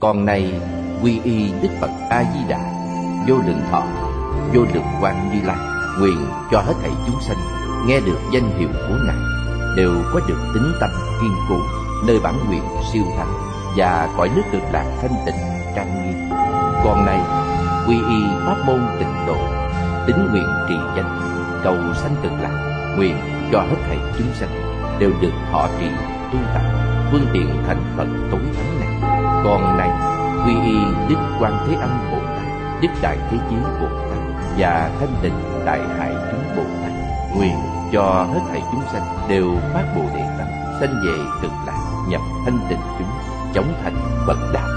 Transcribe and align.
Còn 0.00 0.24
này 0.24 0.60
quy 1.02 1.20
y 1.24 1.52
Đức 1.62 1.68
Phật 1.80 1.90
A-di 2.10 2.40
Đà 2.48 2.72
Vô 3.28 3.34
lượng 3.46 3.60
thọ, 3.70 3.82
Vô 4.54 4.62
lượng 4.74 4.86
quan 5.00 5.30
Như 5.32 5.46
Lai, 5.46 5.56
Nguyện 5.98 6.26
cho 6.50 6.60
hết 6.60 6.74
thảy 6.82 6.90
chúng 7.06 7.20
sanh 7.20 7.36
Nghe 7.86 8.00
được 8.00 8.18
danh 8.32 8.58
hiệu 8.58 8.68
của 8.72 8.96
Ngài, 9.06 9.16
Đều 9.76 9.92
có 10.12 10.20
được 10.28 10.38
tính 10.54 10.72
tâm 10.80 10.90
kiên 11.20 11.32
cố, 11.48 11.56
Nơi 12.06 12.20
bản 12.20 12.34
nguyện 12.46 12.62
siêu 12.92 13.02
thắng 13.16 13.32
Và 13.76 14.08
cõi 14.16 14.30
nước 14.36 14.42
cực 14.52 14.62
lạc 14.72 14.98
thanh 15.02 15.14
tịnh, 15.26 15.34
trang 15.76 16.06
nghiêm. 16.06 16.28
Còn 16.84 17.06
này 17.06 17.20
quy 17.88 17.94
y 17.94 18.22
pháp 18.46 18.56
môn 18.66 18.80
tịnh 18.98 19.26
độ, 19.26 19.36
Tính 20.06 20.28
nguyện 20.30 20.48
trì 20.68 20.74
danh, 20.96 21.20
Cầu 21.64 21.76
sanh 21.94 22.16
cực 22.22 22.32
lạc, 22.40 22.94
Nguyện 22.96 23.16
cho 23.52 23.60
hết 23.60 23.76
thảy 23.88 23.98
chúng 24.18 24.34
sanh 24.34 24.50
Đều 24.98 25.10
được 25.20 25.32
thọ 25.52 25.68
trì 25.78 25.86
tu 26.32 26.38
tập 26.54 26.93
phương 27.10 27.26
tiện 27.32 27.62
thành 27.66 27.82
Phật 27.96 28.06
tối 28.30 28.40
thắng 28.56 28.80
này. 28.80 29.12
Còn 29.44 29.76
này, 29.78 29.90
quy 30.46 30.54
y 30.70 30.78
Đức 31.08 31.20
Quan 31.40 31.66
Thế 31.66 31.74
Âm 31.74 31.90
Bồ 32.12 32.18
Tát, 32.18 32.44
Đức 32.82 32.88
Đại 33.02 33.18
Thế 33.30 33.38
Chí 33.50 33.56
Bồ 33.80 33.88
Tát 33.88 34.18
và 34.58 34.90
Thanh 35.00 35.14
Tịnh 35.22 35.64
Đại 35.66 35.80
Hải 35.98 36.14
chúng 36.30 36.56
Bồ 36.56 36.62
Tát, 36.82 36.92
nguyện 37.36 37.56
cho 37.92 38.26
hết 38.34 38.40
thảy 38.50 38.62
chúng 38.72 38.82
sanh 38.92 39.02
đều 39.28 39.46
phát 39.72 39.84
Bồ 39.96 40.02
Đề 40.16 40.24
tâm, 40.38 40.46
sanh 40.80 40.94
về 41.06 41.18
cực 41.42 41.52
lạc, 41.66 41.78
nhập 42.08 42.20
thanh 42.44 42.58
tịnh 42.68 42.78
chúng, 42.98 43.08
chống 43.54 43.74
thành 43.82 43.94
bậc 44.26 44.38
đạo. 44.52 44.68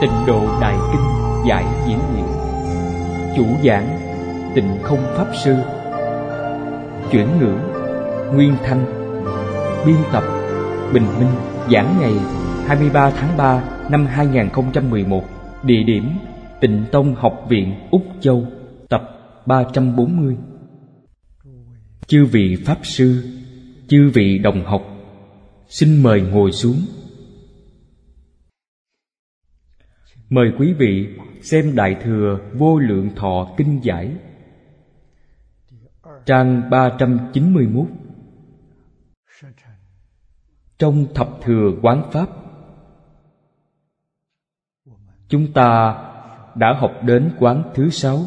Tịnh 0.00 0.26
độ 0.26 0.40
Đại 0.60 0.76
Kinh 0.92 1.06
giải 1.46 1.64
diễn 1.86 1.98
nghĩa 1.98 2.34
Chủ 3.36 3.44
giảng 3.64 4.00
Tịnh 4.54 4.78
không 4.82 4.98
Pháp 5.16 5.26
Sư 5.44 5.56
Chuyển 7.10 7.28
ngữ 7.40 7.54
Nguyên 8.34 8.56
Thanh 8.64 9.03
Biên 9.86 9.96
tập 10.12 10.24
Bình 10.92 11.06
Minh 11.18 11.28
Giảng 11.72 11.96
ngày 12.00 12.14
23 12.66 13.10
tháng 13.10 13.36
3 13.36 13.64
năm 13.90 14.06
2011 14.06 15.24
Địa 15.64 15.82
điểm 15.82 16.04
Tịnh 16.60 16.84
Tông 16.92 17.14
Học 17.14 17.46
viện 17.48 17.74
Úc 17.90 18.02
Châu, 18.20 18.46
Tập 18.88 19.02
340 19.46 20.36
Chư 22.06 22.24
vị 22.24 22.56
Pháp 22.66 22.78
Sư, 22.82 23.24
Chư 23.88 24.10
vị 24.14 24.38
đồng 24.38 24.64
học, 24.64 24.82
Xin 25.68 26.02
mời 26.02 26.20
ngồi 26.20 26.52
xuống. 26.52 26.76
Mời 30.30 30.52
quý 30.58 30.72
vị 30.72 31.08
xem 31.42 31.76
Đại 31.76 31.96
Thừa 32.04 32.38
Vô 32.54 32.78
Lượng 32.78 33.10
Thọ 33.16 33.54
Kinh 33.56 33.80
Giải, 33.82 34.10
Trang 36.26 36.70
391 36.70 37.86
trong 40.78 41.06
Thập 41.14 41.28
Thừa 41.42 41.70
Quán 41.82 42.10
Pháp. 42.12 42.28
Chúng 45.28 45.52
ta 45.52 45.98
đã 46.54 46.72
học 46.72 46.92
đến 47.04 47.30
quán 47.38 47.62
thứ 47.74 47.90
sáu. 47.90 48.18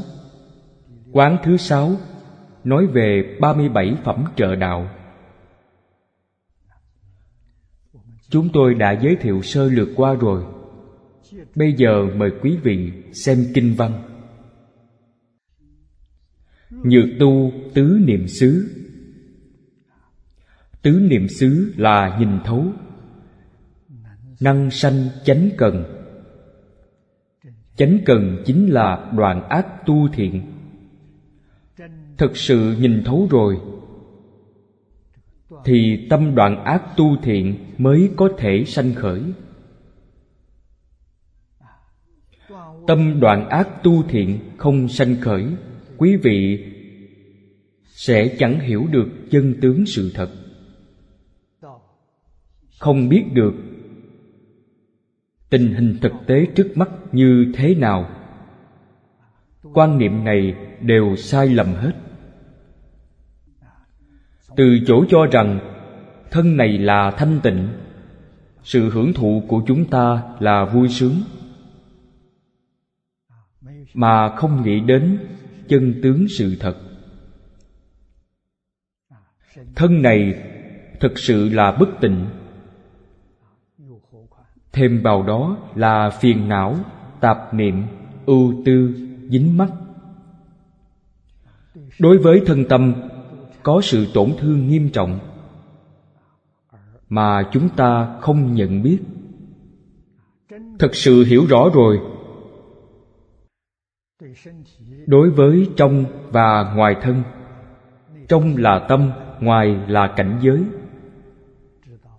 Quán 1.12 1.38
thứ 1.44 1.58
sáu 1.58 1.92
nói 2.64 2.88
về 2.88 3.38
37 3.42 3.96
phẩm 4.04 4.26
trợ 4.36 4.56
đạo. 4.56 4.90
Chúng 8.30 8.50
tôi 8.54 8.74
đã 8.74 9.00
giới 9.02 9.16
thiệu 9.16 9.42
sơ 9.42 9.70
lược 9.70 9.88
qua 9.96 10.14
rồi. 10.14 10.44
Bây 11.56 11.74
giờ 11.74 12.06
mời 12.16 12.32
quý 12.42 12.58
vị 12.64 12.92
xem 13.14 13.46
kinh 13.54 13.76
văn. 13.78 14.04
Nhược 16.70 17.06
tu 17.20 17.52
tứ 17.74 18.00
niệm 18.02 18.28
xứ. 18.28 18.70
Tứ 20.88 21.00
niệm 21.10 21.28
xứ 21.28 21.74
là 21.78 22.18
nhìn 22.20 22.40
thấu. 22.44 22.66
Năng 24.40 24.72
sanh 24.72 25.08
chánh 25.24 25.50
cần. 25.58 25.84
Chánh 27.76 28.00
cần 28.06 28.44
chính 28.46 28.68
là 28.68 29.12
đoạn 29.18 29.50
ác 29.50 29.86
tu 29.86 30.08
thiện. 30.14 30.42
Thực 32.18 32.38
sự 32.38 32.76
nhìn 32.80 33.04
thấu 33.06 33.28
rồi, 33.32 33.58
Thì 35.66 36.08
tâm 36.10 36.36
đoạn 36.36 36.64
ác 36.64 36.84
tu 36.98 37.18
thiện 37.24 37.56
mới 37.78 38.10
có 38.16 38.30
thể 38.38 38.64
sanh 38.66 38.94
khởi. 38.94 39.22
Tâm 42.88 43.20
đoạn 43.20 43.50
ác 43.50 43.84
tu 43.84 44.04
thiện 44.04 44.40
không 44.58 44.88
sanh 44.88 45.16
khởi, 45.22 45.46
Quý 45.98 46.16
vị 46.16 46.66
sẽ 47.86 48.36
chẳng 48.40 48.60
hiểu 48.60 48.88
được 48.92 49.08
chân 49.32 49.56
tướng 49.62 49.86
sự 49.86 50.12
thật. 50.14 50.30
Không 52.80 53.10
biết 53.10 53.26
được. 53.34 53.54
Tình 55.50 55.74
hình 55.74 55.98
thực 56.02 56.12
tế 56.28 56.46
trước 56.56 56.72
mắt 56.76 56.90
như 57.12 57.52
thế 57.56 57.76
nào? 57.76 58.10
Quan 59.74 59.98
niệm 59.98 60.24
này 60.24 60.56
đều 60.82 61.16
sai 61.16 61.48
lầm 61.50 61.74
hết. 61.74 61.94
Từ 64.56 64.80
chỗ 64.88 65.06
cho 65.10 65.26
rằng, 65.32 65.60
thân 66.32 66.58
này 66.58 66.78
là 66.78 67.12
thanh 67.12 67.40
tịnh, 67.44 67.68
sự 68.64 68.90
hưởng 68.90 69.14
thụ 69.14 69.44
của 69.48 69.64
chúng 69.68 69.86
ta 69.86 70.24
là 70.40 70.66
vui 70.66 70.90
sướng. 70.90 71.16
Mà 73.94 74.36
không 74.36 74.64
nghĩ 74.64 74.80
đến 74.80 75.18
chân 75.68 76.00
tướng 76.04 76.28
sự 76.28 76.56
thật. 76.60 76.76
Thân 79.76 80.02
này 80.02 80.44
thực 81.00 81.20
sự 81.20 81.50
là 81.50 81.72
bất 81.72 81.90
tịnh 82.02 82.26
thêm 84.78 85.02
vào 85.04 85.24
đó 85.24 85.58
là 85.76 86.10
phiền 86.10 86.50
não, 86.50 86.76
tạp 87.20 87.54
niệm, 87.54 87.84
ưu 88.26 88.54
tư, 88.66 88.94
dính 89.30 89.58
mắc 89.58 89.70
đối 92.00 92.18
với 92.18 92.42
thân 92.46 92.66
tâm, 92.70 92.94
có 93.64 93.82
sự 93.84 94.08
tổn 94.14 94.34
thương 94.40 94.68
nghiêm 94.68 94.90
trọng 94.90 95.20
mà 97.10 97.50
chúng 97.52 97.70
ta 97.70 98.18
không 98.22 98.54
nhận 98.54 98.84
biết. 98.84 99.00
Thật 100.80 100.96
sự 100.96 101.24
hiểu 101.24 101.46
rõ 101.50 101.70
rồi. 101.74 102.00
Đối 105.06 105.30
với 105.30 105.70
trong 105.78 106.06
và 106.32 106.74
ngoài 106.76 106.96
thân, 107.02 107.24
trong 108.28 108.58
là 108.58 108.86
tâm, 108.90 109.12
ngoài 109.40 109.78
là 109.88 110.14
cảnh 110.16 110.40
giới, 110.42 110.64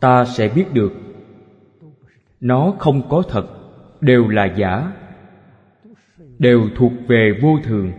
ta 0.00 0.24
sẽ 0.24 0.48
biết 0.48 0.72
được 0.72 0.92
nó 2.40 2.74
không 2.78 3.08
có 3.08 3.22
thật, 3.28 3.46
đều 4.00 4.28
là 4.28 4.44
giả, 4.56 4.92
đều 6.38 6.68
thuộc 6.76 6.92
về 7.08 7.38
vô 7.42 7.58
thường. 7.64 7.92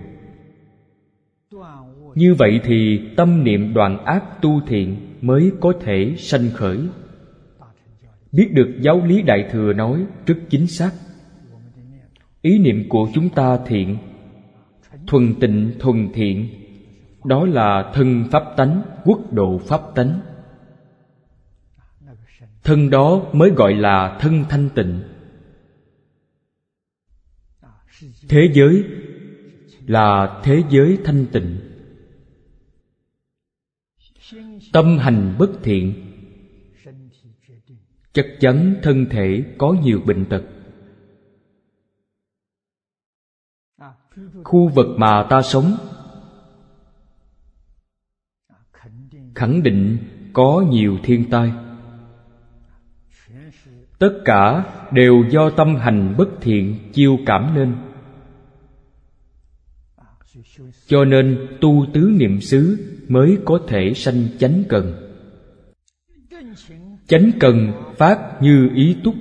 Như 2.16 2.34
vậy 2.34 2.60
thì 2.64 3.02
tâm 3.18 3.44
niệm 3.44 3.74
đoạn 3.74 4.06
ác 4.06 4.42
tu 4.42 4.62
thiện 4.68 4.96
mới 5.22 5.52
có 5.60 5.74
thể 5.82 6.16
sanh 6.18 6.50
khởi. 6.54 6.80
Biết 8.32 8.50
được 8.54 8.70
giáo 8.82 9.02
lý 9.06 9.22
đại 9.22 9.48
thừa 9.52 9.74
nói 9.74 10.06
rất 10.26 10.36
chính 10.50 10.68
xác. 10.68 10.92
Ý 12.42 12.60
niệm 12.60 12.90
của 12.90 13.08
chúng 13.14 13.30
ta 13.30 13.58
thiện, 13.66 13.98
thuần 15.08 15.36
tịnh 15.40 15.72
thuần 15.80 16.10
thiện, 16.14 16.48
đó 17.26 17.46
là 17.46 17.92
thân 17.94 18.24
pháp 18.32 18.44
tánh, 18.58 18.82
quốc 19.06 19.34
độ 19.34 19.58
pháp 19.58 19.82
tánh 19.96 20.20
thân 22.70 22.90
đó 22.90 23.30
mới 23.34 23.50
gọi 23.50 23.74
là 23.74 24.18
thân 24.22 24.46
thanh 24.50 24.70
tịnh. 24.76 25.02
Thế 28.30 28.52
giới 28.54 28.84
là 29.88 30.42
thế 30.44 30.64
giới 30.70 30.98
thanh 31.04 31.26
tịnh. 31.32 31.60
Tâm 34.74 34.98
hành 34.98 35.36
bất 35.40 35.50
thiện, 35.64 35.94
chắc 38.14 38.26
chắn 38.40 38.76
thân 38.84 39.06
thể 39.10 39.44
có 39.58 39.76
nhiều 39.84 40.02
bệnh 40.06 40.26
tật. 40.26 40.44
Khu 44.44 44.68
vực 44.68 44.88
mà 44.98 45.28
ta 45.30 45.42
sống 45.42 45.78
khẳng 49.36 49.64
định 49.64 49.98
có 50.34 50.66
nhiều 50.70 50.98
thiên 51.04 51.30
tai 51.30 51.52
tất 54.00 54.22
cả 54.26 54.64
đều 54.92 55.24
do 55.30 55.50
tâm 55.50 55.76
hành 55.76 56.16
bất 56.18 56.30
thiện 56.42 56.76
chiêu 56.94 57.18
cảm 57.26 57.52
nên 57.56 57.76
cho 60.88 61.06
nên 61.06 61.48
tu 61.62 61.86
tứ 61.94 62.12
niệm 62.20 62.42
xứ 62.42 62.78
mới 63.08 63.38
có 63.46 63.60
thể 63.68 63.94
sanh 63.96 64.28
chánh 64.40 64.64
cần. 64.70 64.94
Chánh 67.08 67.32
cần 67.40 67.72
phát 67.98 68.42
như 68.42 68.70
ý 68.76 68.96
túc. 69.04 69.16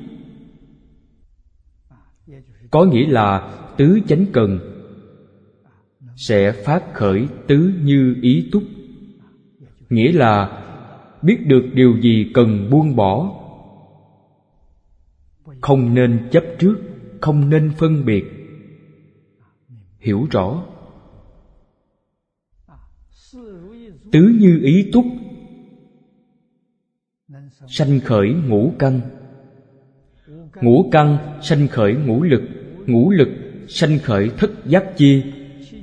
Có 2.71 2.85
nghĩa 2.85 3.07
là 3.07 3.55
tứ 3.77 4.01
chánh 4.09 4.27
cần 4.33 4.59
sẽ 6.17 6.53
phát 6.53 6.95
khởi 6.95 7.27
tứ 7.47 7.73
như 7.83 8.17
ý 8.23 8.49
túc. 8.53 8.63
Nghĩa 9.91 10.13
là 10.13 10.63
biết 11.23 11.47
được 11.47 11.65
điều 11.75 12.01
gì 12.01 12.31
cần 12.35 12.71
buông 12.71 12.97
bỏ 12.97 13.35
không 15.61 15.95
nên 15.95 16.29
chấp 16.31 16.45
trước, 16.59 16.77
không 17.21 17.51
nên 17.51 17.73
phân 17.79 18.05
biệt. 18.05 18.25
Hiểu 19.99 20.27
rõ. 20.31 20.63
Tứ 24.13 24.35
như 24.41 24.61
ý 24.63 24.91
túc. 24.93 25.05
Sanh 27.69 28.01
khởi 28.01 28.35
ngũ 28.47 28.73
căn. 28.79 29.01
Ngũ 30.55 30.89
căn 30.93 31.19
sanh 31.43 31.69
khởi 31.69 31.95
ngũ 31.95 32.23
lực. 32.23 32.43
Ngũ 32.87 33.11
lực 33.11 33.29
sanh 33.69 33.99
khởi 33.99 34.31
thất 34.39 34.51
giác 34.67 34.85
chi. 34.97 35.23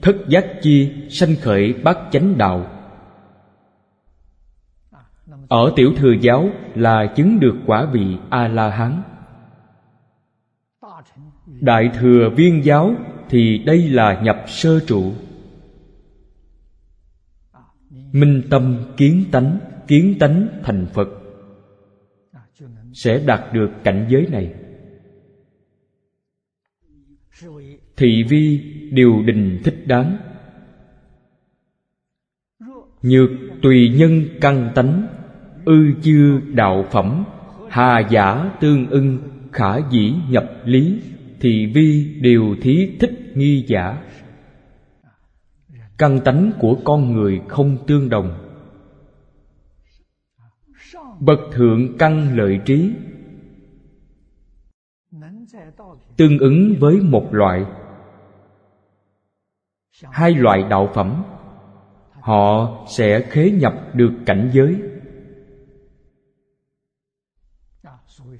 Thất 0.01 0.15
giác 0.27 0.45
chi 0.61 0.91
sanh 1.09 1.35
khởi 1.41 1.73
bát 1.73 1.97
chánh 2.11 2.37
đạo. 2.37 2.71
Ở 5.47 5.73
tiểu 5.75 5.93
thừa 5.97 6.13
giáo 6.21 6.49
là 6.75 7.13
chứng 7.15 7.39
được 7.39 7.55
quả 7.65 7.85
vị 7.93 8.17
a 8.29 8.47
la 8.47 8.69
hán 8.69 9.01
đại 11.61 11.89
thừa 11.99 12.29
viên 12.35 12.65
giáo 12.65 12.95
thì 13.29 13.57
đây 13.65 13.89
là 13.89 14.21
nhập 14.21 14.43
sơ 14.47 14.79
trụ. 14.79 15.13
Minh 18.11 18.41
tâm 18.49 18.77
kiến 18.97 19.25
tánh 19.31 19.59
kiến 19.87 20.15
tánh 20.19 20.47
thành 20.63 20.85
phật. 20.93 21.07
Sẽ 22.93 23.23
đạt 23.25 23.53
được 23.53 23.69
cảnh 23.83 24.05
giới 24.09 24.27
này. 24.31 24.53
Thị 27.95 28.23
vi 28.29 28.73
điều 28.91 29.23
đình 29.25 29.61
thích 29.63 29.83
đáng. 29.87 30.17
Nhược 33.01 33.29
tùy 33.61 33.89
nhân 33.89 34.25
căn 34.41 34.71
tánh, 34.75 35.07
ư 35.65 35.91
chư 36.01 36.41
đạo 36.53 36.85
phẩm, 36.91 37.25
hà 37.69 37.99
giả 37.99 38.51
tương 38.61 38.89
ưng, 38.89 39.19
khả 39.51 39.77
dĩ 39.91 40.13
nhập 40.29 40.51
lý 40.65 41.01
thì 41.45 41.65
vi 41.65 42.19
đều 42.21 42.55
thí 42.61 42.97
thích 42.99 43.11
nghi 43.35 43.65
giả. 43.67 44.03
Căn 45.97 46.19
tánh 46.25 46.51
của 46.59 46.77
con 46.83 47.13
người 47.13 47.41
không 47.47 47.77
tương 47.87 48.09
đồng. 48.09 48.57
Bậc 51.19 51.39
thượng 51.51 51.97
căn 51.97 52.37
lợi 52.37 52.59
trí. 52.65 52.91
Tương 56.17 56.37
ứng 56.39 56.75
với 56.79 56.99
một 57.01 57.27
loại. 57.31 57.65
Hai 60.03 60.31
loại 60.31 60.63
đạo 60.69 60.89
phẩm. 60.93 61.23
Họ 62.11 62.77
sẽ 62.89 63.21
khế 63.29 63.51
nhập 63.51 63.73
được 63.93 64.13
cảnh 64.25 64.49
giới. 64.53 64.81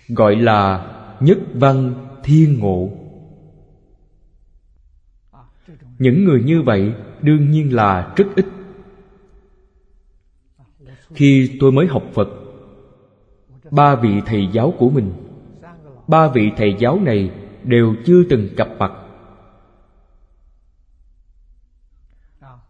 Gọi 0.07 0.35
là 0.35 0.91
nhất 1.19 1.37
văn 1.53 2.04
thiên 2.25 2.60
ngộ. 2.60 2.89
Những 6.00 6.24
người 6.24 6.44
như 6.44 6.62
vậy 6.62 6.94
đương 7.22 7.51
nhiên 7.51 7.75
là 7.75 8.13
rất 8.18 8.25
ít. 8.36 8.45
Khi 11.10 11.57
tôi 11.60 11.72
mới 11.72 11.88
học 11.88 12.04
phật, 12.13 12.27
ba 13.72 13.95
vị 13.95 14.22
thầy 14.25 14.48
giáo 14.51 14.74
của 14.77 14.89
mình, 14.89 15.13
ba 16.07 16.27
vị 16.27 16.51
thầy 16.57 16.75
giáo 16.80 17.00
này 17.00 17.31
đều 17.63 17.95
chưa 18.06 18.24
từng 18.30 18.50
gặp 18.57 18.69
mặt. 18.80 18.92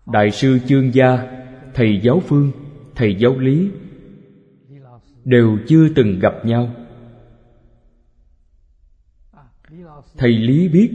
Đại 0.06 0.32
sư 0.32 0.60
chương 0.68 0.94
gia, 0.94 1.28
thầy 1.74 2.00
giáo 2.04 2.22
phương, 2.28 2.52
thầy 2.96 3.16
giáo 3.16 3.40
lý 3.40 3.72
đều 5.24 5.58
chưa 5.68 5.90
từng 5.96 6.20
gặp 6.20 6.46
nhau. 6.46 6.85
Thầy 10.18 10.32
lý 10.32 10.68
biết. 10.70 10.92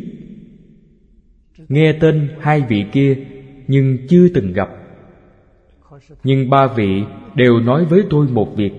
Nghe 1.69 1.99
tên 2.01 2.37
hai 2.41 2.61
vị 2.69 2.85
kia, 2.93 3.27
nhưng 3.69 3.99
chưa 4.09 4.29
từng 4.35 4.53
gặp. 4.53 4.69
Nhưng 6.25 6.51
ba 6.51 6.67
vị 6.67 7.03
đều 7.35 7.61
nói 7.61 7.85
với 7.85 8.05
tôi 8.11 8.27
một 8.29 8.57
việc. 8.57 8.73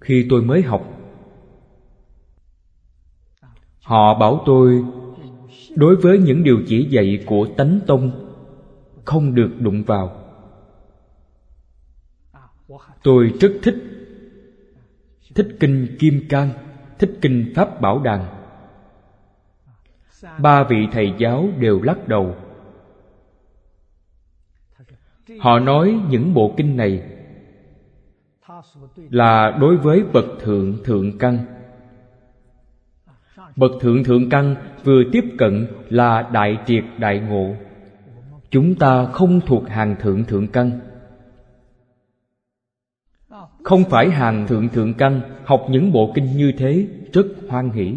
Khi 0.00 0.26
tôi 0.30 0.42
mới 0.42 0.62
học, 0.62 1.00
họ 3.82 4.18
bảo 4.18 4.42
tôi, 4.46 4.84
đối 5.74 5.96
với 5.96 6.18
những 6.18 6.44
điều 6.44 6.58
chỉ 6.66 6.86
dạy 6.90 7.24
của 7.26 7.46
tánh 7.56 7.80
tông, 7.86 8.34
không 9.04 9.34
được 9.34 9.50
đụng 9.58 9.82
vào. 9.84 10.16
Tôi 13.02 13.32
rất 13.40 13.52
thích 13.62 13.76
thích 15.34 15.56
kinh 15.60 15.96
kim 15.98 16.28
cang 16.28 16.50
thích 17.00 17.18
kinh 17.20 17.52
pháp 17.54 17.80
bảo 17.80 17.98
đàn 17.98 18.40
ba 20.38 20.64
vị 20.64 20.88
thầy 20.92 21.14
giáo 21.18 21.48
đều 21.58 21.82
lắc 21.82 22.08
đầu. 22.08 22.36
Họ 25.40 25.58
nói 25.58 26.00
những 26.10 26.34
bộ 26.34 26.54
kinh 26.56 26.76
này 26.76 27.02
là 29.10 29.56
đối 29.60 29.76
với 29.76 30.04
bậc 30.12 30.24
thượng 30.40 30.84
thượng 30.84 31.18
căn. 31.18 31.38
Bậc 33.56 33.70
thượng 33.80 34.04
thượng 34.04 34.28
căn 34.30 34.54
vừa 34.84 35.02
tiếp 35.12 35.24
cận 35.38 35.66
là 35.88 36.28
đại 36.32 36.58
triệt 36.66 36.84
đại 36.98 37.20
ngộ. 37.20 37.54
Chúng 38.50 38.74
ta 38.74 39.06
không 39.06 39.40
thuộc 39.40 39.68
hàng 39.68 39.96
thượng 40.00 40.24
thượng 40.24 40.48
căn 40.48 40.80
không 43.62 43.84
phải 43.84 44.10
hàng 44.10 44.46
thượng 44.46 44.68
thượng 44.68 44.94
căn 44.94 45.20
học 45.44 45.66
những 45.70 45.92
bộ 45.92 46.12
kinh 46.14 46.36
như 46.36 46.52
thế 46.58 46.86
rất 47.12 47.26
hoan 47.48 47.70
hỷ. 47.70 47.94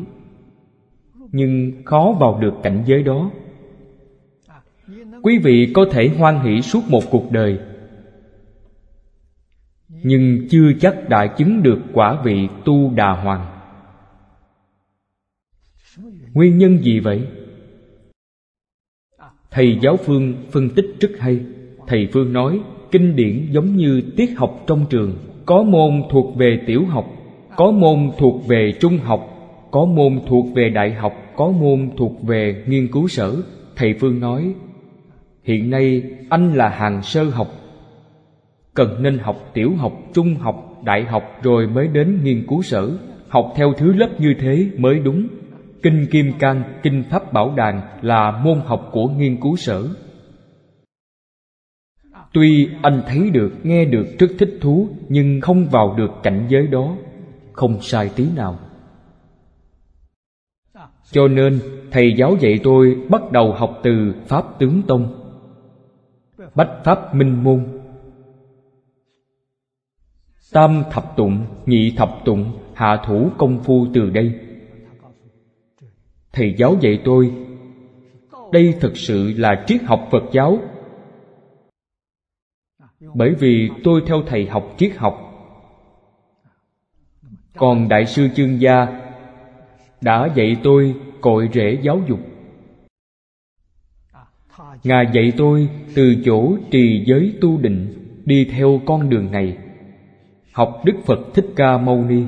Nhưng 1.32 1.72
khó 1.86 2.16
vào 2.20 2.40
được 2.42 2.54
cảnh 2.64 2.84
giới 2.86 3.04
đó. 3.04 3.32
Quý 5.22 5.38
vị 5.38 5.72
có 5.74 5.86
thể 5.92 6.08
hoan 6.08 6.40
hỷ 6.40 6.62
suốt 6.62 6.82
một 6.90 7.04
cuộc 7.12 7.32
đời. 7.32 7.60
Nhưng 9.90 10.48
chưa 10.50 10.72
chắc 10.80 11.10
đã 11.10 11.28
chứng 11.28 11.64
được 11.64 11.80
quả 11.94 12.22
vị 12.24 12.48
tu 12.66 12.92
đà 12.96 13.12
hoàng. 13.12 13.46
Nguyên 16.34 16.58
nhân 16.58 16.84
gì 16.84 17.00
vậy? 17.00 17.28
Thầy 19.52 19.80
giáo 19.82 19.98
phương 19.98 20.34
phân 20.52 20.70
tích 20.70 20.86
rất 21.00 21.12
hay. 21.20 21.46
Thầy 21.88 22.08
phương 22.14 22.34
nói, 22.34 22.62
kinh 22.92 23.16
điển 23.16 23.48
giống 23.52 23.76
như 23.76 24.02
tiết 24.16 24.38
học 24.38 24.64
trong 24.68 24.86
trường 24.90 25.33
có 25.46 25.64
môn 25.64 26.04
thuộc 26.10 26.36
về 26.36 26.60
tiểu 26.68 26.86
học, 26.86 27.06
có 27.56 27.72
môn 27.72 28.10
thuộc 28.18 28.48
về 28.48 28.72
trung 28.80 28.98
học, 28.98 29.30
có 29.72 29.86
môn 29.86 30.20
thuộc 30.28 30.46
về 30.56 30.70
đại 30.70 30.94
học, 30.94 31.14
có 31.36 31.52
môn 31.52 31.90
thuộc 31.98 32.24
về 32.24 32.64
nghiên 32.68 32.88
cứu 32.88 33.08
sở. 33.08 33.36
Thầy 33.76 33.94
phương 34.00 34.20
nói, 34.20 34.54
hiện 35.44 35.70
nay 35.70 36.04
anh 36.30 36.54
là 36.54 36.70
hàng 36.70 37.02
sơ 37.02 37.24
học, 37.24 37.48
cần 38.74 39.04
nên 39.04 39.18
học 39.18 39.50
tiểu 39.54 39.72
học, 39.78 39.94
trung 40.14 40.36
học, 40.36 40.82
đại 40.84 41.04
học 41.04 41.24
rồi 41.44 41.68
mới 41.68 41.88
đến 41.88 42.20
nghiên 42.24 42.46
cứu 42.48 42.62
sở. 42.62 42.90
Học 43.28 43.54
theo 43.56 43.74
thứ 43.78 43.94
lớp 43.94 44.10
như 44.20 44.34
thế 44.40 44.68
mới 44.78 45.00
đúng. 45.00 45.28
Kinh 45.84 46.06
kim 46.12 46.32
cang, 46.40 46.64
kinh 46.84 47.04
pháp 47.10 47.34
bảo 47.34 47.54
đàn 47.56 47.82
là 48.02 48.32
môn 48.32 48.60
học 48.66 48.90
của 48.92 49.08
nghiên 49.08 49.38
cứu 49.42 49.56
sở 49.56 49.84
tuy 52.34 52.70
anh 52.82 53.02
thấy 53.08 53.30
được, 53.30 53.52
nghe 53.64 53.86
được 53.86 54.06
rất 54.20 54.28
thích 54.40 54.58
thú, 54.62 54.88
nhưng 55.10 55.42
không 55.42 55.68
vào 55.70 55.96
được 55.98 56.12
cảnh 56.24 56.46
giới 56.50 56.68
đó. 56.68 56.96
Không 57.52 57.82
sai 57.82 58.10
tí 58.16 58.28
nào. 58.36 58.60
Cho 61.12 61.28
nên, 61.28 61.60
thầy 61.92 62.14
giáo 62.18 62.36
dạy 62.40 62.60
tôi 62.64 62.98
bắt 63.10 63.32
đầu 63.32 63.54
học 63.54 63.80
từ 63.84 64.14
pháp 64.28 64.60
tướng 64.60 64.82
tông. 64.88 65.20
Bách 66.56 66.72
pháp 66.84 67.16
minh 67.16 67.44
môn. 67.44 67.66
Tam 70.54 70.84
thập 70.92 71.18
tụng, 71.18 71.46
nhị 71.66 71.94
thập 71.98 72.10
tụng, 72.26 72.52
hạ 72.74 73.02
thủ 73.06 73.30
công 73.38 73.64
phu 73.64 73.88
từ 73.94 74.10
đây. 74.10 74.40
Thầy 76.34 76.56
giáo 76.58 76.76
dạy 76.82 77.02
tôi, 77.06 77.32
đây 78.52 78.74
thực 78.80 78.98
sự 78.98 79.34
là 79.38 79.64
triết 79.68 79.84
học 79.84 80.08
phật 80.12 80.24
giáo 80.32 80.60
bởi 83.14 83.34
vì 83.40 83.70
tôi 83.84 84.02
theo 84.08 84.22
thầy 84.28 84.46
học 84.46 84.76
triết 84.78 84.98
học. 84.98 85.30
Còn 87.58 87.90
đại 87.90 88.06
sư 88.06 88.28
chương 88.36 88.62
gia 88.62 88.88
đã 90.02 90.30
dạy 90.36 90.58
tôi 90.64 90.96
cội 91.22 91.50
rễ 91.54 91.78
giáo 91.82 92.02
dục. 92.08 92.20
Ngài 94.84 95.06
dạy 95.14 95.34
tôi 95.38 95.70
từ 95.96 96.16
chỗ 96.26 96.58
trì 96.72 97.04
giới 97.06 97.34
tu 97.42 97.58
định 97.58 97.94
đi 98.26 98.46
theo 98.46 98.82
con 98.86 99.10
đường 99.10 99.32
này. 99.32 99.58
Học 100.52 100.82
đức 100.86 100.94
phật 101.06 101.20
thích 101.34 101.46
ca 101.56 101.78
mâu 101.78 102.04
ni. 102.04 102.24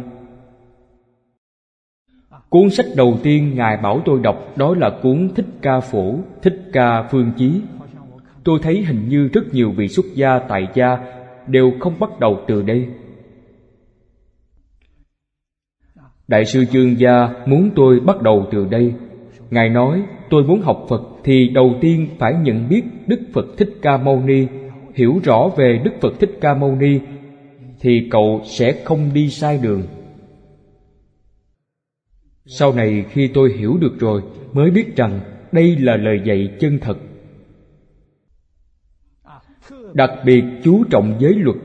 Cuốn 2.50 2.70
sách 2.70 2.86
đầu 2.96 3.18
tiên 3.24 3.56
ngài 3.56 3.77
bảo 3.77 4.01
tôi 4.06 4.20
đọc 4.24 4.58
đó 4.58 4.75
là 4.77 4.89
cuốn 5.04 5.30
thích 5.36 5.46
ca 5.62 5.80
phổ, 5.80 6.15
thích 6.42 6.70
ca 6.74 7.04
phương 7.04 7.32
chí 7.38 7.62
tôi 8.46 8.60
thấy 8.62 8.84
hình 8.84 9.10
như 9.10 9.28
rất 9.34 9.54
nhiều 9.54 9.72
vị 9.72 9.88
xuất 9.88 10.06
gia 10.16 10.40
tại 10.40 10.68
gia 10.74 10.98
đều 11.48 11.72
không 11.80 12.00
bắt 12.00 12.20
đầu 12.20 12.40
từ 12.48 12.62
đây. 12.62 12.88
Đại 16.28 16.46
sư 16.46 16.66
chương 16.66 17.00
gia 17.00 17.30
muốn 17.46 17.70
tôi 17.75 18.00
bắt 18.00 18.22
đầu 18.22 18.48
từ 18.52 18.66
đây. 18.66 18.94
Ngài 19.50 19.70
nói, 19.70 20.04
tôi 20.30 20.44
muốn 20.44 20.62
học 20.62 20.86
Phật 20.90 21.02
Thì 21.24 21.50
đầu 21.50 21.75
tiên 21.82 22.08
phải 22.20 22.34
nhận 22.34 22.70
biết 22.70 22.82
Đức 23.08 23.20
Phật 23.34 23.46
Thích 23.58 23.70
Ca 23.82 23.98
Mâu 23.98 24.22
Ni, 24.25 24.48
Hiểu 24.94 25.20
rõ 25.24 25.50
về 25.58 25.82
Đức 25.84 25.92
Phật 26.02 26.14
Thích 26.20 26.38
Ca 26.42 26.54
Mâu 26.54 26.75
Ni, 26.75 27.00
Thì 27.80 28.08
cậu 28.12 28.42
sẽ 28.46 28.82
không 28.84 29.14
đi 29.14 29.30
sai 29.30 29.60
đường. 29.64 29.84
Sau 32.46 32.74
này 32.74 33.06
khi 33.10 33.28
tôi 33.28 33.54
hiểu 33.58 33.78
được 33.82 34.00
rồi, 34.00 34.22
Mới 34.54 34.72
biết 34.72 34.96
rằng 34.96 35.20
đây 35.52 35.75
là 35.75 35.96
lời 35.98 36.22
dạy 36.25 36.50
chân 36.60 36.80
thật. 36.82 36.98
Đặc 39.96 40.10
biệt 40.25 40.44
chú 40.64 40.84
trọng 40.90 41.18
giới 41.20 41.34
luật. 41.34 41.58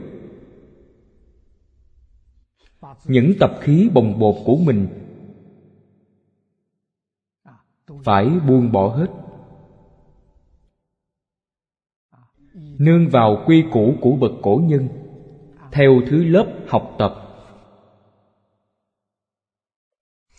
Những 3.05 3.33
tập 3.41 3.51
khí 3.61 3.91
bồng 3.95 4.19
bột 4.19 4.35
của 4.45 4.57
mình 4.57 4.89
phải 8.05 8.31
buông 8.49 8.73
bỏ 8.73 8.97
hết. 8.97 9.07
Nương 12.79 13.09
vào 13.09 13.43
quy 13.47 13.65
củ 13.73 13.95
của 14.01 14.17
bậc 14.17 14.33
cổ 14.43 14.63
nhân, 14.65 14.89
theo 15.73 16.01
thứ 16.09 16.25
lớp 16.25 16.47
học 16.69 16.95
tập. 16.99 17.15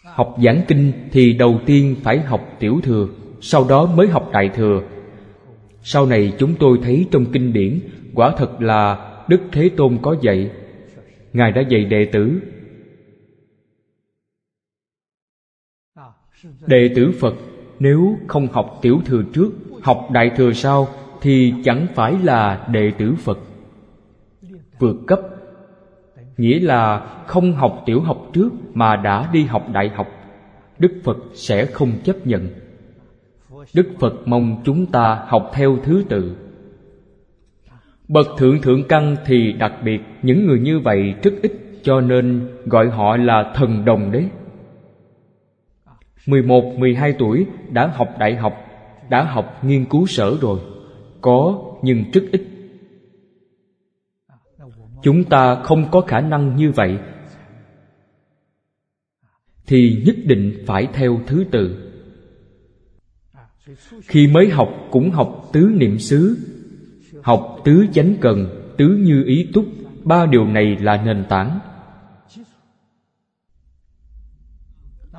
Học 0.03 0.35
giảng 0.43 0.61
kinh 0.67 1.09
thì 1.11 1.33
đầu 1.33 1.59
tiên 1.65 1.95
phải 2.03 2.19
học 2.19 2.41
tiểu 2.59 2.79
thừa, 2.83 3.07
sau 3.41 3.67
đó 3.69 3.85
mới 3.85 4.07
học 4.07 4.29
đại 4.33 4.49
thừa 4.55 4.81
sau 5.83 6.05
này 6.05 6.33
chúng 6.37 6.55
tôi 6.59 6.79
thấy 6.83 7.07
trong 7.11 7.25
kinh 7.25 7.53
điển, 7.53 7.79
quả 8.13 8.33
thật 8.37 8.61
là 8.61 9.11
đức 9.27 9.41
thế 9.51 9.69
tôn 9.77 9.97
có 10.01 10.15
dạy. 10.21 10.51
Ngài 11.33 11.51
đã 11.51 11.61
dạy 11.61 11.85
đệ 11.85 12.05
tử. 12.05 12.41
Đệ 16.67 16.89
tử 16.95 17.11
phật, 17.19 17.33
nếu 17.79 18.17
không 18.27 18.47
học 18.47 18.79
tiểu 18.81 19.01
thừa 19.05 19.23
trước, 19.33 19.51
học 19.81 20.07
đại 20.11 20.31
thừa 20.35 20.51
sau, 20.53 20.87
thì 21.21 21.53
chẳng 21.63 21.87
phải 21.95 22.17
là 22.23 22.67
đệ 22.71 22.91
tử 22.97 23.13
phật. 23.17 23.39
Vượt 24.79 24.95
cấp, 25.07 25.19
nghĩa 26.37 26.59
là 26.59 26.99
không 27.27 27.53
học 27.53 27.83
tiểu 27.85 28.01
học 28.01 28.29
trước 28.33 28.49
mà 28.73 28.95
đã 28.95 29.29
đi 29.33 29.43
học 29.43 29.69
đại 29.73 29.89
học. 29.89 30.07
Đức 30.79 31.01
phật 31.03 31.17
sẽ 31.33 31.65
không 31.65 31.91
chấp 32.03 32.27
nhận 32.27 32.47
đức 33.73 33.87
phật 33.99 34.13
mong 34.25 34.61
chúng 34.65 34.85
ta 34.85 35.25
học 35.27 35.51
theo 35.53 35.77
thứ 35.83 36.03
tự 36.09 36.35
bậc 38.07 38.27
thượng 38.37 38.61
thượng 38.61 38.87
căn 38.87 39.15
thì 39.25 39.53
đặc 39.53 39.73
biệt 39.83 40.01
những 40.21 40.45
người 40.45 40.59
như 40.59 40.79
vậy 40.79 41.13
rất 41.23 41.33
ít 41.41 41.51
cho 41.83 42.01
nên 42.01 42.47
gọi 42.65 42.89
họ 42.89 43.17
là 43.17 43.51
thần 43.55 43.85
đồng 43.85 44.11
đấy 44.11 44.29
11, 46.27 46.63
12 46.77 47.13
tuổi 47.19 47.45
đã 47.69 47.87
học 47.87 48.09
đại 48.19 48.35
học, 48.35 48.53
đã 49.09 49.23
học 49.23 49.63
nghiên 49.63 49.85
cứu 49.85 50.07
sở 50.07 50.37
rồi. 50.41 50.59
Có 51.21 51.63
nhưng 51.81 52.03
rất 52.13 52.21
ít. 52.31 52.41
Chúng 55.03 55.23
ta 55.23 55.55
không 55.63 55.91
có 55.91 56.01
khả 56.01 56.21
năng 56.21 56.55
như 56.55 56.71
vậy 56.71 56.97
thì 59.67 60.03
nhất 60.05 60.15
định 60.25 60.63
phải 60.67 60.87
theo 60.93 61.19
thứ 61.27 61.45
tự. 61.51 61.90
Khi 64.01 64.27
mới 64.27 64.49
học 64.49 64.69
cũng 64.91 65.11
học 65.11 65.49
tứ 65.53 65.71
niệm 65.73 65.99
xứ, 65.99 66.37
học 67.21 67.57
tứ 67.65 67.85
chánh 67.93 68.15
cần, 68.21 68.47
tứ 68.77 68.87
như 68.87 69.23
ý 69.25 69.49
túc, 69.53 69.65
ba 70.03 70.25
điều 70.25 70.47
này 70.47 70.77
là 70.81 71.03
nền 71.05 71.23
tảng. 71.29 71.59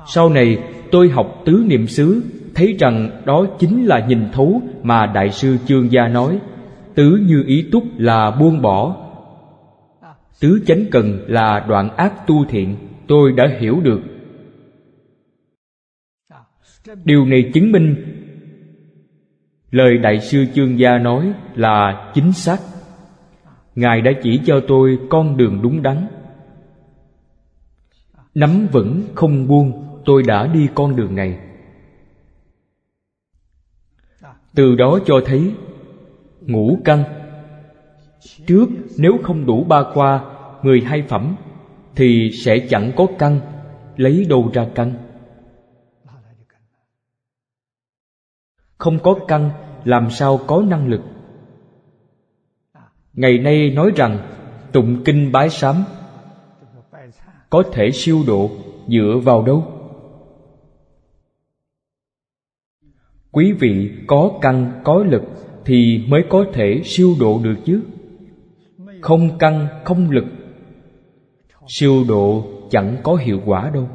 Sau 0.07 0.29
này 0.29 0.57
tôi 0.91 1.09
học 1.09 1.41
tứ 1.45 1.63
niệm 1.67 1.87
xứ 1.87 2.21
thấy 2.55 2.75
rằng 2.79 3.21
đó 3.25 3.45
chính 3.59 3.85
là 3.85 4.05
nhìn 4.07 4.29
thấu 4.33 4.61
mà 4.83 5.05
đại 5.05 5.31
sư 5.31 5.57
chương 5.65 5.91
gia 5.91 6.07
nói 6.07 6.39
tứ 6.95 7.19
như 7.27 7.43
ý 7.47 7.69
túc 7.71 7.83
là 7.97 8.31
buông 8.31 8.61
bỏ 8.61 8.95
tứ 10.39 10.61
chánh 10.67 10.85
cần 10.91 11.25
là 11.27 11.65
đoạn 11.69 11.95
ác 11.95 12.27
tu 12.27 12.45
thiện 12.45 12.75
tôi 13.07 13.31
đã 13.31 13.43
hiểu 13.59 13.81
được 13.83 14.01
điều 17.03 17.25
này 17.25 17.51
chứng 17.53 17.71
minh 17.71 17.95
lời 19.73 19.97
đại 19.97 20.19
sư 20.19 20.45
chương 20.53 20.79
gia 20.79 20.97
nói 20.97 21.33
là 21.55 22.11
chính 22.13 22.31
xác. 22.31 22.57
Ngài 23.75 24.01
đã 24.01 24.11
chỉ 24.23 24.41
cho 24.45 24.61
tôi 24.67 24.99
con 25.09 25.37
đường 25.37 25.59
đúng 25.61 25.81
đắn. 25.81 26.07
Nắm 28.35 28.67
vững 28.71 29.03
không 29.15 29.47
buông, 29.47 29.99
tôi 30.05 30.23
đã 30.23 30.47
đi 30.47 30.67
con 30.75 30.95
đường 30.95 31.15
này. 31.15 31.39
Từ 34.55 34.75
đó 34.75 34.99
cho 35.05 35.21
thấy, 35.25 35.53
ngũ 36.41 36.77
căn. 36.85 37.03
Trước, 38.47 38.69
nếu 38.97 39.17
không 39.23 39.45
đủ 39.45 39.63
ba 39.63 39.83
qua 39.93 40.23
mười 40.61 40.81
hai 40.81 41.01
phẩm, 41.01 41.35
thì 41.95 42.31
sẽ 42.45 42.59
chẳng 42.69 42.91
có 42.95 43.07
căn, 43.19 43.39
lấy 43.97 44.25
đâu 44.29 44.51
ra 44.53 44.67
căn. 44.75 44.93
Không 48.83 48.99
có 48.99 49.15
căn 49.27 49.49
làm 49.83 50.09
sao 50.09 50.39
có 50.47 50.63
năng 50.67 50.87
lực? 50.87 51.01
Ngày 53.13 53.37
nay 53.37 53.69
nói 53.69 53.91
rằng, 53.95 54.17
tụng 54.71 55.03
kinh 55.05 55.31
bái 55.31 55.49
sám, 55.49 55.83
có 57.49 57.63
thể 57.71 57.91
siêu 57.91 58.23
độ 58.27 58.49
dựa 58.87 59.19
vào 59.23 59.43
đâu? 59.43 59.63
Quý 63.31 63.51
vị 63.59 63.91
có 64.07 64.31
căn 64.41 64.81
có 64.83 65.03
lực 65.03 65.23
thì 65.65 66.05
mới 66.07 66.23
có 66.29 66.45
thể 66.53 66.81
siêu 66.83 67.15
độ 67.19 67.39
được 67.43 67.55
chứ. 67.65 67.81
Không 69.01 69.37
căn 69.37 69.67
không 69.85 70.11
lực, 70.11 70.25
siêu 71.67 72.05
độ 72.07 72.43
chẳng 72.69 72.97
có 73.03 73.15
hiệu 73.15 73.41
quả 73.45 73.71
đâu. 73.73 73.87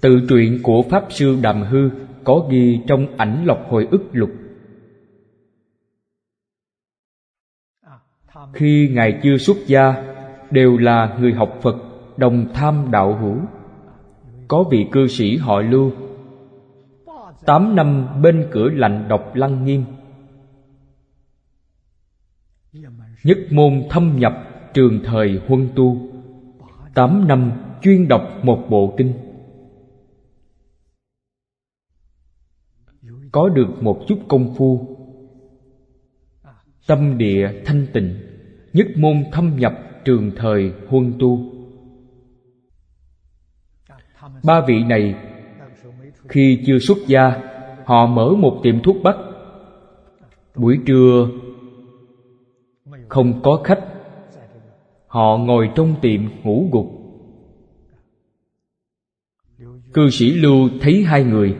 Tự 0.00 0.20
truyện 0.28 0.60
của 0.62 0.82
pháp 0.82 1.04
sư 1.10 1.38
đàm 1.42 1.62
hư 1.62 1.90
có 2.24 2.46
ghi 2.50 2.80
trong 2.86 3.16
ảnh 3.16 3.44
lọc 3.44 3.70
hồi 3.70 3.88
ức 3.90 4.02
lục. 4.12 4.30
Khi 8.52 8.90
ngài 8.92 9.20
chưa 9.22 9.36
xuất 9.36 9.56
gia 9.66 10.04
đều 10.50 10.76
là 10.76 11.16
người 11.20 11.32
học 11.32 11.58
phật, 11.62 11.76
đồng 12.16 12.46
tham 12.54 12.88
đạo 12.90 13.18
hữu, 13.18 13.36
có 14.48 14.64
vị 14.70 14.86
cư 14.92 15.06
sĩ 15.06 15.36
họ 15.36 15.60
lưu. 15.60 15.92
Tám 17.46 17.76
năm 17.76 18.06
bên 18.22 18.48
cửa 18.50 18.68
lạnh 18.68 19.06
đọc 19.08 19.34
lăng 19.34 19.64
nghiêm. 19.64 19.84
Nhất 23.24 23.38
môn 23.50 23.82
thâm 23.90 24.16
nhập 24.18 24.32
trường 24.74 25.00
thời 25.04 25.40
huân 25.48 25.68
tu. 25.76 26.08
Tám 26.94 27.28
năm 27.28 27.52
chuyên 27.82 28.08
đọc 28.08 28.22
một 28.42 28.66
bộ 28.70 28.94
kinh. 28.98 29.27
Có 33.32 33.48
được 33.48 33.82
một 33.82 34.04
chút 34.08 34.18
công 34.28 34.54
phu. 34.54 34.96
Tâm 36.86 37.18
địa 37.18 37.62
thanh 37.64 37.86
tịnh, 37.92 38.14
nhất 38.72 38.86
môn 38.96 39.24
thâm 39.32 39.56
nhập 39.56 39.72
trường 40.04 40.30
thời 40.36 40.72
huân 40.88 41.12
tu. 41.18 41.40
Ba 44.44 44.64
vị 44.68 44.84
này, 44.84 45.14
khi 46.28 46.62
chưa 46.66 46.78
xuất 46.78 46.98
gia, 47.06 47.42
họ 47.84 48.06
mở 48.06 48.34
một 48.38 48.60
tiệm 48.62 48.82
thuốc 48.82 48.96
bắc. 49.02 49.16
Buổi 50.56 50.78
trưa, 50.86 51.28
không 53.08 53.42
có 53.42 53.60
khách, 53.64 53.84
họ 55.06 55.36
ngồi 55.36 55.70
trong 55.74 55.94
tiệm 56.00 56.20
ngủ 56.42 56.68
gục. 56.72 56.86
Cư 59.92 60.10
sĩ 60.10 60.30
lưu 60.30 60.68
thấy 60.80 61.02
hai 61.02 61.24
người 61.24 61.56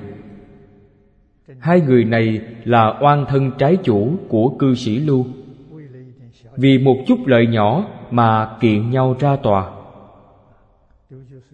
hai 1.60 1.80
người 1.80 2.04
này 2.04 2.40
là 2.64 2.98
oan 3.00 3.24
thân 3.28 3.50
trái 3.58 3.76
chủ 3.84 4.16
của 4.28 4.56
cư 4.58 4.74
sĩ 4.74 4.98
lưu 4.98 5.26
vì 6.56 6.78
một 6.78 6.96
chút 7.06 7.26
lợi 7.26 7.46
nhỏ 7.46 7.88
mà 8.10 8.56
kiện 8.60 8.90
nhau 8.90 9.16
ra 9.20 9.36
tòa. 9.36 9.70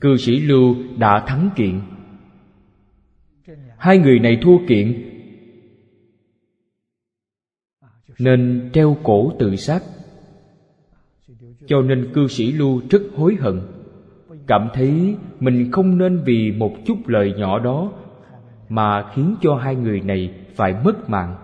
Cư 0.00 0.16
sĩ 0.16 0.40
lưu 0.40 0.76
đã 0.98 1.24
thắng 1.26 1.50
kiện. 1.56 1.80
Hai 3.78 3.98
người 3.98 4.18
này 4.18 4.38
thua 4.42 4.58
kiện. 4.68 5.10
Nên 8.18 8.70
treo 8.72 8.96
cổ 9.02 9.32
tự 9.38 9.56
sát. 9.56 9.82
Cho 11.66 11.82
nên 11.82 12.12
cư 12.14 12.28
sĩ 12.28 12.52
lưu 12.52 12.80
rất 12.90 13.02
hối 13.16 13.36
hận. 13.40 13.60
Cảm 14.46 14.68
thấy 14.74 15.16
mình 15.40 15.70
không 15.72 15.98
nên 15.98 16.22
vì 16.24 16.52
một 16.52 16.72
chút 16.86 17.08
lời 17.08 17.34
nhỏ 17.36 17.58
đó 17.58 17.92
mà 18.74 19.10
khiến 19.14 19.36
cho 19.42 19.56
hai 19.56 19.76
người 19.76 20.00
này 20.00 20.34
phải 20.54 20.74
mất 20.84 21.10
mạng. 21.10 21.36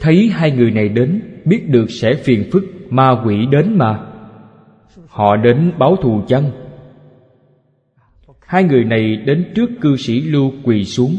Thấy 0.00 0.28
hai 0.32 0.50
người 0.50 0.70
này 0.70 0.88
đến, 0.88 1.40
biết 1.44 1.68
được 1.68 1.86
sẽ 1.88 2.14
phiền 2.14 2.48
phức, 2.52 2.64
ma 2.90 3.22
quỷ 3.24 3.46
đến 3.50 3.78
mà. 3.78 4.06
Họ 5.08 5.36
đến 5.36 5.72
báo 5.78 5.96
thù 5.96 6.22
chăng? 6.28 6.50
Hai 8.40 8.64
người 8.64 8.84
này 8.84 9.16
đến 9.16 9.52
trước 9.54 9.70
cư 9.80 9.96
sĩ 9.96 10.20
lưu 10.20 10.52
quỳ 10.64 10.84
xuống. 10.84 11.16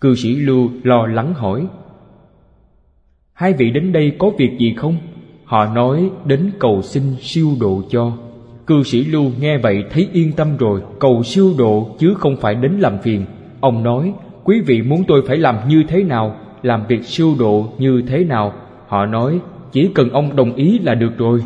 Cư 0.00 0.14
sĩ 0.14 0.36
lưu 0.36 0.70
lo 0.82 1.06
lắng 1.06 1.34
hỏi, 1.34 1.66
hai 3.32 3.52
vị 3.52 3.70
đến 3.70 3.92
đây 3.92 4.16
có 4.18 4.30
việc 4.38 4.50
gì 4.58 4.74
không? 4.76 4.96
Họ 5.44 5.66
nói 5.66 6.10
đến 6.24 6.52
cầu 6.58 6.82
xin 6.82 7.02
siêu 7.20 7.56
độ 7.60 7.82
cho 7.90 8.18
cư 8.66 8.82
sĩ 8.82 9.04
lưu 9.04 9.24
nghe 9.40 9.58
vậy 9.58 9.84
thấy 9.90 10.08
yên 10.12 10.32
tâm 10.32 10.56
rồi, 10.56 10.82
cầu 11.00 11.22
siêu 11.22 11.54
độ 11.58 11.96
chứ 11.98 12.14
không 12.14 12.36
phải 12.36 12.54
đến 12.54 12.72
làm 12.72 12.98
phiền. 12.98 13.24
Ông 13.60 13.82
nói, 13.82 14.14
quý 14.44 14.60
vị 14.60 14.82
muốn 14.82 15.04
tôi 15.08 15.22
phải 15.26 15.36
làm 15.36 15.68
như 15.68 15.84
thế 15.88 16.02
nào? 16.02 16.36
Làm 16.62 16.86
việc 16.88 17.04
siêu 17.04 17.34
độ 17.38 17.68
như 17.78 18.02
thế 18.08 18.24
nào? 18.24 18.52
Họ 18.86 19.06
nói, 19.06 19.40
chỉ 19.72 19.90
cần 19.94 20.10
ông 20.10 20.36
đồng 20.36 20.54
ý 20.54 20.78
là 20.78 20.94
được 20.94 21.18
rồi. 21.18 21.40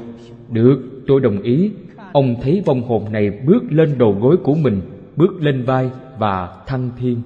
Được, 0.51 0.79
tôi 1.07 1.21
đồng 1.21 1.43
ý. 1.43 1.71
Ông 2.13 2.35
thấy 2.43 2.63
vong 2.67 2.83
hồn 2.83 3.13
này 3.13 3.31
bước 3.47 3.63
lên 3.71 3.99
đầu 3.99 4.17
gối 4.21 4.37
của 4.37 4.55
mình, 4.55 4.81
bước 5.17 5.43
lên 5.43 5.63
vai 5.63 5.91
và 6.19 6.63
thăng 6.67 6.91
thiên. 6.99 7.23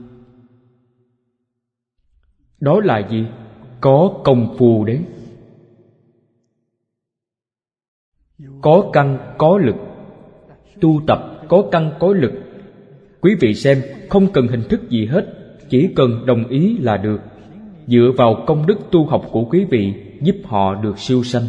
Đó 2.60 2.80
là 2.80 3.08
gì? 3.10 3.24
Có 3.80 4.10
công 4.24 4.56
phu 4.58 4.84
đấy. 4.84 4.98
Có 8.62 8.90
căn, 8.92 9.34
có 9.38 9.58
lực. 9.58 9.76
Tu 10.80 11.00
tập, 11.06 11.18
có 11.48 11.64
căn, 11.72 11.92
có 12.00 12.12
lực. 12.12 12.32
Quý 13.20 13.34
vị 13.40 13.54
xem, 13.54 13.82
không 14.10 14.32
cần 14.32 14.48
hình 14.48 14.62
thức 14.68 14.90
gì 14.90 15.06
hết. 15.06 15.26
Chỉ 15.68 15.92
cần 15.96 16.26
đồng 16.26 16.48
ý 16.48 16.78
là 16.78 16.96
được. 16.96 17.20
Dựa 17.86 18.10
vào 18.16 18.44
công 18.46 18.66
đức 18.66 18.78
tu 18.90 19.06
học 19.06 19.24
của 19.32 19.44
quý 19.44 19.64
vị, 19.64 19.94
giúp 20.20 20.36
họ 20.44 20.74
được 20.74 20.98
siêu 20.98 21.24
sanh. 21.24 21.42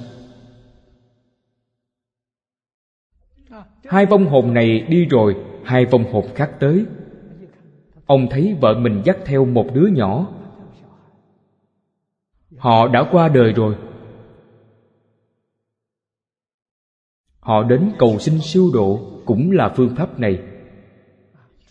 Hai 3.85 4.05
vong 4.05 4.25
hồn 4.25 4.53
này 4.53 4.79
đi 4.79 5.05
rồi, 5.05 5.35
hai 5.63 5.85
vong 5.85 6.03
hồn 6.11 6.25
khác 6.35 6.51
tới. 6.59 6.85
Ông 8.05 8.27
thấy 8.29 8.55
vợ 8.61 8.73
mình 8.79 9.01
dắt 9.05 9.17
theo 9.25 9.45
một 9.45 9.67
đứa 9.73 9.87
nhỏ. 9.87 10.27
Họ 12.57 12.87
đã 12.87 13.03
qua 13.11 13.27
đời 13.27 13.53
rồi. 13.53 13.75
Họ 17.43 17.63
đến 17.63 17.91
cầu 17.97 18.19
xin 18.19 18.39
siêu 18.41 18.69
độ 18.73 18.99
cũng 19.25 19.51
là 19.51 19.69
phương 19.75 19.95
pháp 19.95 20.19
này. 20.19 20.39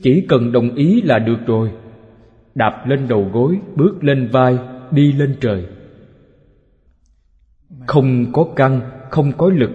Chỉ 0.02 0.26
cần 0.28 0.52
đồng 0.52 0.74
ý 0.74 1.02
là 1.02 1.18
được 1.18 1.38
rồi. 1.46 1.72
Đạp 2.54 2.84
lên 2.86 3.08
đầu 3.08 3.30
gối, 3.32 3.58
bước 3.76 4.04
lên 4.04 4.28
vai, 4.32 4.58
đi 4.90 5.12
lên 5.12 5.36
trời. 5.40 5.66
Không 7.86 8.32
có 8.32 8.46
căn 8.56 8.80
không 9.10 9.32
có 9.32 9.50
lực, 9.50 9.70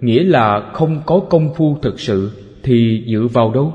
nghĩa 0.00 0.24
là 0.24 0.70
không 0.74 1.02
có 1.06 1.20
công 1.30 1.54
phu 1.54 1.78
thực 1.82 2.00
sự 2.00 2.30
thì 2.62 3.04
dựa 3.12 3.26
vào 3.32 3.52
đâu? 3.52 3.74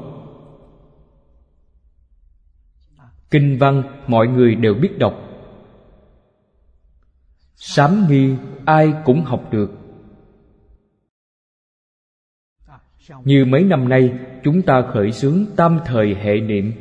Kinh 3.32 3.58
văn 3.58 3.84
mọi 4.08 4.28
người 4.28 4.56
đều 4.56 4.74
biết 4.74 5.00
đọc. 5.00 5.14
Sám 7.56 8.06
nghi 8.10 8.34
ai 8.66 8.94
cũng 9.06 9.22
học 9.22 9.48
được. 9.52 9.85
Như 13.26 13.46
mấy 13.46 13.64
năm 13.64 13.90
nay, 13.90 14.14
chúng 14.44 14.62
ta 14.62 14.82
khởi 14.82 15.12
xướng 15.12 15.46
tam 15.56 15.80
thời 15.86 16.16
hệ 16.22 16.40
niệm. 16.40 16.72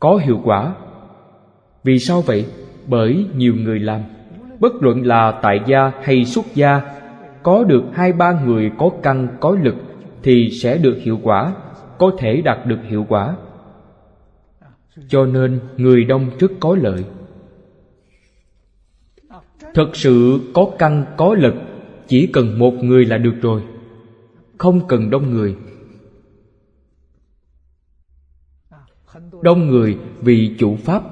Có 0.00 0.16
hiệu 0.16 0.40
quả. 0.44 0.74
Vì 1.84 1.98
sao 1.98 2.22
vậy? 2.22 2.46
Bởi 2.86 3.26
nhiều 3.36 3.54
người 3.54 3.78
làm. 3.78 4.00
Bất 4.60 4.72
luận 4.80 5.06
là 5.06 5.40
tại 5.42 5.60
gia 5.66 5.92
hay 6.02 6.24
xuất 6.24 6.44
gia, 6.54 6.80
có 7.42 7.64
được 7.64 7.82
hai 7.92 8.12
ba 8.12 8.40
người 8.44 8.70
có 8.78 8.90
căn, 9.02 9.28
có 9.40 9.56
lực, 9.62 9.74
thì 10.22 10.50
sẽ 10.50 10.78
được 10.78 10.98
hiệu 11.02 11.20
quả, 11.22 11.54
có 11.98 12.10
thể 12.18 12.42
đạt 12.44 12.66
được 12.66 12.78
hiệu 12.88 13.06
quả. 13.08 13.36
Cho 15.08 15.26
nên, 15.26 15.60
người 15.76 16.04
đông 16.04 16.30
rất 16.38 16.50
có 16.60 16.76
lợi. 16.80 17.04
Thật 19.74 19.96
sự 19.96 20.40
có 20.54 20.70
căn, 20.78 21.04
có 21.16 21.34
lực, 21.34 21.54
chỉ 22.06 22.26
cần 22.26 22.58
một 22.58 22.72
người 22.72 23.04
là 23.04 23.18
được 23.18 23.34
rồi 23.42 23.62
không 24.58 24.88
cần 24.88 25.10
đông 25.10 25.30
người. 25.30 25.56
Đông 29.42 29.66
người 29.66 29.98
vì 30.20 30.56
chủ 30.58 30.76
pháp. 30.76 31.02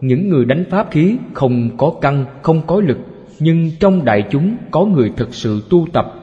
Những 0.00 0.28
người 0.28 0.44
đánh 0.44 0.64
pháp 0.70 0.88
khí 0.90 1.18
không 1.34 1.76
có 1.76 1.94
căn, 2.00 2.24
không 2.42 2.62
có 2.66 2.80
lực, 2.80 2.98
nhưng 3.38 3.70
trong 3.80 4.04
đại 4.04 4.28
chúng 4.30 4.56
có 4.70 4.84
người 4.84 5.12
thực 5.16 5.34
sự 5.34 5.62
tu 5.70 5.86
tập, 5.92 6.14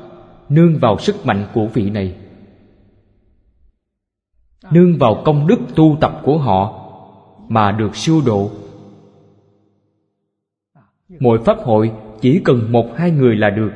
nương 0.49 0.77
vào 0.79 0.99
sức 0.99 1.25
mạnh 1.25 1.47
của 1.53 1.67
vị 1.73 1.89
này. 1.89 2.15
Nương 4.71 4.97
vào 4.97 5.21
công 5.25 5.47
đức 5.47 5.59
tu 5.75 5.97
tập 6.01 6.21
của 6.23 6.37
họ 6.37 6.81
mà 7.49 7.71
được 7.71 7.95
siêu 7.95 8.21
độ. 8.25 8.51
Mỗi 11.19 11.39
pháp 11.45 11.57
hội 11.57 11.91
chỉ 12.21 12.41
cần 12.45 12.71
một 12.71 12.85
hai 12.95 13.11
người 13.11 13.35
là 13.35 13.49
được. 13.49 13.71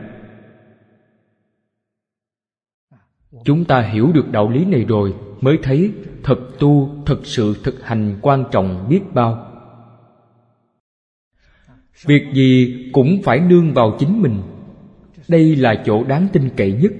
Chúng 3.43 3.65
ta 3.65 3.81
hiểu 3.81 4.11
được 4.13 4.31
đạo 4.31 4.49
lý 4.49 4.65
này 4.65 4.85
rồi, 4.85 5.13
mới 5.41 5.57
thấy 5.63 5.91
thật 6.23 6.39
tu, 6.59 6.89
thật 7.05 7.19
sự 7.23 7.55
thực 7.63 7.85
hành 7.85 8.19
quan 8.21 8.43
trọng 8.51 8.85
biết 8.89 9.01
bao. 9.13 9.45
Việc 12.05 12.23
gì 12.33 12.89
cũng 12.93 13.21
phải 13.23 13.39
nương 13.39 13.73
vào 13.73 13.95
chính 13.99 14.21
mình. 14.21 14.41
Đây 15.27 15.55
là 15.55 15.83
chỗ 15.85 16.03
đáng 16.03 16.27
tin 16.33 16.49
cậy 16.57 16.73
nhất. 16.73 16.91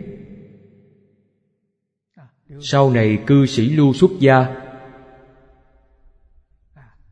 Sau 2.62 2.92
này 2.92 3.24
cư 3.28 3.46
sĩ 3.46 3.70
lưu 3.70 3.94
xuất 3.94 4.12
gia, 4.20 4.56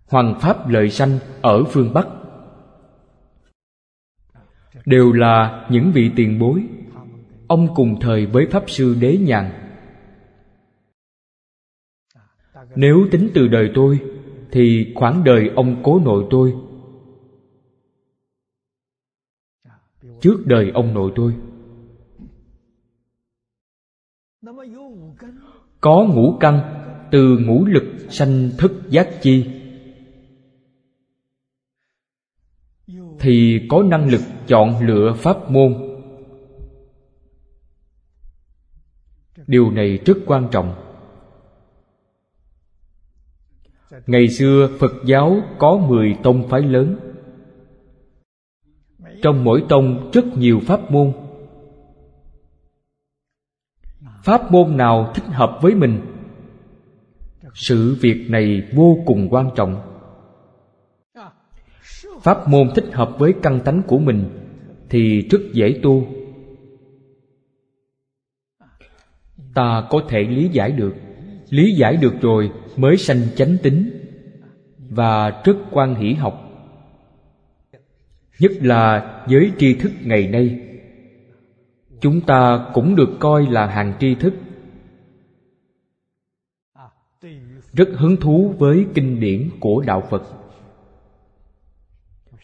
hoàng 0.08 0.40
pháp 0.40 0.70
lợi 0.70 0.90
sanh 0.90 1.20
ở 1.42 1.64
phương 1.64 1.94
bắc, 1.94 2.08
đều 4.86 5.12
là 5.12 5.66
những 5.70 5.92
vị 5.92 6.12
tiền 6.16 6.40
bối 6.40 6.64
ông 7.48 7.68
cùng 7.76 7.98
thời 8.02 8.26
với 8.26 8.48
pháp 8.52 8.70
sư 8.70 8.96
đế 9.00 9.18
nhàn 9.18 9.68
nếu 12.76 13.08
tính 13.12 13.30
từ 13.34 13.48
đời 13.48 13.72
tôi, 13.76 14.00
thì 14.52 14.94
khoảng 14.96 15.24
đời 15.24 15.50
ông 15.56 15.82
cố 15.84 16.00
nội 16.00 16.28
tôi. 16.30 16.56
Trước 20.22 20.44
đời 20.46 20.72
ông 20.74 20.94
nội 20.94 21.12
tôi. 21.16 21.36
Có 25.82 26.06
ngũ 26.06 26.38
căn, 26.40 26.60
từ 27.12 27.38
ngũ 27.38 27.66
lực 27.66 27.84
sanh 28.10 28.50
thức 28.58 28.72
giác 28.90 29.10
chi. 29.22 29.46
Thì 33.20 33.68
có 33.70 33.84
năng 33.84 34.10
lực 34.10 34.22
chọn 34.48 34.86
lựa 34.86 35.14
pháp 35.18 35.52
môn. 35.52 35.87
Điều 39.48 39.72
này 39.72 40.00
rất 40.06 40.18
quan 40.26 40.48
trọng. 40.52 40.76
Ngày 44.08 44.28
xưa, 44.28 44.70
phật 44.80 44.92
giáo 45.06 45.38
có 45.60 45.78
mười 45.78 46.18
tông 46.24 46.50
phái 46.50 46.62
lớn. 46.62 46.96
Trong 49.22 49.44
mỗi 49.44 49.64
tông 49.70 50.12
rất 50.14 50.26
nhiều 50.38 50.60
pháp 50.66 50.92
môn. 50.92 51.14
Pháp 54.24 54.52
môn 54.52 54.78
nào 54.78 55.12
thích 55.16 55.26
hợp 55.26 55.60
với 55.62 55.76
mình? 55.76 56.02
Sự 57.54 57.98
việc 58.02 58.26
này 58.30 58.68
vô 58.76 58.98
cùng 59.06 59.28
quan 59.30 59.50
trọng. 59.56 59.82
Pháp 62.22 62.48
môn 62.48 62.70
thích 62.76 62.86
hợp 62.94 63.16
với 63.20 63.34
căn 63.44 63.60
tánh 63.66 63.82
của 63.88 64.00
mình 64.00 64.30
thì 64.90 65.22
rất 65.22 65.40
dễ 65.54 65.80
tu. 65.84 66.08
Ta 69.58 69.88
có 69.90 70.02
thể 70.10 70.24
lý 70.24 70.48
giải 70.48 70.72
được. 70.72 70.96
Lý 71.50 71.76
giải 71.76 71.98
được 71.98 72.14
rồi 72.22 72.52
mới 72.76 72.98
sanh 72.98 73.22
chánh 73.36 73.58
tính 73.64 73.92
và 74.90 75.42
rất 75.46 75.58
quan 75.72 75.96
hỷ 75.96 76.14
học. 76.14 76.44
Nhất 78.40 78.52
là 78.62 79.14
với 79.30 79.52
tri 79.58 79.74
thức 79.74 79.92
ngày 80.04 80.28
nay, 80.28 80.60
chúng 82.02 82.22
ta 82.22 82.66
cũng 82.74 82.96
được 82.96 83.10
coi 83.20 83.46
là 83.46 83.66
hàng 83.66 83.94
tri 84.00 84.16
thức. 84.16 84.34
Rất 87.74 87.90
hứng 87.96 88.18
thú 88.18 88.56
với 88.58 88.86
kinh 88.94 89.20
điển 89.20 89.50
của 89.60 89.84
đạo 89.88 90.04
phật. 90.10 90.24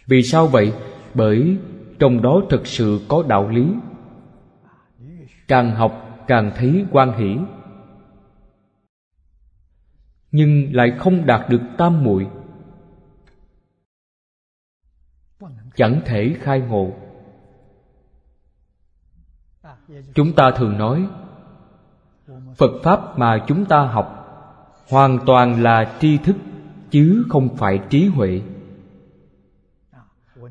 Vì 0.07 0.23
sao 0.23 0.47
vậy? 0.47 0.73
Bởi 1.13 1.57
trong 1.99 2.21
đó 2.21 2.41
thực 2.49 2.67
sự 2.67 2.99
có 3.07 3.23
đạo 3.27 3.49
lý. 3.49 3.65
Càng 5.47 5.71
học 5.71 6.02
càng 6.27 6.51
thấy 6.55 6.85
quan 6.91 7.17
hỷ. 7.17 7.37
Nhưng 10.31 10.75
lại 10.75 10.91
không 10.99 11.25
đạt 11.25 11.49
được 11.49 11.61
tam 11.77 12.03
muội. 12.03 12.27
Chẳng 15.75 16.01
thể 16.05 16.35
khai 16.39 16.59
ngộ. 16.61 16.91
Chúng 20.15 20.33
ta 20.35 20.51
thường 20.51 20.77
nói, 20.77 21.07
phật 22.57 22.71
pháp 22.83 23.19
mà 23.19 23.45
chúng 23.47 23.65
ta 23.65 23.85
học 23.85 24.19
hoàn 24.89 25.19
toàn 25.25 25.63
là 25.63 25.97
tri 25.99 26.17
thức, 26.17 26.35
chứ 26.89 27.25
không 27.29 27.57
phải 27.57 27.79
trí 27.89 28.07
huệ. 28.07 28.41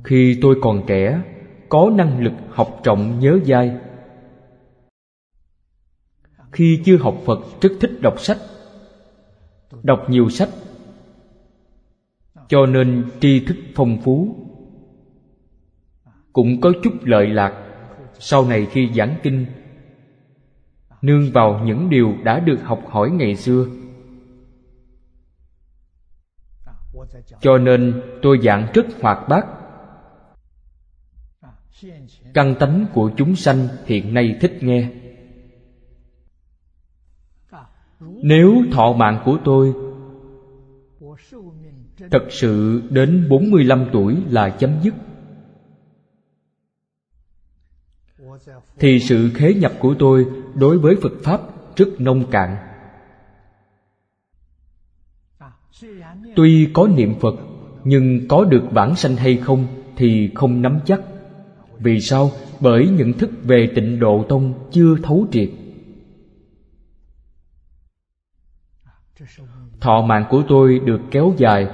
Khi 0.05 0.39
tôi 0.43 0.57
còn 0.63 0.83
trẻ, 0.87 1.23
có 1.69 1.91
năng 1.95 2.21
lực 2.21 2.33
học 2.51 2.81
trọng 2.83 3.19
nhớ 3.19 3.39
dai 3.45 3.77
khi 6.53 6.83
chưa 6.85 6.97
học 6.97 7.17
phật 7.25 7.39
rất 7.61 7.71
thích 7.81 7.91
đọc 8.01 8.21
sách, 8.21 8.39
đọc 9.83 10.01
nhiều 10.09 10.29
sách, 10.29 10.49
cho 12.49 12.67
nên 12.67 13.11
tri 13.21 13.45
thức 13.45 13.57
phong 13.75 13.99
phú. 14.03 14.37
Cũng 16.33 16.61
có 16.61 16.73
chút 16.83 16.93
lợi 17.03 17.27
lạc 17.27 17.53
sau 18.19 18.49
này 18.49 18.67
khi 18.71 18.91
giảng 18.95 19.17
kinh. 19.23 19.47
Nương 21.03 21.31
vào 21.33 21.61
những 21.65 21.91
điều 21.91 22.15
đã 22.25 22.41
được 22.41 22.59
học 22.63 22.83
hỏi 22.89 23.11
ngày 23.11 23.37
xưa. 23.37 23.67
Cho 27.41 27.59
nên 27.59 28.03
tôi 28.23 28.39
giảng 28.43 28.69
rất 28.75 28.87
hoạt 29.01 29.29
bát. 29.29 29.47
Căn 32.35 32.55
tánh 32.61 32.87
của 32.95 33.11
chúng 33.17 33.37
sanh 33.37 33.69
hiện 33.87 34.15
nay 34.15 34.37
thích 34.41 34.59
nghe 34.61 34.91
nếu 38.23 38.55
thọ 38.73 38.93
mạng 38.93 39.23
của 39.25 39.39
tôi 39.45 39.73
thật 42.11 42.25
sự 42.31 42.83
đến 42.91 43.27
45 43.29 43.87
tuổi 43.93 44.17
là 44.29 44.49
chấm 44.51 44.71
dứt 44.83 44.95
thì 48.79 49.01
sự 49.01 49.31
khế 49.35 49.55
nhập 49.55 49.73
của 49.79 49.95
tôi 49.99 50.27
đối 50.55 50.79
với 50.79 50.97
Phật 51.03 51.13
Pháp 51.23 51.41
rất 51.77 52.01
nông 52.01 52.31
cạn. 52.31 52.57
Tuy 56.37 56.69
có 56.73 56.89
niệm 56.97 57.15
Phật, 57.21 57.35
nhưng 57.85 58.29
có 58.29 58.45
được 58.45 58.63
vãng 58.71 58.97
sanh 58.97 59.17
hay 59.17 59.37
không 59.37 59.67
thì 59.97 60.31
không 60.35 60.63
nắm 60.63 60.79
chắc. 60.85 61.01
Vì 61.79 62.01
sao? 62.01 62.31
Bởi 62.61 62.89
nhận 62.89 63.13
thức 63.13 63.31
về 63.43 63.69
tịnh 63.75 64.01
độ 64.01 64.25
tông 64.29 64.55
chưa 64.73 64.97
thấu 65.03 65.27
triệt. 65.33 65.51
Thọ 69.83 70.03
mạng 70.03 70.25
của 70.31 70.43
tôi 70.49 70.79
được 70.79 71.01
kéo 71.11 71.33
dài. 71.37 71.69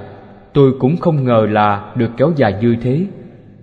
Tôi 0.53 0.73
cũng 0.81 0.97
không 0.97 1.25
ngờ 1.25 1.47
là 1.51 1.94
được 1.97 2.11
kéo 2.16 2.33
dài 2.37 2.59
như 2.61 2.77
thế. 2.83 3.07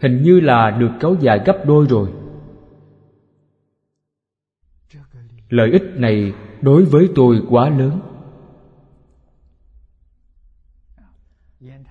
Hình 0.01 0.23
như 0.23 0.39
là 0.39 0.71
được 0.71 0.91
kéo 0.99 1.15
dài 1.19 1.41
gấp 1.45 1.65
đôi 1.65 1.85
rồi. 1.89 2.09
Lợi 5.49 5.71
ích 5.71 5.83
này 5.95 6.33
đối 6.61 6.85
với 6.85 7.09
tôi 7.15 7.41
quá 7.49 7.69
lớn. 7.69 7.99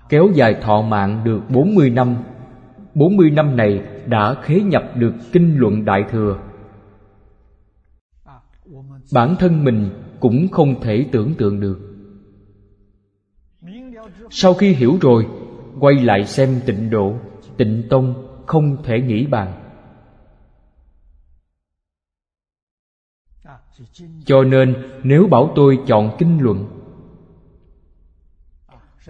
Kéo 0.08 0.28
dài 0.34 0.54
thọ 0.62 0.82
mạng 0.82 1.22
được 1.24 1.40
40 1.50 1.90
năm. 1.90 2.16
40 2.94 3.30
năm 3.30 3.56
này 3.56 3.82
đã 4.06 4.34
khế 4.42 4.60
nhập 4.60 4.82
được 4.94 5.14
kinh 5.32 5.58
luận 5.58 5.84
Đại 5.84 6.04
Thừa. 6.10 6.38
Bản 9.14 9.36
thân 9.38 9.64
mình 9.64 9.90
cũng 10.20 10.48
không 10.48 10.80
thể 10.80 11.06
tưởng 11.12 11.34
tượng 11.34 11.60
được. 11.60 11.93
Sau 14.36 14.54
khi 14.54 14.74
hiểu 14.74 14.98
rồi, 15.00 15.26
Quay 15.80 15.94
lại 15.94 16.24
xem 16.24 16.60
tịnh 16.66 16.90
độ, 16.90 17.14
Tịnh 17.56 17.82
tông, 17.90 18.14
không 18.46 18.82
thể 18.82 19.00
nghĩ 19.00 19.26
bàn. 19.26 19.52
Cho 24.24 24.42
nên, 24.42 24.74
nếu 25.02 25.26
bảo 25.26 25.52
tôi 25.54 25.78
chọn 25.86 26.16
kinh 26.18 26.38
luận, 26.40 26.66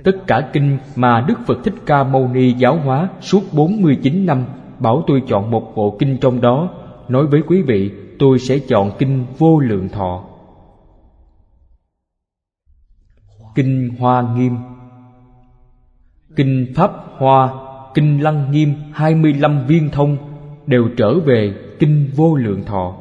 Tất 0.04 0.12
cả 0.26 0.50
kinh 0.52 0.78
mà 0.96 1.24
Đức 1.28 1.34
Phật 1.46 1.58
Thích 1.64 1.74
Ca 1.86 2.04
Mâu 2.04 2.28
Ni 2.28 2.52
giáo 2.52 2.76
hóa 2.76 3.10
suốt 3.20 3.42
49 3.52 4.26
năm, 4.26 4.44
Bảo 4.78 5.04
tôi 5.06 5.22
chọn 5.28 5.50
một 5.50 5.72
bộ 5.76 5.96
kinh 5.98 6.18
trong 6.20 6.40
đó, 6.40 6.70
Nói 7.08 7.26
với 7.26 7.42
quý 7.46 7.62
vị, 7.62 7.92
tôi 8.18 8.38
sẽ 8.38 8.58
chọn 8.58 8.90
kinh 8.98 9.26
vô 9.38 9.58
lượng 9.58 9.88
thọ. 9.88 10.24
Kinh 13.54 13.88
Hoa 13.98 14.34
Nghiêm. 14.36 14.56
Kinh 16.36 16.72
Pháp 16.74 16.90
Hoa, 17.16 17.52
Kinh 17.94 18.22
Lăng 18.22 18.50
Nghiêm 18.50 18.74
25 18.92 19.66
viên 19.66 19.90
thông 19.90 20.16
Đều 20.66 20.88
trở 20.96 21.18
về 21.20 21.54
Kinh 21.78 22.10
Vô 22.14 22.36
Lượng 22.36 22.64
Thọ. 22.64 22.96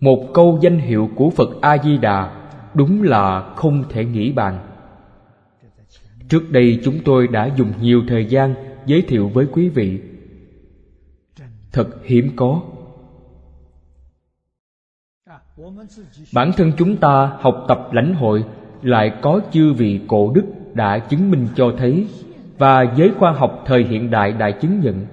Một 0.00 0.30
câu 0.34 0.58
danh 0.62 0.78
hiệu 0.78 1.10
của 1.14 1.30
phật 1.30 1.48
a 1.60 1.78
di 1.78 1.98
đà 1.98 2.50
đúng 2.74 3.02
là 3.02 3.52
không 3.56 3.84
thể 3.88 4.04
nghĩ 4.04 4.32
bàn. 4.32 4.58
Trước 6.28 6.50
đây 6.50 6.80
chúng 6.84 6.98
tôi 7.04 7.28
đã 7.28 7.50
dùng 7.56 7.72
nhiều 7.80 8.02
thời 8.08 8.26
gian 8.26 8.54
giới 8.86 9.02
thiệu 9.02 9.28
với 9.28 9.46
quý 9.52 9.68
vị. 9.68 10.00
Thật 11.72 11.88
hiếm 12.04 12.30
có. 12.36 12.62
Bản 16.34 16.52
thân 16.56 16.72
chúng 16.78 16.96
ta 16.96 17.36
học 17.40 17.64
tập 17.68 17.88
lãnh 17.92 18.14
hội 18.14 18.44
lại 18.82 19.12
có 19.22 19.40
chư 19.52 19.72
vị 19.72 20.00
cổ 20.08 20.32
đức 20.34 20.44
đã 20.78 20.98
chứng 20.98 21.30
minh 21.30 21.48
cho 21.56 21.74
thấy 21.78 22.06
và 22.58 22.94
giới 22.96 23.10
khoa 23.18 23.32
học 23.32 23.62
thời 23.66 23.84
hiện 23.84 24.10
đại 24.10 24.32
đã 24.32 24.50
chứng 24.50 24.80
nhận. 24.80 25.06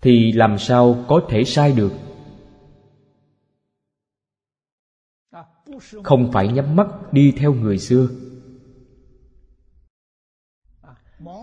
Thì 0.00 0.32
làm 0.32 0.58
sao 0.58 1.04
có 1.08 1.20
thể 1.28 1.44
sai 1.44 1.72
được? 1.72 1.92
Không 6.02 6.32
phải 6.32 6.48
nhắm 6.48 6.76
mắt 6.76 7.12
đi 7.12 7.32
theo 7.36 7.52
người 7.52 7.78
xưa. 7.78 8.08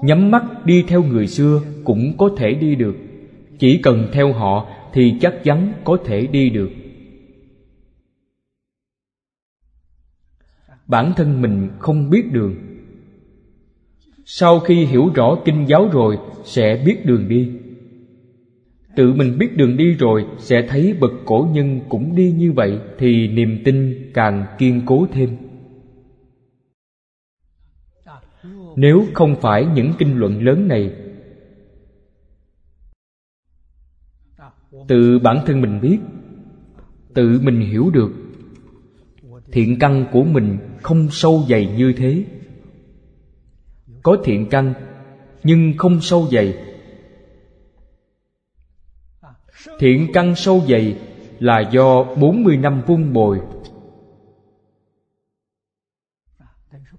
Nhắm 0.03 0.32
mắt 0.32 0.43
đi 0.65 0.84
theo 0.88 1.03
người 1.03 1.27
xưa 1.27 1.62
cũng 1.84 2.13
có 2.17 2.29
thể 2.38 2.53
đi 2.53 2.75
được. 2.75 2.95
Chỉ 3.60 3.79
cần 3.84 4.08
theo 4.13 4.34
họ 4.34 4.69
thì 4.93 5.17
chắc 5.21 5.34
chắn 5.43 5.73
có 5.84 5.97
thể 6.06 6.27
đi 6.27 6.49
được. 6.49 6.69
Bản 10.87 11.13
thân 11.15 11.41
mình 11.41 11.69
không 11.79 12.09
biết 12.09 12.31
đường. 12.31 12.55
Sau 14.25 14.59
khi 14.59 14.85
hiểu 14.85 15.11
rõ 15.15 15.35
kinh 15.45 15.65
giáo 15.67 15.89
rồi, 15.91 16.17
sẽ 16.43 16.83
biết 16.85 17.05
đường 17.05 17.27
đi. 17.27 17.51
Tự 18.95 19.13
mình 19.13 19.37
biết 19.37 19.57
đường 19.57 19.77
đi 19.77 19.93
rồi, 19.93 20.25
sẽ 20.37 20.67
thấy 20.69 20.93
bậc 20.99 21.11
cổ 21.25 21.47
nhân 21.51 21.79
cũng 21.89 22.15
đi 22.15 22.31
như 22.31 22.51
vậy, 22.51 22.79
thì 22.97 23.27
niềm 23.27 23.61
tin 23.65 24.11
càng 24.13 24.45
kiên 24.57 24.81
cố 24.85 25.07
thêm. 25.11 25.29
Nếu 28.75 29.05
không 29.13 29.35
phải 29.41 29.65
những 29.75 29.93
kinh 29.97 30.17
luận 30.17 30.43
lớn 30.43 30.67
này, 30.67 30.93
tự 34.87 35.19
bản 35.19 35.37
thân 35.45 35.61
mình 35.61 35.81
biết, 35.81 35.97
tự 37.13 37.39
mình 37.43 37.59
hiểu 37.59 37.89
được, 37.89 38.11
thiện 39.51 39.79
căn 39.79 40.05
của 40.11 40.23
mình 40.23 40.57
không 40.83 41.07
sâu 41.11 41.45
dày 41.49 41.67
như 41.77 41.93
thế. 41.97 42.25
Có 44.03 44.17
thiện 44.23 44.49
căn 44.49 44.73
nhưng 45.43 45.73
không 45.77 46.01
sâu 46.01 46.27
dày. 46.31 46.57
Thiện 49.79 50.07
căn 50.13 50.35
sâu 50.35 50.63
dày 50.69 50.99
là 51.39 51.69
do 51.71 52.03
40 52.03 52.57
năm 52.57 52.81
vun 52.87 53.13
bồi. 53.13 53.41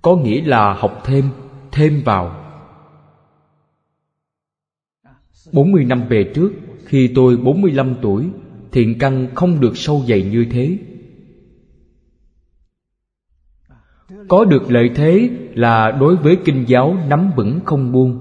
Có 0.02 0.16
nghĩa 0.16 0.44
là 0.44 0.72
học 0.72 1.02
thêm, 1.04 1.30
thêm 1.72 2.02
vào. 2.04 2.40
40 5.52 5.84
năm 5.84 6.08
về 6.08 6.32
trước 6.34 6.52
Khi 6.86 7.12
tôi 7.14 7.36
45 7.36 7.96
tuổi 8.02 8.30
Thiện 8.72 8.98
căn 8.98 9.28
không 9.34 9.60
được 9.60 9.76
sâu 9.76 10.04
dày 10.08 10.22
như 10.22 10.46
thế. 10.50 10.78
Có 14.28 14.44
được 14.44 14.70
lợi 14.70 14.90
thế 14.94 15.30
là 15.54 15.90
đối 15.90 16.16
với 16.16 16.38
kinh 16.44 16.64
giáo 16.68 16.96
nắm 17.08 17.30
vững 17.36 17.60
không 17.64 17.92
buông. 17.92 18.18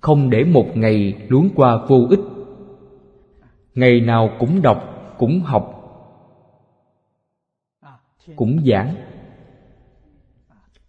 Không 0.00 0.30
để 0.30 0.44
một 0.44 0.76
ngày 0.76 1.26
luống 1.28 1.48
qua 1.54 1.86
vô 1.88 2.06
ích. 2.10 2.20
Ngày 3.74 4.00
nào 4.00 4.30
cũng 4.38 4.62
đọc, 4.62 5.14
cũng 5.18 5.40
học, 5.40 5.74
cũng 8.36 8.60
giảng. 8.66 8.94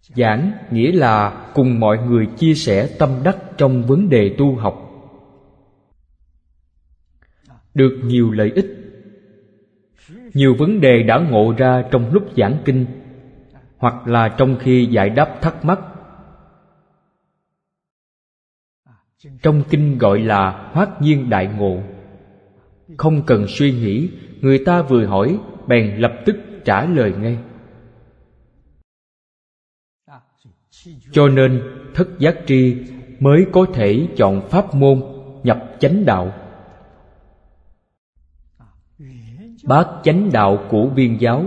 Giảng 0.02 0.52
nghĩa 0.70 0.92
là 0.92 1.46
cùng 1.54 1.80
mọi 1.80 1.98
người 1.98 2.26
chia 2.26 2.54
sẻ 2.54 2.96
tâm 2.98 3.10
đắc 3.24 3.38
trong 3.56 3.82
vấn 3.82 4.08
đề 4.08 4.34
tu 4.38 4.54
học. 4.56 4.86
Được 7.74 8.00
nhiều 8.04 8.30
lợi 8.30 8.52
ích. 8.54 8.66
Nhiều 10.34 10.54
vấn 10.58 10.80
đề 10.80 11.02
đã 11.02 11.18
ngộ 11.18 11.54
ra 11.58 11.84
trong 11.90 12.12
lúc 12.12 12.24
giảng 12.36 12.56
kinh 12.64 12.86
hoặc 13.80 14.06
là 14.06 14.28
trong 14.28 14.56
khi 14.60 14.88
giải 14.90 15.10
đáp 15.10 15.38
thắc 15.40 15.64
mắc. 15.64 15.80
Trong 19.42 19.62
kinh 19.70 19.98
gọi 19.98 20.18
là 20.18 20.70
hoát 20.72 21.02
nhiên 21.02 21.30
đại 21.30 21.46
ngộ, 21.46 21.82
không 22.98 23.22
cần 23.26 23.46
suy 23.48 23.72
nghĩ, 23.72 24.10
người 24.40 24.62
ta 24.66 24.82
vừa 24.82 25.06
hỏi, 25.06 25.38
bèn 25.66 25.96
lập 25.96 26.12
tức 26.26 26.36
trả 26.64 26.84
lời 26.84 27.12
ngay. 27.20 27.38
Cho 31.12 31.28
nên, 31.28 31.62
thất 31.94 32.08
giác 32.18 32.36
tri 32.46 32.76
mới 33.20 33.46
có 33.52 33.66
thể 33.74 34.08
chọn 34.16 34.48
pháp 34.48 34.74
môn 34.74 35.02
nhập 35.42 35.70
chánh 35.78 36.04
đạo. 36.04 36.32
Bát 39.64 39.86
chánh 40.02 40.32
đạo 40.32 40.66
của 40.70 40.88
viên 40.88 41.20
giáo 41.20 41.44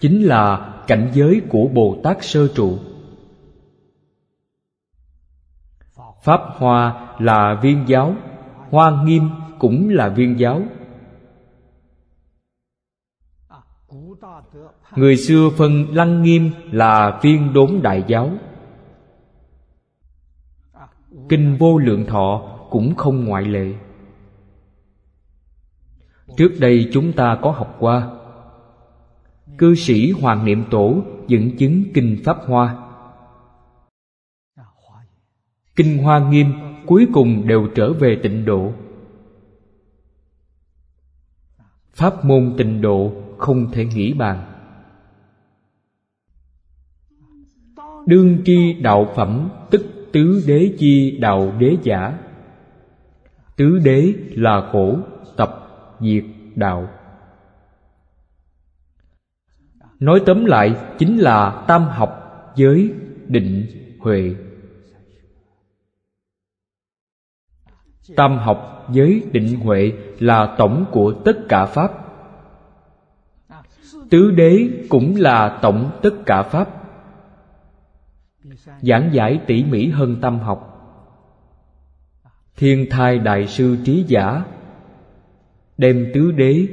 chính 0.00 0.22
là 0.22 0.75
cảnh 0.86 1.10
giới 1.14 1.42
của 1.48 1.68
bồ 1.74 1.96
tát 2.02 2.16
sơ 2.20 2.48
trụ. 2.54 2.78
Pháp 6.22 6.40
hoa 6.56 7.14
là 7.18 7.60
viên 7.62 7.84
giáo, 7.86 8.14
hoa 8.70 9.02
nghiêm 9.04 9.30
cũng 9.58 9.88
là 9.88 10.08
viên 10.08 10.38
giáo. 10.38 10.62
Người 14.96 15.16
xưa 15.16 15.50
phân 15.56 15.94
lăng 15.94 16.22
nghiêm 16.22 16.50
là 16.70 17.20
viên 17.22 17.52
đốn 17.52 17.80
đại 17.82 18.04
giáo. 18.06 18.30
Kinh 21.28 21.56
vô 21.56 21.78
lượng 21.78 22.06
thọ 22.06 22.58
cũng 22.70 22.94
không 22.94 23.24
ngoại 23.24 23.44
lệ. 23.44 23.74
Trước 26.36 26.50
đây 26.60 26.90
chúng 26.92 27.12
ta 27.12 27.38
có 27.42 27.50
học 27.50 27.76
qua 27.78 28.15
cư 29.58 29.74
sĩ 29.74 30.10
hoàng 30.10 30.44
niệm 30.44 30.64
tổ 30.70 31.02
dẫn 31.28 31.56
chứng 31.56 31.82
kinh 31.94 32.16
pháp 32.24 32.36
hoa. 32.46 32.76
Kinh 35.76 35.98
hoa 35.98 36.30
nghiêm 36.30 36.46
cuối 36.86 37.06
cùng 37.12 37.46
đều 37.46 37.68
trở 37.74 37.92
về 37.92 38.20
tịnh 38.22 38.44
độ. 38.44 38.72
Pháp 41.94 42.24
môn 42.24 42.54
tịnh 42.58 42.80
độ 42.80 43.12
không 43.38 43.70
thể 43.72 43.84
nghĩ 43.84 44.12
bàn. 44.12 44.52
Đương 48.06 48.42
tri 48.44 48.72
đạo 48.72 49.12
phẩm 49.16 49.48
tức 49.70 49.82
tứ 50.12 50.44
đế 50.46 50.74
chi 50.78 51.18
đạo 51.20 51.52
đế 51.58 51.76
giả. 51.82 52.18
Tứ 53.56 53.78
đế 53.78 54.14
là 54.30 54.68
khổ, 54.72 54.98
tập, 55.36 55.68
diệt, 56.00 56.24
đạo 56.54 56.88
nói 60.00 60.22
tóm 60.26 60.44
lại, 60.44 60.74
chính 60.98 61.18
là 61.18 61.64
tam 61.66 61.82
học 61.82 62.22
giới 62.56 62.92
định 63.26 63.66
huệ. 64.00 64.34
Tam 68.16 68.38
học 68.38 68.86
giới 68.92 69.22
định 69.32 69.60
huệ 69.60 69.92
là 70.18 70.54
tổng 70.58 70.84
của 70.92 71.12
tất 71.24 71.36
cả 71.48 71.66
pháp. 71.66 71.92
Tứ 74.10 74.30
đế 74.30 74.68
cũng 74.88 75.14
là 75.16 75.58
tổng 75.62 75.90
tất 76.02 76.14
cả 76.26 76.42
pháp. 76.42 76.68
Giảng 78.80 79.10
giải 79.12 79.40
tỉ 79.46 79.64
mỉ 79.64 79.88
hơn 79.88 80.16
tâm 80.20 80.38
học. 80.38 80.72
Thiên 82.56 82.86
thai 82.90 83.18
đại 83.18 83.46
sư 83.46 83.76
trí 83.84 84.04
giả, 84.08 84.44
đem 85.78 86.10
tứ 86.14 86.32
đế 86.32 86.68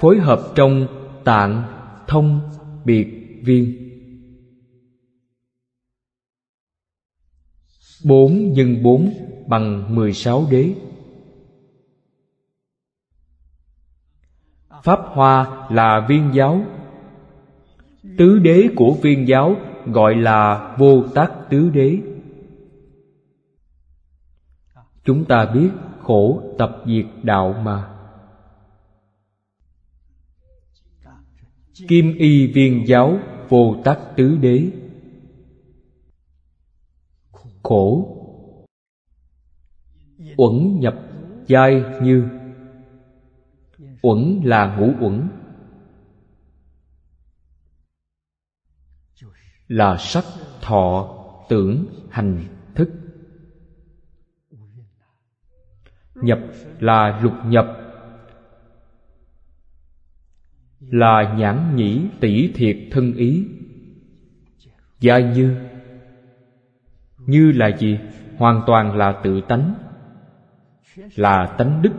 phối 0.00 0.18
hợp 0.18 0.40
trong 0.54 0.86
tạng 1.24 1.62
thông 2.06 2.40
biệt 2.84 3.40
viên. 3.44 3.88
Bốn 8.04 8.52
nhân 8.52 8.82
bốn 8.82 9.12
bằng 9.46 9.94
mười 9.94 10.12
sáu 10.12 10.46
đế. 10.50 10.74
Pháp 14.82 15.00
hoa 15.04 15.68
là 15.70 16.06
viên 16.08 16.30
giáo. 16.34 16.62
Tứ 18.18 18.38
đế 18.38 18.68
của 18.76 18.96
viên 19.02 19.28
giáo 19.28 19.56
gọi 19.86 20.14
là 20.14 20.74
vô 20.78 21.04
tác 21.14 21.32
tứ 21.50 21.70
đế. 21.70 21.98
Chúng 25.04 25.24
ta 25.24 25.50
biết 25.54 25.70
khổ 26.02 26.42
tập 26.58 26.82
diệt 26.86 27.06
đạo 27.22 27.52
mà. 27.62 27.97
Kim 31.88 32.14
y 32.18 32.46
viên 32.46 32.84
giáo 32.86 33.18
vô 33.48 33.76
Tắc 33.84 33.98
tứ 34.16 34.36
đế. 34.36 34.70
Khổ. 37.62 38.14
Uẩn 40.36 40.80
nhập 40.80 40.94
giai 41.46 41.84
như. 42.02 42.28
Uẩn 44.02 44.40
là 44.44 44.76
ngũ 44.76 45.06
uẩn. 45.06 45.28
Là 49.68 49.96
sắc 49.98 50.24
thọ 50.60 51.14
tưởng 51.48 51.86
hành 52.10 52.44
thức. 52.74 52.90
Nhập 56.14 56.38
là 56.78 57.20
lục 57.22 57.34
nhập 57.44 57.87
là 60.90 61.34
nhãn 61.38 61.76
nhĩ 61.76 62.08
tỷ 62.20 62.52
thiệt 62.52 62.76
thân 62.90 63.14
ý. 63.14 63.46
Gia 65.00 65.18
như 65.18 65.56
như 67.28 67.52
là 67.52 67.76
gì? 67.76 67.98
Hoàn 68.36 68.62
toàn 68.66 68.96
là 68.96 69.20
tự 69.24 69.40
tánh, 69.40 69.74
là 71.16 71.54
tánh 71.58 71.82
đức. 71.82 71.92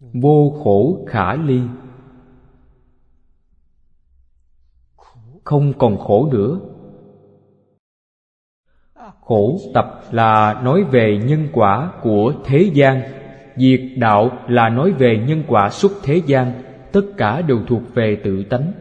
Vô 0.00 0.60
khổ 0.64 1.06
khả 1.08 1.34
ly. 1.34 1.60
Không 5.44 5.72
còn 5.78 5.98
khổ 5.98 6.28
nữa. 6.32 6.60
Khổ 9.20 9.58
tập 9.74 10.00
là 10.10 10.60
nói 10.64 10.84
về 10.84 11.20
nhân 11.26 11.48
quả 11.52 11.92
của 12.02 12.32
thế 12.44 12.70
gian. 12.74 13.02
Diệt 13.56 13.80
đạo 13.96 14.30
là 14.48 14.68
nói 14.68 14.92
về 14.92 15.24
nhân 15.28 15.42
quả 15.48 15.70
xuất 15.70 15.92
thế 16.02 16.22
gian 16.26 16.65
tất 16.96 17.06
cả 17.16 17.42
đều 17.42 17.60
thuộc 17.66 17.94
về 17.94 18.20
tự 18.24 18.44
tánh. 18.44 18.72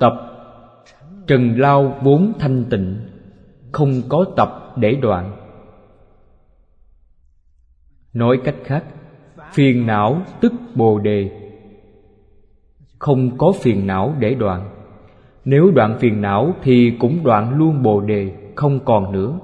Tập 0.00 0.12
trần 1.26 1.60
lao 1.60 1.98
vốn 2.02 2.32
thanh 2.38 2.64
tịnh, 2.70 3.00
không 3.72 4.02
có 4.08 4.24
tập 4.36 4.72
để 4.76 4.94
đoạn. 5.02 5.36
Nói 8.12 8.40
cách 8.44 8.54
khác, 8.64 8.84
phiền 9.52 9.86
não 9.86 10.22
tức 10.40 10.52
bồ 10.74 10.98
đề. 10.98 11.30
Không 12.98 13.38
có 13.38 13.52
phiền 13.60 13.86
não 13.86 14.14
để 14.18 14.34
đoạn. 14.34 14.68
Nếu 15.44 15.70
đoạn 15.70 15.98
phiền 16.00 16.20
não 16.20 16.54
thì 16.62 16.96
cũng 17.00 17.24
đoạn 17.24 17.58
luôn 17.58 17.82
bồ 17.82 18.00
đề, 18.00 18.32
không 18.54 18.80
còn 18.84 19.12
nữa. 19.12 19.38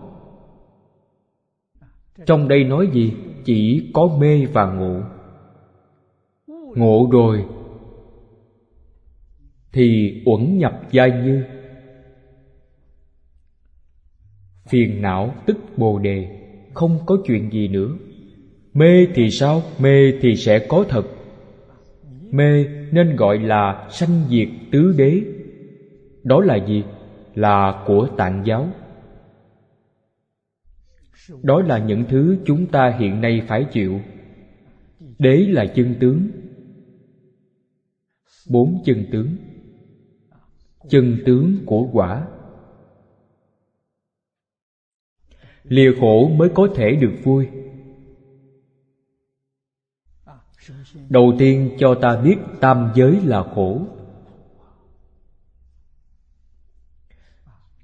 Trong 2.27 2.49
đây 2.49 2.65
nói 2.65 2.89
gì? 2.93 3.17
Chỉ 3.45 3.91
có 3.95 4.09
mê 4.21 4.47
và 4.53 4.73
ngộ 4.73 5.01
ngộ 6.79 7.09
rồi. 7.13 7.45
Thì 9.73 10.13
uẩn 10.27 10.59
nhập 10.59 10.83
giai 10.91 11.11
như. 11.11 11.45
Phiền 14.69 15.03
não 15.03 15.35
tức 15.47 15.57
bồ 15.77 15.99
đề, 15.99 16.29
không 16.75 16.99
có 17.07 17.17
chuyện 17.27 17.53
gì 17.53 17.69
nữa. 17.69 17.89
Mê 18.75 19.07
thì 19.15 19.31
sao? 19.31 19.63
Mê 19.79 20.13
thì 20.21 20.37
sẽ 20.37 20.59
có 20.69 20.85
thật. 20.89 21.07
Mê 22.31 22.65
nên 22.93 23.17
gọi 23.17 23.39
là 23.39 23.89
sanh 23.91 24.25
diệt 24.29 24.49
tứ 24.73 24.95
đế. 24.97 25.21
Đó 26.25 26.41
là 26.41 26.57
gì? 26.57 26.85
Là 27.35 27.85
của 27.87 28.09
tạng 28.17 28.43
giáo. 28.47 28.69
Đó 31.43 31.63
là 31.63 31.79
những 31.79 32.05
thứ 32.09 32.39
chúng 32.47 32.67
ta 32.67 32.97
hiện 32.99 33.21
nay 33.21 33.43
phải 33.47 33.65
chịu. 33.73 34.01
Đế 35.19 35.37
là 35.37 35.67
chân 35.67 35.95
tướng 36.01 36.29
bốn 38.49 38.83
chân 38.85 39.07
tướng. 39.13 39.37
Chân 40.89 41.19
tướng 41.27 41.57
của 41.67 41.89
quả. 41.93 42.27
Lìa 45.65 45.93
khổ 46.01 46.29
mới 46.29 46.49
có 46.55 46.69
thể 46.75 46.97
được 47.01 47.13
vui. 47.25 47.49
Đầu 51.09 51.33
tiên 51.39 51.77
cho 51.79 51.95
ta 52.03 52.17
biết 52.17 52.37
tam 52.61 52.93
giới 52.95 53.21
là 53.21 53.43
khổ. 53.55 53.81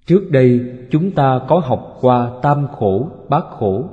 Trước 0.07 0.31
đây 0.31 0.77
chúng 0.91 1.11
ta 1.11 1.41
có 1.49 1.59
học 1.59 1.99
qua 2.01 2.41
tam 2.43 2.69
khổ, 2.73 3.11
bát 3.29 3.45
khổ. 3.49 3.89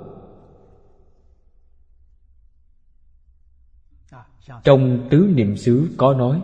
Trong 4.64 5.08
tứ 5.10 5.32
niệm 5.36 5.58
xứ 5.58 5.90
có 5.98 6.14
nói 6.14 6.42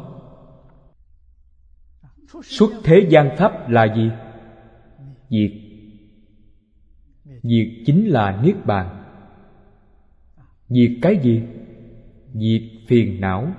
xuất 2.44 2.72
thế 2.84 3.08
gian 3.10 3.36
pháp 3.38 3.70
là 3.70 3.96
gì? 3.96 4.12
Diệt 5.30 5.52
diệt 7.44 7.68
chính 7.86 8.08
là 8.08 8.42
niết 8.44 8.66
bàn. 8.66 9.04
Diệt 10.70 10.92
cái 11.02 11.20
gì? 11.24 11.44
Diệt 12.34 12.62
phiền 12.88 13.22
não. 13.22 13.54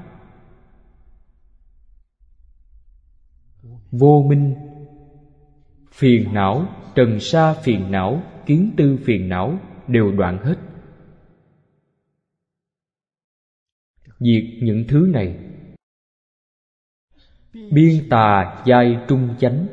Vô 3.90 4.24
minh. 4.28 4.54
Phiền 5.92 6.34
não, 6.34 6.66
trần 6.94 7.20
sa 7.20 7.54
phiền 7.54 7.90
não, 7.90 8.22
kiến 8.46 8.70
tư 8.76 8.98
phiền 9.04 9.28
não 9.28 9.58
đều 9.88 10.12
đoạn 10.12 10.38
hết. 10.44 10.56
Diệt 14.20 14.44
những 14.62 14.84
thứ 14.88 15.08
này 15.12 15.47
biên 17.52 18.08
tà 18.11 18.62
giai 18.64 18.98
trung 19.08 19.34
chánh. 19.38 19.66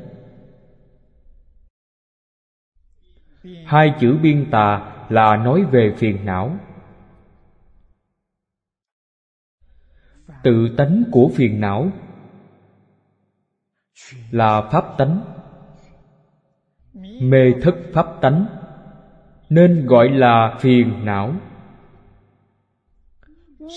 Hai 3.65 3.93
chữ 3.99 4.17
biên 4.21 4.51
tà 4.51 4.91
là 5.09 5.35
nói 5.35 5.63
về 5.63 5.93
phiền 5.97 6.25
não. 6.25 6.57
Tự 10.43 10.75
tánh 10.77 11.03
của 11.11 11.31
phiền 11.35 11.59
não 11.61 11.91
là 14.31 14.69
pháp 14.71 14.85
tánh. 14.97 15.19
Mê 17.21 17.53
thức 17.61 17.75
pháp 17.93 18.07
tánh 18.21 18.45
nên 19.49 19.85
gọi 19.85 20.09
là 20.09 20.57
phiền 20.59 21.05
não. 21.05 21.33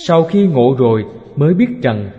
Sau 0.06 0.24
khi 0.24 0.46
ngộ 0.46 0.76
rồi 0.78 1.04
mới 1.36 1.54
biết 1.54 1.68
rằng 1.82 2.10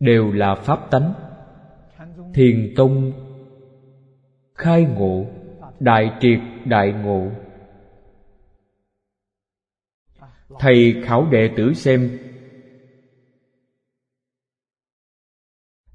đều 0.00 0.32
là 0.32 0.54
pháp 0.54 0.90
tánh. 0.90 1.14
Thiền 2.34 2.72
tông, 2.76 3.12
khai 4.54 4.84
ngộ, 4.84 5.26
đại 5.80 6.10
triệt 6.20 6.40
đại 6.64 6.92
ngộ. 6.92 7.30
Thầy 10.58 11.02
khảo 11.04 11.28
đệ 11.30 11.50
tử 11.56 11.74
xem, 11.74 12.18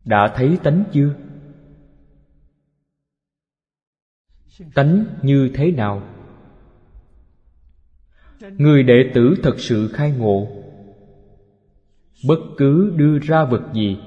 đã 0.06 0.34
thấy 0.36 0.58
tánh 0.64 0.84
chưa? 0.94 1.16
Tánh 4.74 5.06
như 5.22 5.52
thế 5.54 5.72
nào? 5.72 6.02
Người 8.40 8.84
đệ 8.84 9.12
tử 9.14 9.36
thật 9.44 9.56
sự 9.60 9.92
khai 9.94 10.12
ngộ 10.12 10.63
bất 12.24 12.40
cứ 12.58 12.94
đưa 12.96 13.20
ra 13.20 13.46
vật 13.46 13.62
gì. 13.74 13.98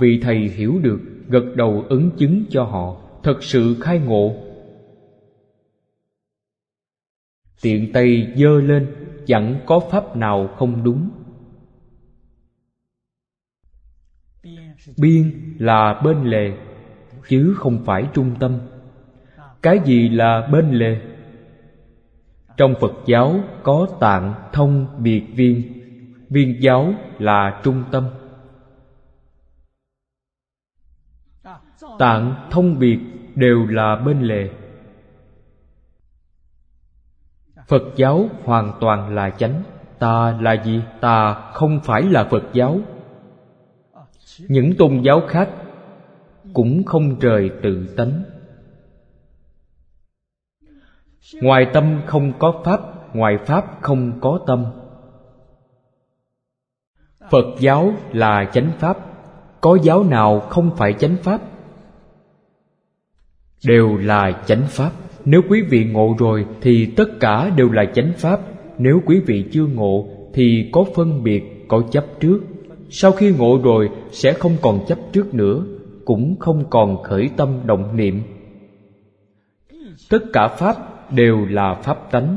Vị 0.00 0.20
thầy 0.22 0.36
hiểu 0.36 0.78
được, 0.82 1.00
gật 1.28 1.44
đầu 1.56 1.84
ứng 1.88 2.10
chứng 2.18 2.44
cho 2.50 2.64
họ, 2.64 2.96
thật 3.22 3.42
sự 3.42 3.76
khai 3.80 3.98
ngộ. 3.98 4.34
Tiện 7.62 7.92
tay 7.92 8.32
giơ 8.36 8.60
lên, 8.60 8.94
chẳng 9.26 9.60
có 9.66 9.80
pháp 9.90 10.16
nào 10.16 10.48
không 10.56 10.84
đúng. 10.84 11.10
Biên 14.96 15.56
là 15.58 16.00
bên 16.04 16.24
lề, 16.24 16.52
chứ 17.28 17.54
không 17.58 17.84
phải 17.84 18.08
trung 18.14 18.34
tâm. 18.40 18.58
Cái 19.62 19.80
gì 19.84 20.08
là 20.08 20.48
bên 20.52 20.70
lề? 20.72 21.17
Trong 22.58 22.74
phật 22.80 22.92
giáo 23.06 23.40
có 23.62 23.88
tạng 24.00 24.34
thông 24.52 24.86
biệt 24.98 25.24
viên. 25.34 25.62
Viên 26.30 26.62
giáo 26.62 26.94
là 27.18 27.60
trung 27.64 27.84
tâm. 27.90 28.08
Tạng 31.98 32.48
thông 32.50 32.78
biệt 32.78 32.98
đều 33.34 33.66
là 33.66 33.96
bên 33.96 34.22
lề. 34.22 34.50
Phật 37.66 37.82
giáo 37.96 38.28
hoàn 38.44 38.72
toàn 38.80 39.14
là 39.14 39.30
chánh. 39.30 39.62
Ta 39.98 40.38
là 40.40 40.64
gì? 40.64 40.82
Ta 41.00 41.34
không 41.54 41.80
phải 41.84 42.02
là 42.02 42.24
phật 42.24 42.42
giáo. 42.52 42.80
Những 44.48 44.76
tôn 44.78 45.00
giáo 45.02 45.20
khác 45.28 45.50
cũng 46.54 46.84
không 46.84 47.18
rời 47.18 47.50
tự 47.62 47.94
tánh 47.96 48.22
ngoài 51.34 51.66
tâm 51.72 52.00
không 52.06 52.32
có 52.38 52.62
pháp, 52.64 52.80
ngoài 53.16 53.38
pháp 53.46 53.78
không 53.80 54.12
có 54.20 54.40
tâm. 54.46 54.64
Phật 57.30 57.44
giáo 57.60 57.92
là 58.12 58.50
chánh 58.52 58.70
pháp. 58.78 58.98
Có 59.60 59.78
giáo 59.82 60.04
nào 60.04 60.40
không 60.40 60.70
phải 60.76 60.92
chánh 60.92 61.16
pháp? 61.22 61.40
Đều 63.66 63.96
là 63.96 64.42
chánh 64.46 64.62
pháp. 64.68 64.90
Nếu 65.24 65.42
quý 65.48 65.62
vị 65.62 65.84
ngộ 65.84 66.14
rồi 66.18 66.46
thì 66.60 66.86
tất 66.96 67.08
cả 67.20 67.50
đều 67.56 67.70
là 67.70 67.84
chánh 67.94 68.12
pháp. 68.16 68.40
Nếu 68.78 69.02
quý 69.06 69.20
vị 69.26 69.44
chưa 69.52 69.66
ngộ 69.66 70.08
thì 70.34 70.70
có 70.72 70.84
phân 70.94 71.22
biệt, 71.22 71.64
có 71.68 71.82
chấp 71.90 72.04
trước. 72.20 72.40
Sau 72.90 73.12
khi 73.12 73.34
ngộ 73.38 73.60
rồi 73.62 73.90
sẽ 74.10 74.32
không 74.32 74.56
còn 74.62 74.86
chấp 74.86 74.98
trước 75.12 75.34
nữa, 75.34 75.64
cũng 76.04 76.36
không 76.38 76.64
còn 76.70 77.02
khởi 77.02 77.30
tâm 77.36 77.60
động 77.64 77.96
niệm. 77.96 78.22
Tất 80.10 80.22
cả 80.32 80.48
pháp 80.48 80.76
đều 81.10 81.46
là 81.46 81.74
pháp 81.74 82.10
tánh. 82.10 82.36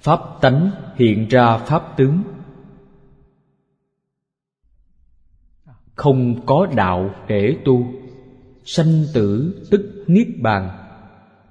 Pháp 0.00 0.20
tánh 0.40 0.70
hiện 0.94 1.28
ra 1.28 1.58
pháp 1.58 1.96
tướng. 1.96 2.22
Không 5.94 6.46
có 6.46 6.66
đạo 6.76 7.14
để 7.28 7.56
tu, 7.64 7.86
sanh 8.64 9.04
tử 9.14 9.60
tức 9.70 10.04
niết 10.06 10.26
bàn, 10.42 10.70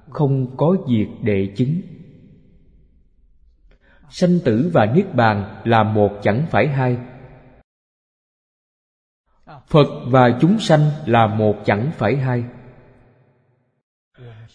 không 0.09 0.57
có 0.57 0.77
việc 0.87 1.07
để 1.21 1.53
chứng. 1.57 1.81
Sanh 4.09 4.39
tử 4.45 4.71
và 4.73 4.85
niết 4.85 5.15
bàn 5.15 5.61
là 5.63 5.83
một 5.83 6.19
chẳng 6.23 6.45
phải 6.49 6.67
hai. 6.67 6.97
Phật 9.67 9.87
và 10.05 10.37
chúng 10.41 10.59
sanh 10.59 10.91
là 11.05 11.27
một 11.27 11.55
chẳng 11.65 11.91
phải 11.97 12.17
hai 12.17 12.43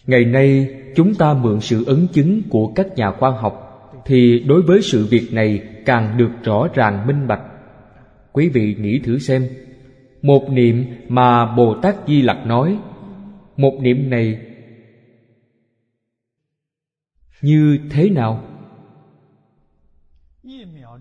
ngày 0.07 0.25
nay, 0.25 0.69
chúng 0.95 1.15
ta 1.15 1.33
mượn 1.33 1.61
sự 1.61 1.85
ấn 1.85 2.07
chứng 2.13 2.41
của 2.49 2.71
các 2.75 2.87
nhà 2.95 3.11
khoa 3.11 3.31
học, 3.31 3.61
thì 4.05 4.39
đối 4.39 4.61
với 4.61 4.81
sự 4.81 5.05
việc 5.05 5.27
này 5.31 5.67
càng 5.85 6.17
được 6.17 6.31
rõ 6.43 6.67
ràng 6.73 7.07
minh 7.07 7.27
bạch. 7.27 7.41
Quý 8.31 8.49
vị 8.49 8.75
nghĩ 8.79 8.99
thử 8.99 9.19
xem. 9.19 9.47
Một 10.21 10.49
niệm 10.49 10.85
mà 11.07 11.55
bồ 11.55 11.75
tát 11.81 11.95
di 12.07 12.21
lặc 12.21 12.45
nói, 12.45 12.77
một 13.57 13.77
niệm 13.81 14.09
này 14.09 14.39
như 17.41 17.79
thế 17.89 18.09
nào? 18.09 18.43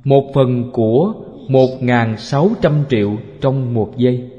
Một 0.05 0.31
phần 0.35 0.71
của 0.73 1.14
một 1.49 1.69
ngàn 1.81 2.17
sáu 2.19 2.51
trăm 2.62 2.85
triệu 2.90 3.17
trong 3.40 3.75
một 3.75 3.95
giây. 3.97 4.31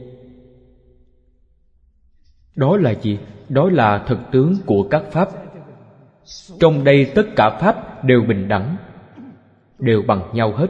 Đó 2.55 2.77
là 2.77 2.93
gì? 3.01 3.17
Đó 3.49 3.69
là 3.69 4.03
thực 4.07 4.19
tướng 4.31 4.55
của 4.65 4.83
các 4.83 5.03
pháp. 5.11 5.29
Trong 6.59 6.83
đây 6.83 7.11
tất 7.15 7.25
cả 7.35 7.49
pháp 7.49 8.03
đều 8.03 8.21
bình 8.21 8.47
đẳng, 8.47 8.75
đều 9.79 10.01
bằng 10.07 10.21
nhau 10.33 10.51
hết. 10.51 10.67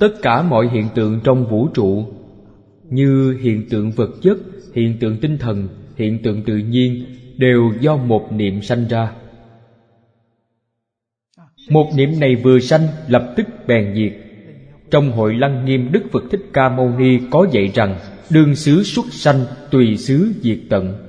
Tất 0.00 0.08
cả 0.22 0.42
mọi 0.42 0.68
hiện 0.68 0.88
tượng 0.94 1.20
trong 1.24 1.46
vũ 1.46 1.68
trụ, 1.74 2.04
như 2.84 3.38
hiện 3.40 3.68
tượng 3.70 3.90
vật 3.90 4.10
chất, 4.22 4.38
hiện 4.74 4.98
tượng 5.00 5.16
tinh 5.20 5.38
thần, 5.38 5.68
hiện 5.96 6.22
tượng 6.22 6.42
tự 6.42 6.56
nhiên, 6.56 7.04
đều 7.38 7.72
do 7.80 7.96
một 7.96 8.32
niệm 8.32 8.62
sanh 8.62 8.88
ra. 8.88 9.12
Một 11.70 11.90
niệm 11.96 12.20
này 12.20 12.36
vừa 12.36 12.58
sanh, 12.58 12.88
lập 13.08 13.34
tức 13.36 13.46
bèn 13.66 13.94
diệt. 13.94 14.12
Trong 14.90 15.12
hội 15.12 15.34
lăng 15.34 15.64
nghiêm 15.64 15.92
đức 15.92 16.02
phật 16.12 16.22
thích 16.30 16.40
ca 16.52 16.68
mâu 16.68 16.88
ni 16.98 17.18
có 17.30 17.46
dạy 17.52 17.70
rằng 17.74 17.98
đương 18.30 18.54
xứ 18.54 18.82
xuất 18.82 19.06
sanh, 19.10 19.44
tùy 19.70 19.96
xứ 19.96 20.32
diệt 20.42 20.58
tận. 20.70 21.04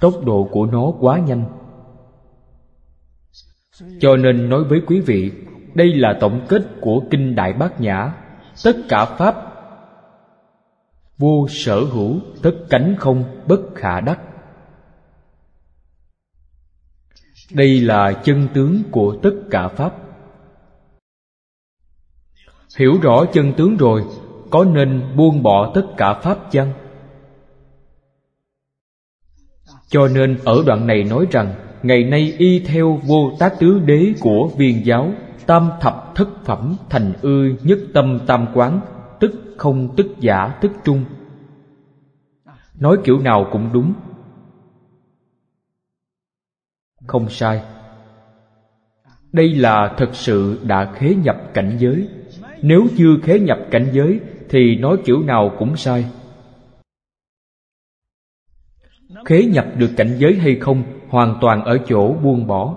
Tốc 0.00 0.24
độ 0.24 0.48
của 0.52 0.66
nó 0.66 0.92
quá 1.00 1.18
nhanh. 1.18 1.44
Cho 4.00 4.16
nên 4.16 4.48
nói 4.48 4.64
với 4.64 4.82
quý 4.86 5.00
vị, 5.00 5.32
đây 5.74 5.94
là 5.94 6.18
tổng 6.20 6.46
kết 6.48 6.62
của 6.80 7.02
kinh 7.10 7.34
đại 7.34 7.52
bát 7.52 7.80
nhã. 7.80 8.12
Tất 8.64 8.76
cả 8.88 9.04
pháp 9.04 9.34
vô 11.18 11.46
sở 11.50 11.80
hữu, 11.80 12.20
tất 12.42 12.54
cánh 12.70 12.96
không, 12.98 13.24
bất 13.46 13.60
khả 13.74 14.00
đắc. 14.00 14.20
Đây 17.52 17.80
là 17.80 18.12
chân 18.24 18.48
tướng 18.54 18.82
của 18.90 19.18
tất 19.22 19.34
cả 19.50 19.68
pháp 19.68 20.03
hiểu 22.78 22.98
rõ 23.02 23.24
chân 23.32 23.52
tướng 23.56 23.76
rồi, 23.76 24.04
có 24.50 24.64
nên 24.64 25.02
buông 25.16 25.42
bỏ 25.42 25.72
tất 25.74 25.86
cả 25.96 26.14
pháp 26.14 26.38
chăng? 26.50 26.72
Cho 29.88 30.08
nên 30.08 30.38
ở 30.44 30.62
đoạn 30.66 30.86
này 30.86 31.04
nói 31.04 31.26
rằng, 31.30 31.54
ngày 31.82 32.04
nay 32.04 32.34
y 32.38 32.58
theo 32.58 33.00
vô 33.06 33.30
tác 33.38 33.54
tứ 33.58 33.78
đế 33.86 34.14
của 34.20 34.50
viên 34.56 34.86
giáo, 34.86 35.12
tam 35.46 35.70
thập 35.80 36.12
thất 36.14 36.28
phẩm 36.44 36.76
thành 36.90 37.12
ư 37.22 37.56
nhất 37.62 37.78
tâm 37.94 38.18
tam 38.26 38.46
quán, 38.54 38.80
tức 39.20 39.32
không 39.56 39.94
tức 39.96 40.06
giả 40.20 40.58
tức 40.60 40.72
trung. 40.84 41.04
Nói 42.78 42.96
kiểu 43.04 43.18
nào 43.18 43.46
cũng 43.52 43.70
đúng. 43.72 43.92
Không 47.06 47.28
sai. 47.28 47.62
Đây 49.32 49.54
là 49.54 49.94
thật 49.96 50.08
sự 50.12 50.60
đã 50.62 50.92
khế 50.94 51.14
nhập 51.14 51.36
cảnh 51.54 51.76
giới 51.78 52.08
nếu 52.66 52.86
chưa 52.96 53.16
khế 53.22 53.38
nhập 53.38 53.58
cảnh 53.70 53.90
giới, 53.92 54.20
thì 54.48 54.76
nói 54.76 54.96
kiểu 55.04 55.22
nào 55.22 55.56
cũng 55.58 55.76
sai. 55.76 56.04
Khế 59.24 59.44
nhập 59.44 59.66
được 59.76 59.90
cảnh 59.96 60.16
giới 60.18 60.34
hay 60.34 60.56
không, 60.60 60.82
hoàn 61.08 61.38
toàn 61.40 61.64
ở 61.64 61.78
chỗ 61.88 62.14
buông 62.22 62.46
bỏ. 62.46 62.76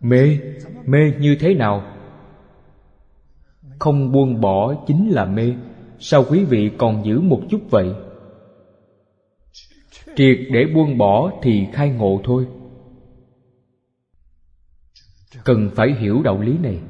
Mê 0.00 0.38
mê 0.86 1.12
như 1.18 1.36
thế 1.40 1.54
nào? 1.54 1.82
Không 3.78 4.12
buông 4.12 4.40
bỏ 4.40 4.74
chính 4.86 5.10
là 5.10 5.24
mê. 5.24 5.54
Sao 5.98 6.24
quý 6.30 6.44
vị 6.44 6.70
còn 6.78 7.04
giữ 7.04 7.20
một 7.20 7.40
chút 7.50 7.60
vậy? 7.70 7.92
Triệt 10.16 10.38
để 10.50 10.64
buông 10.74 10.98
bỏ 10.98 11.32
thì 11.42 11.66
khai 11.72 11.90
ngộ 11.90 12.20
thôi 12.24 12.46
cần 15.44 15.70
phải 15.74 15.94
hiểu 15.94 16.22
đạo 16.22 16.40
lý 16.40 16.58
này. 16.58 16.80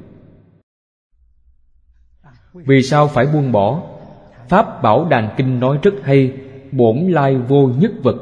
Vì 2.53 2.83
sao 2.83 3.07
phải 3.07 3.25
buông 3.25 3.51
bỏ? 3.51 3.83
Pháp 4.49 4.81
bảo 4.81 5.05
đàn 5.09 5.33
kinh 5.37 5.59
nói 5.59 5.79
rất 5.83 5.93
hay, 6.03 6.41
bổn 6.71 6.97
lai 6.97 7.35
vô 7.35 7.69
nhất 7.77 7.91
vật. 8.03 8.15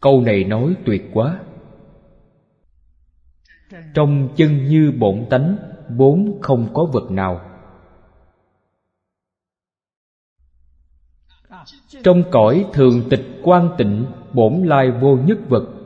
Câu 0.00 0.20
này 0.20 0.44
nói 0.44 0.76
tuyệt 0.84 1.10
quá. 1.12 1.40
Trong 3.94 4.28
chân 4.36 4.68
như 4.68 4.92
bổn 4.98 5.26
tánh, 5.30 5.56
vốn 5.88 6.38
không 6.42 6.68
có 6.74 6.84
vật 6.84 7.10
nào. 7.10 7.40
Trong 12.02 12.22
cõi 12.30 12.66
thường 12.72 13.02
tịch 13.10 13.26
quan 13.42 13.70
tịnh, 13.78 14.06
bổn 14.32 14.62
lai 14.64 14.90
vô 14.90 15.16
nhất 15.16 15.38
vật. 15.48 15.77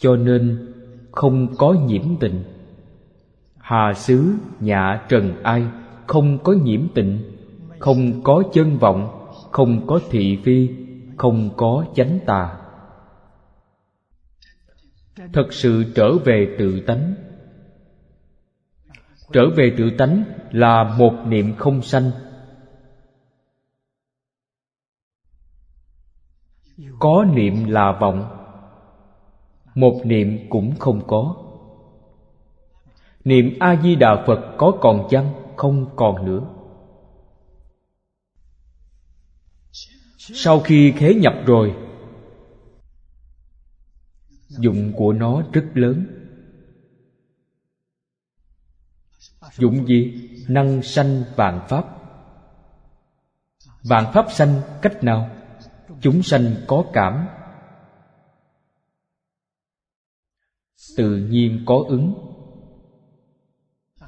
Cho 0.00 0.16
nên 0.16 0.72
không 1.12 1.56
có 1.56 1.72
nhiễm 1.72 2.16
tịnh 2.20 2.42
hà 3.58 3.92
xứ 3.94 4.34
nhạ 4.60 5.06
trần 5.08 5.42
ai, 5.42 5.66
không 6.06 6.38
có 6.44 6.52
nhiễm 6.52 6.88
tịnh 6.94 7.18
không 7.78 8.22
có 8.22 8.42
chân 8.52 8.78
vọng, 8.78 9.32
không 9.50 9.86
có 9.86 10.00
thị 10.10 10.38
phi, 10.44 10.68
không 11.16 11.50
có 11.56 11.84
chánh 11.94 12.18
tà. 12.26 12.56
Thật 15.32 15.46
sự 15.50 15.84
trở 15.94 16.12
về 16.24 16.56
tự 16.58 16.80
tánh. 16.80 17.14
Trở 19.32 19.42
về 19.56 19.74
tự 19.78 19.90
tánh 19.98 20.24
là 20.50 20.96
một 20.98 21.12
niệm 21.26 21.54
không 21.58 21.82
sanh. 21.82 22.10
Có 26.98 27.24
niệm 27.34 27.64
là 27.64 27.98
vọng 28.00 28.39
một 29.74 30.00
niệm 30.04 30.46
cũng 30.50 30.76
không 30.78 31.06
có. 31.06 31.36
Niệm 33.24 33.56
a 33.60 33.80
di 33.82 33.96
đà 33.96 34.24
phật 34.26 34.54
có 34.58 34.72
còn 34.80 35.08
chăng? 35.10 35.34
Không 35.56 35.96
còn 35.96 36.26
nữa. 36.26 36.40
Sau 40.18 40.60
khi 40.60 40.92
khế 40.96 41.14
nhập 41.14 41.34
rồi, 41.46 41.74
dụng 44.48 44.92
của 44.96 45.12
nó 45.12 45.42
rất 45.52 45.64
lớn. 45.74 46.06
Dụng 49.58 49.86
gì? 49.86 50.30
Năng 50.48 50.82
sanh 50.82 51.24
vạn 51.36 51.60
pháp. 51.68 51.84
Vạn 53.82 54.12
pháp 54.12 54.26
sanh 54.32 54.60
cách 54.82 55.04
nào? 55.04 55.30
Chúng 56.00 56.22
sanh 56.22 56.54
có 56.66 56.84
cảm. 56.92 57.26
Tự 60.96 61.16
nhiên 61.16 61.62
có 61.66 61.84
ứng. 61.88 62.14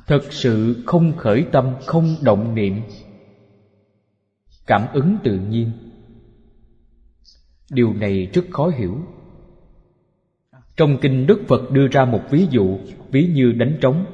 Thật 0.06 0.32
sự 0.32 0.82
không 0.86 1.12
khởi 1.16 1.44
tâm, 1.52 1.74
không 1.86 2.16
động 2.22 2.54
niệm. 2.54 2.80
Cảm 4.66 4.82
ứng 4.92 5.16
tự 5.24 5.38
nhiên. 5.38 5.70
Điều 7.70 7.92
này 7.92 8.26
rất 8.34 8.44
khó 8.50 8.68
hiểu. 8.68 8.98
Trong 10.76 10.98
kinh 11.00 11.26
đức 11.26 11.40
phật 11.48 11.70
đưa 11.70 11.88
ra 11.88 12.04
một 12.04 12.20
ví 12.30 12.46
dụ, 12.50 12.78
ví 13.10 13.26
như 13.26 13.52
đánh 13.52 13.78
trống. 13.80 14.04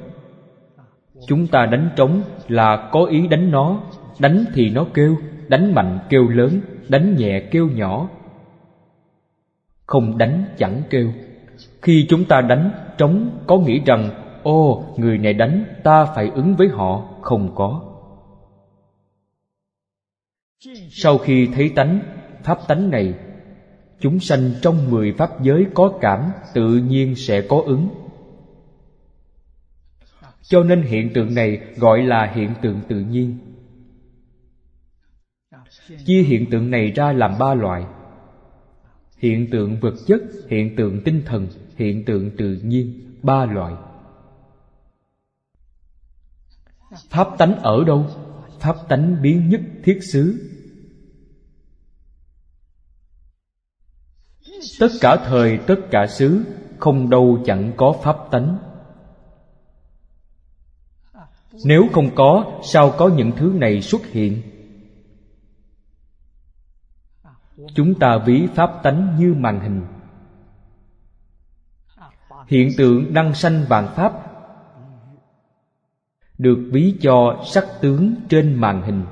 Chúng 1.27 1.47
ta 1.47 1.65
đánh 1.65 1.89
trống 1.95 2.21
là 2.47 2.89
có 2.91 3.05
ý 3.05 3.27
đánh 3.27 3.51
nó. 3.51 3.83
Đánh 4.19 4.45
thì 4.53 4.69
nó 4.69 4.87
kêu, 4.93 5.17
đánh 5.47 5.73
mạnh 5.73 5.99
kêu 6.09 6.27
lớn, 6.27 6.61
đánh 6.89 7.15
nhẹ 7.15 7.47
kêu 7.51 7.69
nhỏ. 7.69 8.09
Không 9.85 10.17
đánh 10.17 10.45
chẳng 10.57 10.81
kêu 10.89 11.13
khi 11.81 12.05
chúng 12.09 12.25
ta 12.25 12.41
đánh, 12.41 12.71
trống 12.97 13.43
có 13.47 13.57
nghĩ 13.57 13.81
rằng, 13.85 14.09
ô, 14.43 14.83
người 14.97 15.17
này 15.17 15.33
đánh, 15.33 15.63
ta 15.83 16.05
phải 16.05 16.31
ứng 16.35 16.55
với 16.55 16.67
họ. 16.67 17.05
Không 17.21 17.55
có. 17.55 17.81
Sau 20.89 21.17
khi 21.17 21.47
thấy 21.53 21.71
tánh, 21.75 21.99
pháp 22.43 22.57
tánh 22.67 22.89
này, 22.89 23.13
chúng 23.99 24.19
sanh 24.19 24.51
trong 24.61 24.91
mười 24.91 25.13
pháp 25.13 25.41
giới 25.41 25.65
có 25.73 25.97
cảm, 26.01 26.31
tự 26.53 26.77
nhiên 26.77 27.15
sẽ 27.15 27.41
có 27.41 27.61
ứng. 27.65 27.89
Cho 30.41 30.63
nên 30.63 30.81
hiện 30.81 31.13
tượng 31.13 31.35
này 31.35 31.59
gọi 31.77 32.03
là 32.03 32.31
hiện 32.35 32.53
tượng 32.61 32.81
tự 32.87 32.99
nhiên. 32.99 33.37
Chia 36.05 36.21
hiện 36.21 36.49
tượng 36.51 36.71
này 36.71 36.91
ra 36.91 37.11
làm 37.11 37.31
ba 37.39 37.53
loại. 37.53 37.85
Hiện 39.17 39.47
tượng 39.51 39.79
vật 39.79 39.93
chất, 40.07 40.21
hiện 40.49 40.75
tượng 40.75 41.01
tinh 41.05 41.21
thần 41.25 41.47
hiện 41.79 42.05
tượng 42.05 42.31
tự 42.37 42.59
nhiên, 42.63 43.15
ba 43.23 43.45
loại. 43.45 43.73
Pháp 47.09 47.27
tánh 47.37 47.55
ở 47.55 47.83
đâu? 47.83 48.05
Pháp 48.59 48.75
tánh 48.89 49.21
biến 49.21 49.49
nhất 49.49 49.61
thiết 49.83 49.99
xứ. 50.11 50.45
Tất 54.79 54.87
cả 55.01 55.15
thời, 55.25 55.57
tất 55.67 55.75
cả 55.91 56.07
xứ, 56.07 56.43
không 56.79 57.09
đâu 57.09 57.43
chẳng 57.45 57.73
có 57.77 57.95
pháp 58.03 58.17
tánh. 58.31 58.57
Nếu 61.65 61.87
không 61.93 62.15
có, 62.15 62.59
sao 62.63 62.93
có 62.97 63.07
những 63.07 63.31
thứ 63.37 63.53
này 63.55 63.81
xuất 63.81 64.05
hiện? 64.05 64.41
Chúng 67.75 67.99
ta 67.99 68.17
ví 68.25 68.47
pháp 68.55 68.79
tánh 68.83 69.15
như 69.19 69.33
màn 69.33 69.59
hình 69.59 69.98
hiện 72.49 72.69
tượng 72.77 73.13
đăng 73.13 73.33
sanh 73.33 73.65
vạn 73.69 73.87
pháp, 73.95 74.13
được 76.37 76.69
ví 76.71 76.97
cho 77.01 77.43
sắc 77.45 77.65
tướng 77.81 78.15
trên 78.29 78.55
màn 78.55 78.81
hình. 78.81 79.03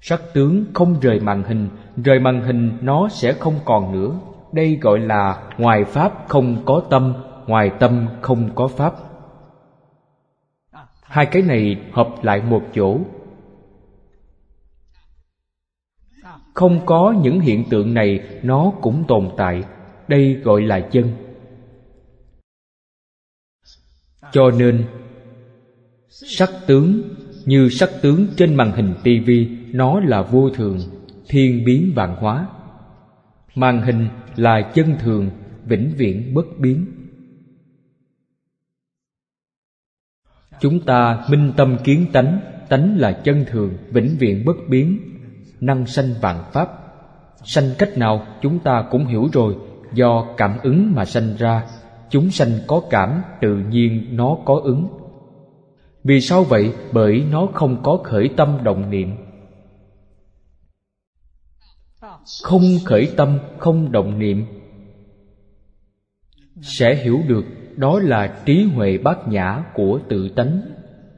Sắc 0.00 0.20
tướng 0.34 0.64
không 0.74 1.00
rời 1.00 1.20
màn 1.20 1.42
hình, 1.42 1.68
rời 2.04 2.18
màn 2.18 2.42
hình 2.42 2.78
nó 2.80 3.08
sẽ 3.08 3.32
không 3.32 3.54
còn 3.64 3.92
nữa. 3.92 4.18
Đây 4.52 4.78
gọi 4.80 4.98
là 4.98 5.50
ngoài 5.58 5.84
pháp 5.84 6.12
không 6.28 6.62
có 6.66 6.82
tâm, 6.90 7.14
ngoài 7.46 7.70
tâm 7.80 8.06
không 8.20 8.50
có 8.54 8.68
pháp. 8.68 8.94
Hai 11.02 11.26
cái 11.26 11.42
này 11.42 11.76
hợp 11.92 12.08
lại 12.22 12.42
một 12.42 12.62
chỗ. 12.74 12.98
Không 16.54 16.80
có 16.86 17.14
những 17.22 17.40
hiện 17.40 17.64
tượng 17.70 17.94
này, 17.94 18.20
nó 18.42 18.72
cũng 18.80 19.04
tồn 19.08 19.30
tại. 19.36 19.64
Đây 20.08 20.34
gọi 20.34 20.62
là 20.62 20.80
chân. 20.80 21.23
Cho 24.34 24.50
nên, 24.50 24.84
sắc 26.08 26.50
tướng 26.66 27.02
như 27.44 27.68
sắc 27.68 27.90
tướng 28.02 28.26
trên 28.36 28.54
màn 28.54 28.72
hình 28.72 28.94
tivi 29.02 29.48
nó 29.72 30.00
là 30.00 30.22
vô 30.22 30.50
thường, 30.50 30.78
thiên 31.28 31.64
biến 31.64 31.92
vạn 31.94 32.16
hóa. 32.16 32.46
Màn 33.54 33.82
hình 33.82 34.08
là 34.36 34.70
chân 34.74 34.96
thường, 34.98 35.30
vĩnh 35.64 35.90
viễn 35.96 36.34
bất 36.34 36.46
biến. 36.58 36.86
Chúng 40.60 40.80
ta 40.80 41.24
minh 41.30 41.52
tâm 41.56 41.76
kiến 41.84 42.06
tánh 42.12 42.40
tánh 42.68 42.98
là 42.98 43.12
chân 43.12 43.44
thường, 43.48 43.74
vĩnh 43.90 44.16
viễn 44.18 44.44
bất 44.44 44.56
biến. 44.68 44.98
Năng 45.60 45.86
sanh 45.86 46.14
vạn 46.20 46.44
pháp. 46.52 46.68
Sanh 47.44 47.70
cách 47.78 47.98
nào 47.98 48.26
chúng 48.42 48.58
ta 48.58 48.84
cũng 48.90 49.06
hiểu 49.06 49.28
rồi, 49.32 49.56
do 49.92 50.26
cảm 50.36 50.58
ứng 50.62 50.94
mà 50.94 51.04
sanh 51.04 51.36
ra 51.38 51.66
chúng 52.10 52.30
sanh 52.30 52.50
có 52.66 52.82
cảm, 52.90 53.22
tự 53.40 53.56
nhiên 53.56 54.16
nó 54.16 54.38
có 54.44 54.60
ứng. 54.64 54.88
Vì 56.04 56.20
sao 56.20 56.44
vậy? 56.44 56.74
Bởi 56.92 57.24
nó 57.30 57.48
không 57.54 57.82
có 57.82 58.00
khởi 58.04 58.30
tâm 58.36 58.58
động 58.62 58.90
niệm. 58.90 59.16
Không 62.42 62.62
khởi 62.84 63.12
tâm, 63.16 63.38
không 63.58 63.92
động 63.92 64.18
niệm. 64.18 64.46
Sẽ 66.62 66.94
hiểu 66.94 67.20
được, 67.28 67.44
đó 67.76 68.00
là 68.00 68.42
trí 68.46 68.64
huệ 68.74 68.98
bát 68.98 69.28
nhã 69.28 69.64
của 69.74 70.00
tự 70.08 70.28
tánh. 70.28 70.60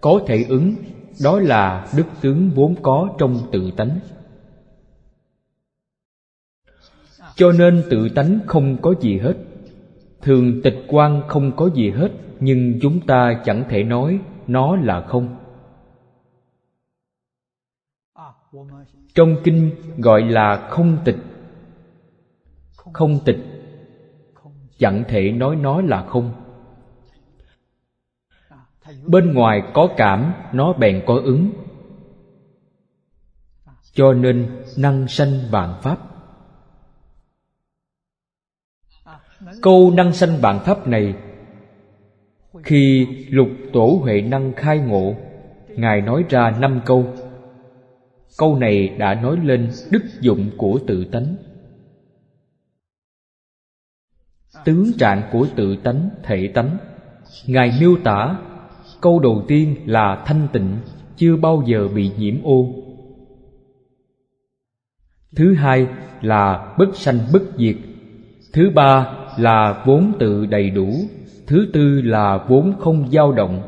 Có 0.00 0.20
thể 0.26 0.44
ứng, 0.48 0.74
đó 1.22 1.40
là 1.40 1.88
đức 1.96 2.06
tướng 2.20 2.50
vốn 2.50 2.74
có 2.82 3.08
trong 3.18 3.48
tự 3.52 3.70
tánh. 3.70 4.00
Cho 7.34 7.52
nên 7.52 7.84
tự 7.90 8.08
tánh 8.08 8.38
không 8.46 8.76
có 8.82 8.94
gì 9.00 9.18
hết 9.18 9.34
thường 10.26 10.60
tịch 10.62 10.84
quan 10.88 11.22
không 11.28 11.56
có 11.56 11.70
gì 11.74 11.90
hết, 11.90 12.08
nhưng 12.40 12.78
chúng 12.82 13.06
ta 13.06 13.42
chẳng 13.44 13.64
thể 13.68 13.82
nói 13.82 14.20
nó 14.46 14.76
là 14.76 15.00
không. 15.00 15.36
Trong 19.14 19.36
kinh 19.44 19.70
gọi 19.98 20.22
là 20.22 20.68
không 20.70 20.98
tịch. 21.04 21.16
Không 22.92 23.18
tịch 23.24 23.38
chẳng 24.78 25.04
thể 25.08 25.32
nói 25.32 25.56
nó 25.56 25.80
là 25.80 26.04
không. 26.06 26.32
Bên 29.06 29.34
ngoài 29.34 29.62
có 29.74 29.88
cảm, 29.96 30.32
nó 30.52 30.72
bèn 30.72 31.02
có 31.06 31.20
ứng. 31.24 31.50
Cho 33.92 34.12
nên 34.12 34.62
năng 34.76 35.08
sanh 35.08 35.30
vạn 35.50 35.74
pháp. 35.82 36.15
Câu 39.62 39.92
năng 39.96 40.12
sanh 40.12 40.38
vạn 40.40 40.60
pháp 40.64 40.86
này, 40.86 41.14
khi 42.62 43.06
lục 43.30 43.48
tổ 43.72 43.98
huệ 44.02 44.20
năng 44.20 44.52
khai 44.52 44.78
ngộ, 44.78 45.14
ngài 45.68 46.00
nói 46.00 46.24
ra 46.28 46.50
năm 46.60 46.80
câu. 46.86 47.06
Câu 48.38 48.56
này 48.56 48.88
đã 48.88 49.14
nói 49.14 49.36
lên 49.44 49.70
đức 49.90 50.02
dụng 50.20 50.50
của 50.56 50.78
tự 50.86 51.04
tánh. 51.04 51.36
Tướng 54.64 54.92
trạng 54.98 55.22
của 55.32 55.46
tự 55.56 55.76
tánh, 55.76 56.08
thể 56.22 56.48
tánh. 56.54 56.76
Ngài 57.46 57.72
miêu 57.80 57.96
tả, 58.04 58.38
câu 59.00 59.18
đầu 59.18 59.44
tiên 59.48 59.76
là 59.86 60.22
thanh 60.26 60.48
tịnh, 60.52 60.76
chưa 61.16 61.36
bao 61.36 61.62
giờ 61.66 61.88
bị 61.94 62.10
nhiễm 62.18 62.42
ô. 62.42 62.74
Thứ 65.36 65.54
hai 65.54 65.86
là 66.20 66.74
bất 66.78 66.96
sanh 66.96 67.18
bất 67.32 67.42
diệt. 67.58 67.76
Thứ 68.52 68.70
ba 68.74 69.25
là 69.38 69.82
vốn 69.86 70.12
tự 70.18 70.46
đầy 70.46 70.70
đủ, 70.70 70.94
thứ 71.46 71.70
tư 71.72 72.02
là 72.02 72.44
vốn 72.48 72.78
không 72.78 73.10
dao 73.10 73.32
động. 73.32 73.62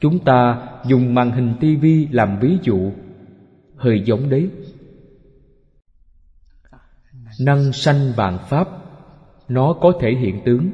Chúng 0.00 0.18
ta 0.24 0.68
dùng 0.86 1.14
màn 1.14 1.30
hình 1.30 1.54
tivi 1.60 2.08
làm 2.10 2.38
ví 2.40 2.58
dụ, 2.62 2.92
hơi 3.76 4.02
giống 4.04 4.30
đấy. 4.30 4.50
Năng 7.40 7.72
sanh 7.72 8.12
vạn 8.16 8.38
pháp, 8.48 8.68
nó 9.48 9.72
có 9.80 9.92
thể 10.00 10.10
hiện 10.10 10.40
tướng. 10.44 10.70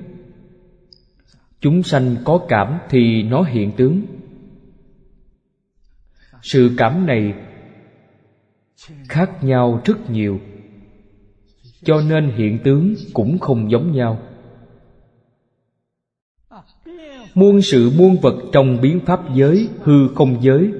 Chúng 1.61 1.83
sanh 1.83 2.17
có 2.25 2.41
cảm 2.49 2.79
thì 2.89 3.23
nó 3.23 3.43
hiện 3.43 3.73
tướng. 3.77 4.03
Sự 6.43 6.71
cảm 6.77 7.07
này 7.07 7.35
khác 9.09 9.45
nhau 9.45 9.81
rất 9.85 10.11
nhiều 10.11 10.41
cho 11.85 12.01
nên 12.01 12.31
hiện 12.37 12.59
tướng 12.65 12.95
cũng 13.13 13.39
không 13.39 13.71
giống 13.71 13.93
nhau. 13.93 14.19
Muôn 17.35 17.63
sự 17.63 17.91
muôn 17.99 18.17
vật 18.23 18.35
trong 18.53 18.81
biến 18.81 19.01
pháp 19.07 19.21
giới, 19.35 19.69
hư 19.83 20.09
không 20.15 20.43
giới, 20.43 20.73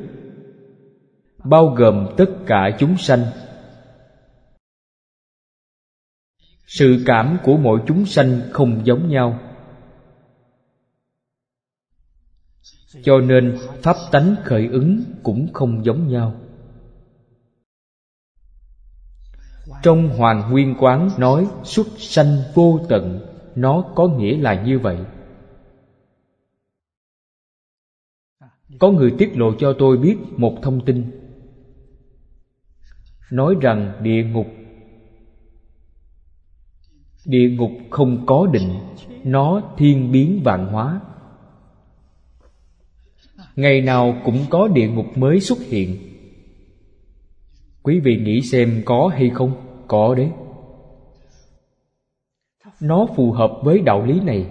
bao 1.45 1.67
gồm 1.67 2.07
tất 2.17 2.31
cả 2.47 2.77
chúng 2.79 2.97
sanh. 2.97 3.21
Sự 6.67 7.03
cảm 7.07 7.39
của 7.45 7.57
mỗi 7.57 7.81
chúng 7.87 8.07
sanh 8.07 8.41
không 8.53 8.81
giống 8.87 9.09
nhau. 9.09 9.41
Cho 13.03 13.19
nên 13.19 13.59
pháp 13.83 13.97
tánh 14.13 14.35
khởi 14.45 14.69
ứng 14.73 15.03
cũng 15.23 15.53
không 15.53 15.85
giống 15.85 16.09
nhau. 16.09 16.35
Trong 19.85 20.09
hoàng 20.09 20.51
nguyên 20.51 20.75
quán 20.79 21.11
nói, 21.19 21.47
xuất 21.63 21.87
sanh 21.97 22.37
vô 22.55 22.81
tận. 22.89 23.21
Nó 23.55 23.93
có 23.95 24.09
nghĩa 24.09 24.37
là 24.37 24.65
như 24.65 24.79
vậy. 24.79 24.99
Có 28.79 28.91
người 28.91 29.15
tiết 29.19 29.37
lộ 29.37 29.55
cho 29.59 29.75
tôi 29.79 29.97
biết 29.97 30.17
một 30.37 30.59
thông 30.63 30.85
tin. 30.85 31.05
Nói 33.31 33.55
rằng 33.61 33.93
địa 34.03 34.25
ngục 34.25 34.47
địa 37.27 37.51
ngục 37.51 37.71
không 37.91 38.27
có 38.27 38.47
định, 38.53 38.71
nó 39.25 39.75
thiên 39.77 40.13
biến 40.13 40.41
vạn 40.45 40.67
hóa. 40.67 41.01
Ngày 43.57 43.81
nào 43.81 44.17
cũng 44.25 44.47
có 44.51 44.69
địa 44.69 44.89
ngục 44.89 45.07
mới 45.17 45.41
xuất 45.41 45.59
hiện. 45.59 45.97
Quý 47.83 48.01
vị 48.01 48.17
nghĩ 48.17 48.41
xem 48.41 48.83
có 48.85 49.11
hay 49.15 49.31
không? 49.35 49.64
Có 49.89 50.15
đấy. 50.15 50.31
Nó 52.81 53.07
phù 53.17 53.33
hợp 53.33 53.53
với 53.63 53.81
đạo 53.81 54.05
lý 54.07 54.21
này. 54.21 54.47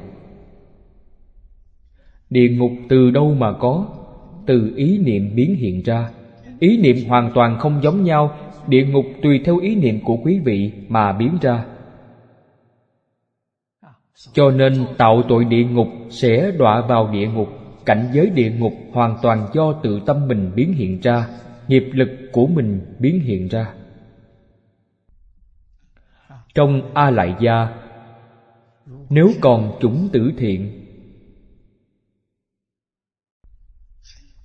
Địa 2.29 2.49
ngục 2.49 2.71
từ 2.89 3.11
đâu 3.11 3.33
mà 3.33 3.53
có? 3.59 3.85
Từ 4.45 4.73
ý 4.75 4.97
niệm 4.97 5.31
biến 5.35 5.55
hiện 5.55 5.81
ra. 5.85 6.09
Ý 6.59 6.77
niệm 6.77 6.95
hoàn 7.07 7.31
toàn 7.35 7.57
không 7.59 7.81
giống 7.83 8.03
nhau. 8.03 8.31
Địa 8.67 8.85
ngục 8.85 9.05
tùy 9.21 9.41
theo 9.45 9.57
ý 9.57 9.75
niệm 9.75 9.99
của 10.03 10.17
quý 10.23 10.39
vị 10.39 10.71
mà 10.87 11.11
biến 11.11 11.37
ra. 11.41 11.65
Cho 14.33 14.51
nên 14.51 14.85
tạo 14.97 15.23
tội 15.29 15.45
địa 15.45 15.63
ngục 15.63 15.87
sẽ 16.09 16.51
đọa 16.57 16.81
vào 16.81 17.09
địa 17.11 17.27
ngục. 17.27 17.47
Cảnh 17.85 18.09
giới 18.13 18.29
địa 18.29 18.51
ngục 18.51 18.73
hoàn 18.91 19.17
toàn 19.21 19.47
do 19.53 19.73
tự 19.73 19.99
tâm 20.05 20.27
mình 20.27 20.51
biến 20.55 20.73
hiện 20.73 20.99
ra. 21.01 21.27
Nghiệp 21.67 21.89
lực 21.91 22.09
của 22.31 22.47
mình 22.47 22.79
biến 22.99 23.19
hiện 23.19 23.47
ra 23.47 23.73
trong 26.53 26.93
a 26.93 27.09
lại 27.09 27.35
gia. 27.41 27.67
Nếu 29.09 29.31
còn 29.41 29.77
chủng 29.81 30.09
tử 30.13 30.31
thiện, 30.37 30.79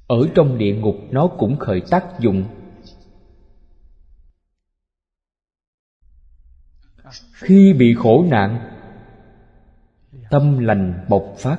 ở 0.07 0.17
trong 0.35 0.59
địa 0.59 0.75
ngục 0.75 0.97
nó 1.11 1.29
cũng 1.39 1.57
khởi 1.57 1.83
tác 1.91 2.05
dụng. 2.19 2.45
Khi 7.33 7.73
bị 7.73 7.95
khổ 7.95 8.25
nạn, 8.31 8.75
tâm 10.31 10.59
lành 10.59 11.07
bộc 11.09 11.35
phát. 11.39 11.59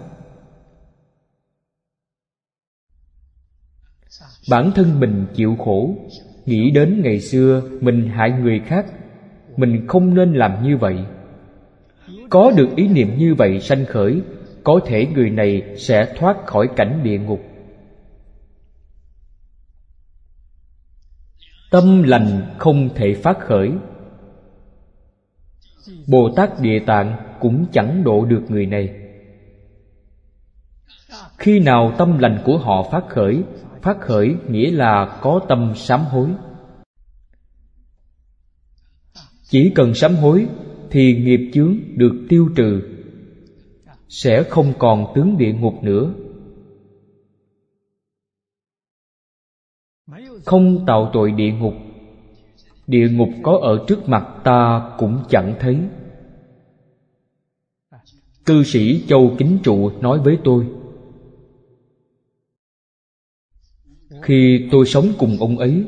Bản 4.50 4.72
thân 4.76 5.00
mình 5.00 5.28
chịu 5.36 5.56
khổ, 5.60 5.96
nghĩ 6.46 6.72
đến 6.72 7.02
ngày 7.04 7.20
xưa 7.20 7.70
mình 7.82 8.10
hại 8.10 8.32
người 8.32 8.60
khác 8.66 8.86
mình 9.60 9.88
không 9.88 10.14
nên 10.14 10.34
làm 10.34 10.64
như 10.64 10.78
vậy. 10.78 10.98
Có 12.30 12.52
được 12.52 12.70
ý 12.76 12.88
niệm 12.88 13.18
như 13.18 13.36
vậy 13.36 13.60
sanh 13.60 13.86
khởi, 13.86 14.22
có 14.64 14.80
thể 14.86 15.06
người 15.06 15.30
này 15.30 15.76
sẽ 15.78 16.14
thoát 16.18 16.46
khỏi 16.46 16.70
cảnh 16.76 17.00
địa 17.04 17.20
ngục. 17.20 17.42
Tâm 21.72 22.04
lành 22.04 22.56
không 22.58 22.90
thể 22.96 23.14
phát 23.14 23.40
khởi. 23.40 23.72
Bồ 26.08 26.30
tát 26.36 26.50
địa 26.62 26.80
tạng 26.80 27.18
cũng 27.40 27.66
chẳng 27.72 28.04
độ 28.04 28.26
được 28.26 28.42
người 28.50 28.66
này. 28.66 28.96
Khi 31.38 31.60
nào 31.60 31.94
tâm 31.98 32.18
lành 32.20 32.42
của 32.46 32.58
họ 32.58 32.84
phát 32.92 33.04
khởi 33.10 33.44
phát 33.82 34.00
khởi 34.00 34.36
nghĩa 34.48 34.72
là 34.72 35.20
có 35.22 35.40
tâm 35.48 35.74
sám 35.76 36.06
hối 36.06 36.30
chỉ 39.50 39.72
cần 39.76 39.94
sám 39.94 40.16
hối 40.16 40.48
thì 40.90 41.16
nghiệp 41.16 41.52
chướng 41.54 41.78
được 41.96 42.26
tiêu 42.30 42.50
trừ, 42.56 42.82
sẽ 44.08 44.44
không 44.44 44.74
còn 44.80 45.12
tướng 45.16 45.38
địa 45.38 45.54
ngục 45.54 45.84
nữa. 45.84 46.14
Không 50.46 50.86
tạo 50.86 51.10
tội 51.14 51.32
địa 51.32 51.52
ngục 51.52 51.74
địa 52.90 53.10
ngục 53.10 53.30
có 53.44 53.60
ở 53.62 53.86
trước 53.88 54.10
mặt 54.10 54.42
ta 54.44 54.92
cũng 54.98 55.24
chẳng 55.30 55.56
thấy. 55.60 55.78
Cư 58.46 58.64
sĩ 58.64 59.06
châu 59.08 59.36
kính 59.38 59.58
trụ 59.64 59.90
nói 60.02 60.20
với 60.20 60.38
tôi, 60.44 60.66
khi 64.22 64.68
tôi 64.72 64.86
sống 64.86 65.06
cùng 65.18 65.38
ông 65.40 65.58
ấy 65.58 65.84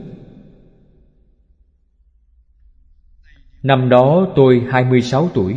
Năm 3.63 3.89
đó 3.89 4.27
tôi 4.35 4.67
26 4.69 5.29
tuổi. 5.33 5.55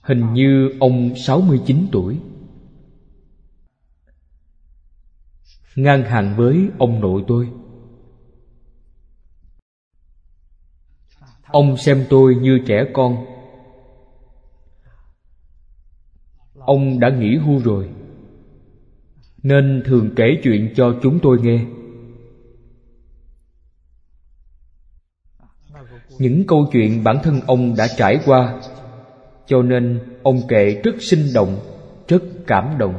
Hình 0.00 0.32
như 0.32 0.70
ông 0.80 1.16
69 1.16 1.86
tuổi. 1.92 2.18
Ngang 5.76 6.04
hàng 6.04 6.34
với 6.36 6.68
ông 6.78 7.00
nội 7.00 7.24
tôi. 7.28 7.48
Ông 11.42 11.76
xem 11.76 12.06
tôi 12.10 12.34
như 12.34 12.58
trẻ 12.66 12.84
con. 12.92 13.26
Ông 16.54 17.00
đã 17.00 17.08
nghỉ 17.08 17.36
hưu 17.36 17.58
rồi, 17.58 17.90
Nên 19.42 19.82
thường 19.86 20.10
kể 20.16 20.40
chuyện 20.42 20.72
cho 20.76 21.00
chúng 21.02 21.18
tôi 21.22 21.38
nghe. 21.42 21.66
Những 26.18 26.46
câu 26.46 26.66
chuyện 26.72 27.04
bản 27.04 27.18
thân 27.22 27.40
ông 27.46 27.74
đã 27.76 27.86
trải 27.96 28.20
qua 28.26 28.60
Cho 29.46 29.62
nên 29.62 30.00
ông 30.22 30.40
kể 30.48 30.80
rất 30.84 30.94
sinh 30.98 31.26
động, 31.34 31.58
rất 32.08 32.22
cảm 32.46 32.78
động. 32.78 32.94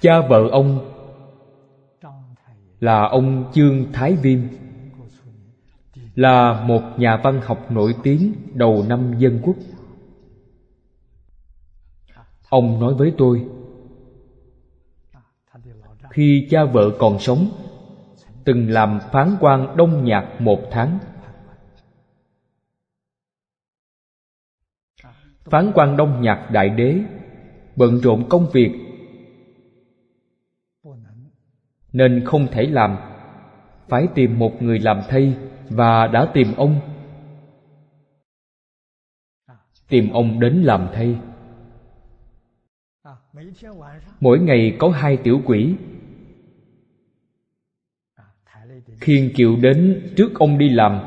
Cha 0.00 0.20
vợ 0.28 0.48
ông 0.50 0.90
là 2.80 3.08
ông 3.08 3.50
Chương 3.54 3.92
Thái 3.92 4.12
Viêm 4.14 4.40
Là 6.14 6.64
một 6.66 6.82
nhà 6.96 7.20
văn 7.24 7.40
học 7.44 7.70
nổi 7.70 7.94
tiếng 8.02 8.32
đầu 8.54 8.84
năm 8.88 9.14
dân 9.18 9.40
quốc. 9.42 9.56
Ông 12.48 12.80
nói 12.80 12.94
với 12.94 13.12
tôi 13.18 13.46
Khi 16.10 16.46
cha 16.50 16.64
vợ 16.64 16.90
còn 16.98 17.18
sống 17.18 17.63
Từng 18.44 18.70
làm 18.70 19.00
phán 19.12 19.36
quan 19.40 19.76
đông 19.76 20.04
nhạc 20.04 20.40
một 20.40 20.60
tháng. 20.70 20.98
Phán 25.44 25.72
quan 25.74 25.96
đông 25.96 26.22
nhạc 26.22 26.48
đại 26.52 26.68
đế, 26.68 27.00
Bận 27.76 28.00
rộn 28.00 28.28
công 28.28 28.50
việc, 28.52 28.70
Nên 31.92 32.24
không 32.24 32.46
thể 32.52 32.62
làm. 32.62 32.96
Phải 33.88 34.08
tìm 34.14 34.38
một 34.38 34.62
người 34.62 34.78
làm 34.78 35.00
thay 35.08 35.36
Và 35.68 36.06
đã 36.06 36.30
tìm 36.34 36.54
ông. 36.56 36.80
Tìm 39.88 40.10
ông 40.12 40.40
đến 40.40 40.62
làm 40.62 40.88
thay 40.92 41.18
Mỗi 44.20 44.38
ngày 44.38 44.76
có 44.78 44.88
hai 44.88 45.16
tiểu 45.16 45.40
quỷ. 45.44 45.76
Khiên 49.00 49.32
kiệu 49.34 49.56
đến 49.56 50.12
trước 50.16 50.38
ông 50.38 50.58
đi 50.58 50.68
làm. 50.68 51.00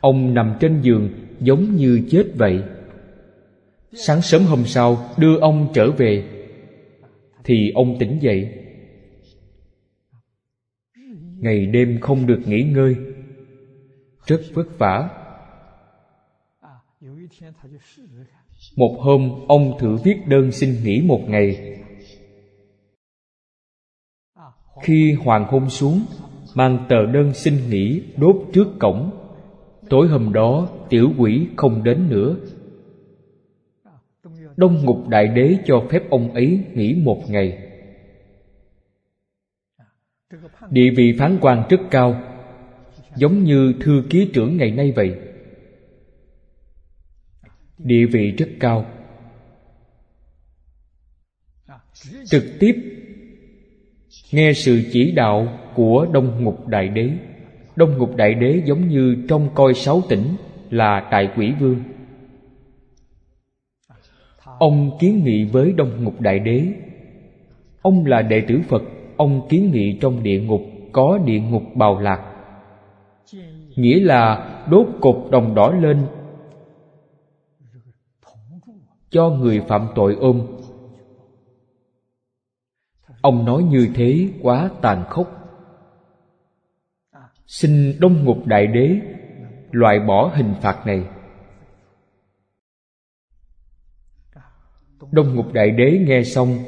Ông 0.00 0.34
nằm 0.34 0.56
trên 0.60 0.80
giường 0.82 1.10
giống 1.40 1.76
như 1.76 2.00
chết 2.10 2.26
vậy. 2.34 2.62
Sáng 3.92 4.22
sớm 4.22 4.42
hôm 4.42 4.66
sau, 4.66 5.14
đưa 5.16 5.38
ông 5.38 5.68
trở 5.74 5.90
về. 5.90 6.24
Thì 7.44 7.70
ông 7.74 7.96
tỉnh 7.98 8.18
dậy. 8.20 8.62
Ngày 11.38 11.66
đêm 11.66 12.00
không 12.00 12.26
được 12.26 12.40
nghỉ 12.46 12.62
ngơi. 12.62 12.96
Rất 14.26 14.40
vất 14.54 14.78
vả. 14.78 15.10
Một 18.76 18.96
hôm, 19.00 19.44
ông 19.48 19.78
thử 19.80 19.96
viết 19.96 20.16
đơn 20.26 20.52
xin 20.52 20.84
nghỉ 20.84 21.00
một 21.00 21.20
ngày 21.28 21.75
khi 24.82 25.12
hoàng 25.12 25.44
hôn 25.44 25.70
xuống, 25.70 26.06
mang 26.54 26.86
tờ 26.88 27.06
đơn 27.06 27.34
xin 27.34 27.70
nghỉ 27.70 28.02
đốt 28.16 28.36
trước 28.52 28.66
cổng. 28.78 29.10
Tối 29.88 30.08
hôm 30.08 30.32
đó, 30.32 30.68
tiểu 30.88 31.12
quỷ 31.18 31.46
không 31.56 31.84
đến 31.84 32.08
nữa. 32.08 32.36
Đông 34.56 34.84
ngục 34.84 35.08
đại 35.08 35.28
đế 35.28 35.56
cho 35.66 35.86
phép 35.90 36.10
ông 36.10 36.34
ấy 36.34 36.60
nghỉ 36.74 36.94
một 36.94 37.22
ngày. 37.28 37.58
Địa 40.70 40.90
vị 40.96 41.16
phán 41.18 41.38
quan 41.40 41.62
rất 41.68 41.80
cao, 41.90 42.20
giống 43.16 43.44
như 43.44 43.74
thư 43.80 44.02
ký 44.10 44.30
trưởng 44.32 44.56
ngày 44.56 44.70
nay 44.70 44.92
vậy. 44.96 45.18
Địa 47.78 48.06
vị 48.06 48.30
rất 48.30 48.48
cao. 48.60 48.86
Trực 52.24 52.44
tiếp 52.60 52.95
nghe 54.32 54.52
sự 54.52 54.82
chỉ 54.92 55.12
đạo 55.12 55.48
của 55.74 56.06
đông 56.12 56.44
ngục 56.44 56.68
đại 56.68 56.88
đế. 56.88 57.10
Đông 57.76 57.98
ngục 57.98 58.16
đại 58.16 58.34
đế 58.34 58.62
giống 58.64 58.88
như 58.88 59.16
trong 59.28 59.48
coi 59.54 59.74
sáu 59.74 60.02
tỉnh 60.08 60.24
là 60.70 61.08
đại 61.10 61.28
quỷ 61.36 61.52
vương. 61.60 61.82
Ông 64.58 64.90
kiến 65.00 65.24
nghị 65.24 65.44
với 65.44 65.72
đông 65.72 66.04
ngục 66.04 66.20
đại 66.20 66.38
đế. 66.38 66.66
Ông 67.82 68.06
là 68.06 68.22
đệ 68.22 68.40
tử 68.48 68.60
phật, 68.68 68.82
ông 69.16 69.48
kiến 69.48 69.70
nghị 69.72 69.98
trong 70.00 70.22
địa 70.22 70.40
ngục 70.40 70.62
có 70.92 71.18
địa 71.24 71.40
ngục 71.40 71.62
bào 71.74 72.00
lạc. 72.00 72.32
Nghĩa 73.76 74.00
là 74.00 74.50
đốt 74.70 74.86
cột 75.00 75.16
đồng 75.30 75.54
đỏ 75.54 75.70
lên 75.70 76.06
cho 79.10 79.30
người 79.30 79.60
phạm 79.60 79.86
tội 79.94 80.16
ôm 80.20 80.46
ông 83.26 83.44
nói 83.44 83.62
như 83.62 83.88
thế 83.94 84.28
quá 84.40 84.70
tàn 84.82 85.04
khốc. 85.10 85.28
Xin 87.46 88.00
đông 88.00 88.24
ngục 88.24 88.46
đại 88.46 88.66
đế 88.66 89.00
loại 89.70 90.00
bỏ 90.00 90.32
hình 90.34 90.54
phạt 90.62 90.86
này. 90.86 91.04
Đông 95.10 95.34
ngục 95.34 95.52
đại 95.52 95.70
đế 95.70 95.98
nghe 96.06 96.22
xong, 96.22 96.58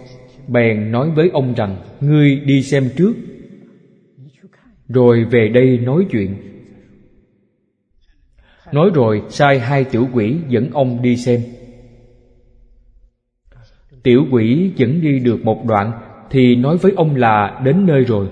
bèn 0.48 0.92
nói 0.92 1.10
với 1.10 1.30
ông 1.32 1.54
rằng, 1.54 1.76
ngươi 2.00 2.36
đi 2.36 2.62
xem 2.62 2.90
trước, 2.96 3.14
rồi 4.88 5.24
về 5.24 5.48
đây 5.48 5.78
nói 5.78 6.06
chuyện. 6.10 6.36
Nói 8.72 8.90
rồi, 8.94 9.22
sai 9.28 9.58
hai 9.58 9.84
tiểu 9.84 10.08
quỷ 10.12 10.36
dẫn 10.48 10.70
ông 10.70 11.02
đi 11.02 11.16
xem. 11.16 11.40
Tiểu 14.02 14.26
quỷ 14.30 14.72
dẫn 14.76 15.00
đi 15.00 15.18
được 15.18 15.40
một 15.44 15.64
đoạn 15.64 16.07
thì 16.30 16.56
nói 16.56 16.76
với 16.76 16.92
ông 16.96 17.16
là, 17.16 17.60
đến 17.64 17.86
nơi 17.86 18.04
rồi. 18.04 18.28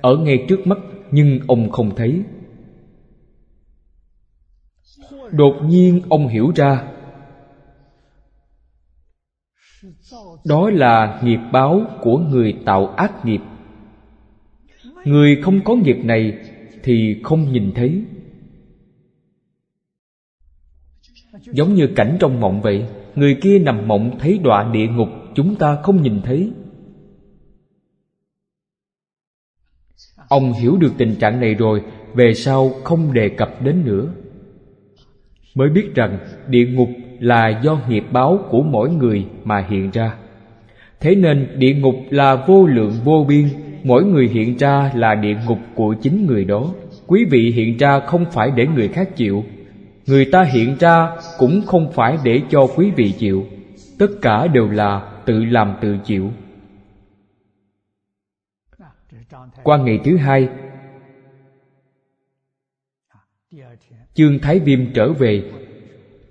Ở 0.00 0.16
ngay 0.16 0.44
trước 0.48 0.66
mắt, 0.66 0.78
nhưng 1.10 1.40
ông 1.46 1.70
không 1.70 1.94
thấy. 1.96 2.22
Đột 5.30 5.54
nhiên 5.64 6.02
ông 6.08 6.28
hiểu 6.28 6.52
ra, 6.56 6.84
Đó 10.44 10.70
là 10.70 11.20
nghiệp 11.24 11.40
báo 11.52 11.82
của 12.00 12.18
người 12.18 12.56
tạo 12.64 12.86
ác 12.86 13.24
nghiệp. 13.24 13.40
Người 15.04 15.42
không 15.42 15.60
có 15.64 15.74
nghiệp 15.74 15.96
này 16.04 16.38
Thì 16.82 17.20
không 17.22 17.52
nhìn 17.52 17.72
thấy. 17.74 18.02
Giống 21.52 21.74
như 21.74 21.88
cảnh 21.96 22.16
trong 22.20 22.40
mộng 22.40 22.62
vậy, 22.62 22.86
Người 23.14 23.38
kia 23.42 23.58
nằm 23.58 23.88
mộng 23.88 24.18
thấy 24.18 24.38
đọa 24.38 24.70
địa 24.72 24.86
ngục. 24.86 25.08
Chúng 25.34 25.56
ta 25.56 25.78
không 25.82 26.02
nhìn 26.02 26.20
thấy. 26.24 26.52
Ông 30.28 30.52
hiểu 30.52 30.76
được 30.76 30.92
tình 30.98 31.14
trạng 31.14 31.40
này 31.40 31.54
rồi, 31.54 31.82
Về 32.14 32.34
sau 32.34 32.70
không 32.84 33.12
đề 33.12 33.28
cập 33.28 33.62
đến 33.62 33.84
nữa. 33.84 34.08
Mới 35.54 35.68
biết 35.68 35.94
rằng 35.94 36.18
địa 36.48 36.66
ngục 36.66 36.88
là 37.20 37.60
do 37.64 37.78
nghiệp 37.88 38.04
báo 38.12 38.38
của 38.50 38.62
mỗi 38.62 38.90
người 38.90 39.26
mà 39.44 39.66
hiện 39.68 39.90
ra. 39.90 40.16
Thế 41.00 41.14
nên 41.14 41.48
địa 41.58 41.74
ngục 41.74 41.94
là 42.10 42.44
vô 42.46 42.66
lượng 42.66 42.92
vô 43.04 43.24
biên, 43.28 43.48
Mỗi 43.84 44.04
người 44.04 44.28
hiện 44.28 44.56
ra 44.56 44.92
là 44.94 45.14
địa 45.14 45.36
ngục 45.46 45.58
của 45.74 45.94
chính 46.02 46.26
người 46.26 46.44
đó. 46.44 46.74
Quý 47.06 47.24
vị 47.24 47.50
hiện 47.50 47.76
ra 47.76 48.00
không 48.00 48.24
phải 48.32 48.50
để 48.56 48.66
người 48.66 48.88
khác 48.88 49.16
chịu, 49.16 49.44
người 50.06 50.24
ta 50.24 50.42
hiện 50.42 50.76
ra 50.80 51.08
cũng 51.38 51.62
không 51.66 51.92
phải 51.92 52.18
để 52.24 52.40
cho 52.50 52.66
quý 52.76 52.90
vị 52.96 53.12
chịu. 53.18 53.44
Tất 53.98 54.06
cả 54.22 54.46
đều 54.46 54.68
là 54.68 55.13
tự 55.26 55.44
làm 55.44 55.76
tự 55.80 55.98
chịu. 56.04 56.32
Qua 59.62 59.78
ngày 59.78 60.00
thứ 60.04 60.16
hai, 60.16 60.48
chương 64.14 64.38
thái 64.42 64.58
viêm 64.58 64.92
trở 64.94 65.12
về. 65.12 65.52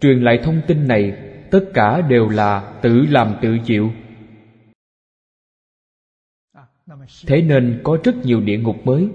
Truyền 0.01 0.21
lại 0.23 0.39
thông 0.43 0.61
tin 0.67 0.87
này, 0.87 1.11
tất 1.51 1.65
cả 1.73 2.01
đều 2.01 2.29
là 2.29 2.79
tự 2.81 3.05
làm 3.09 3.35
tự 3.41 3.57
chịu. 3.65 3.91
Thế 7.27 7.41
nên 7.41 7.81
có 7.83 7.97
rất 8.03 8.15
nhiều 8.23 8.41
địa 8.41 8.57
ngục 8.57 8.75
mới. 8.83 9.09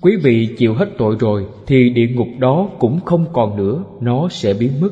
Quý 0.00 0.16
vị 0.22 0.54
chịu 0.58 0.74
hết 0.74 0.90
tội 0.98 1.16
rồi, 1.20 1.46
thì 1.66 1.90
địa 1.90 2.08
ngục 2.14 2.28
đó 2.38 2.70
cũng 2.78 3.00
không 3.00 3.26
còn 3.32 3.56
nữa, 3.56 3.84
nó 4.00 4.28
sẽ 4.28 4.54
biến 4.54 4.80
mất 4.80 4.90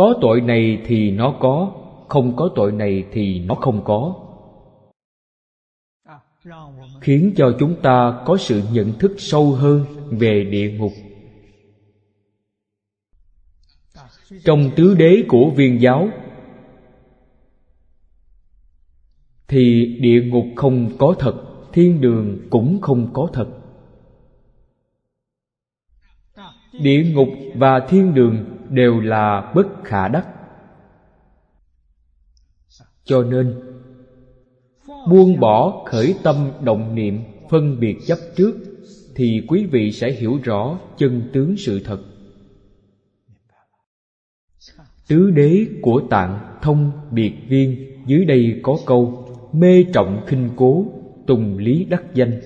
có 0.00 0.14
tội 0.20 0.40
này 0.40 0.82
thì 0.86 1.10
nó 1.10 1.34
có, 1.40 1.72
không 2.08 2.36
có 2.36 2.50
tội 2.54 2.72
này 2.72 3.04
thì 3.12 3.40
nó 3.40 3.54
không 3.54 3.84
có. 3.84 4.14
Khiến 7.00 7.32
cho 7.36 7.56
chúng 7.58 7.74
ta 7.82 8.22
có 8.26 8.36
sự 8.36 8.62
nhận 8.72 8.92
thức 8.92 9.12
sâu 9.18 9.52
hơn 9.52 9.84
về 10.10 10.44
địa 10.44 10.72
ngục. 10.72 10.92
Trong 14.44 14.70
tứ 14.76 14.94
đế 14.94 15.24
của 15.28 15.50
viên 15.56 15.80
giáo, 15.80 16.08
thì 19.48 19.96
địa 20.00 20.22
ngục 20.22 20.46
không 20.56 20.90
có 20.98 21.14
thật, 21.18 21.34
thiên 21.72 22.00
đường 22.00 22.46
cũng 22.50 22.80
không 22.80 23.10
có 23.12 23.28
thật. 23.32 23.48
Địa 26.80 27.04
ngục 27.14 27.28
và 27.54 27.86
thiên 27.88 28.14
đường 28.14 28.59
đều 28.70 29.00
là 29.00 29.52
bất 29.54 29.66
khả 29.84 30.08
đắc. 30.08 30.28
Cho 33.04 33.22
nên, 33.22 33.60
buông 35.10 35.40
bỏ 35.40 35.84
khởi 35.86 36.14
tâm 36.22 36.50
động 36.64 36.94
niệm 36.94 37.20
phân 37.50 37.80
biệt 37.80 37.96
chấp 38.06 38.18
trước 38.36 38.54
thì 39.14 39.42
quý 39.48 39.66
vị 39.66 39.92
sẽ 39.92 40.12
hiểu 40.12 40.38
rõ 40.44 40.78
chân 40.98 41.30
tướng 41.32 41.56
sự 41.56 41.80
thật. 41.84 42.00
Tứ 45.08 45.30
đế 45.30 45.66
của 45.82 46.02
tạng 46.10 46.58
thông 46.62 46.92
biệt 47.10 47.32
viên, 47.48 47.76
dưới 48.06 48.24
đây 48.24 48.60
có 48.62 48.78
câu, 48.86 49.28
mê 49.52 49.84
trọng 49.92 50.24
khinh 50.26 50.50
cố, 50.56 50.84
tùng 51.26 51.58
lý 51.58 51.84
đắc 51.84 52.02
danh. 52.14 52.40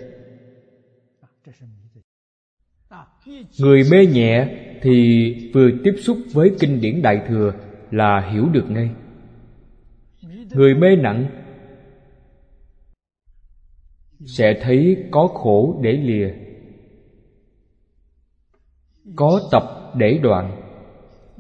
Người 3.59 3.83
mê 3.91 4.07
nhẹ 4.07 4.49
thì 4.85 5.35
vừa 5.55 5.71
tiếp 5.85 5.95
xúc 5.99 6.19
với 6.33 6.57
kinh 6.61 6.81
điển 6.81 7.03
đại 7.03 7.21
thừa 7.29 7.55
là 7.91 8.31
hiểu 8.33 8.49
được 8.53 8.71
ngay. 8.71 8.91
Người 10.55 10.75
mê 10.75 10.97
nặng 10.97 11.27
sẽ 14.27 14.61
thấy 14.63 14.97
có 15.11 15.27
khổ 15.27 15.81
để 15.83 15.93
lìa, 15.93 16.31
có 19.17 19.41
tập 19.53 19.93
để 19.97 20.19
đoạn, 20.23 20.63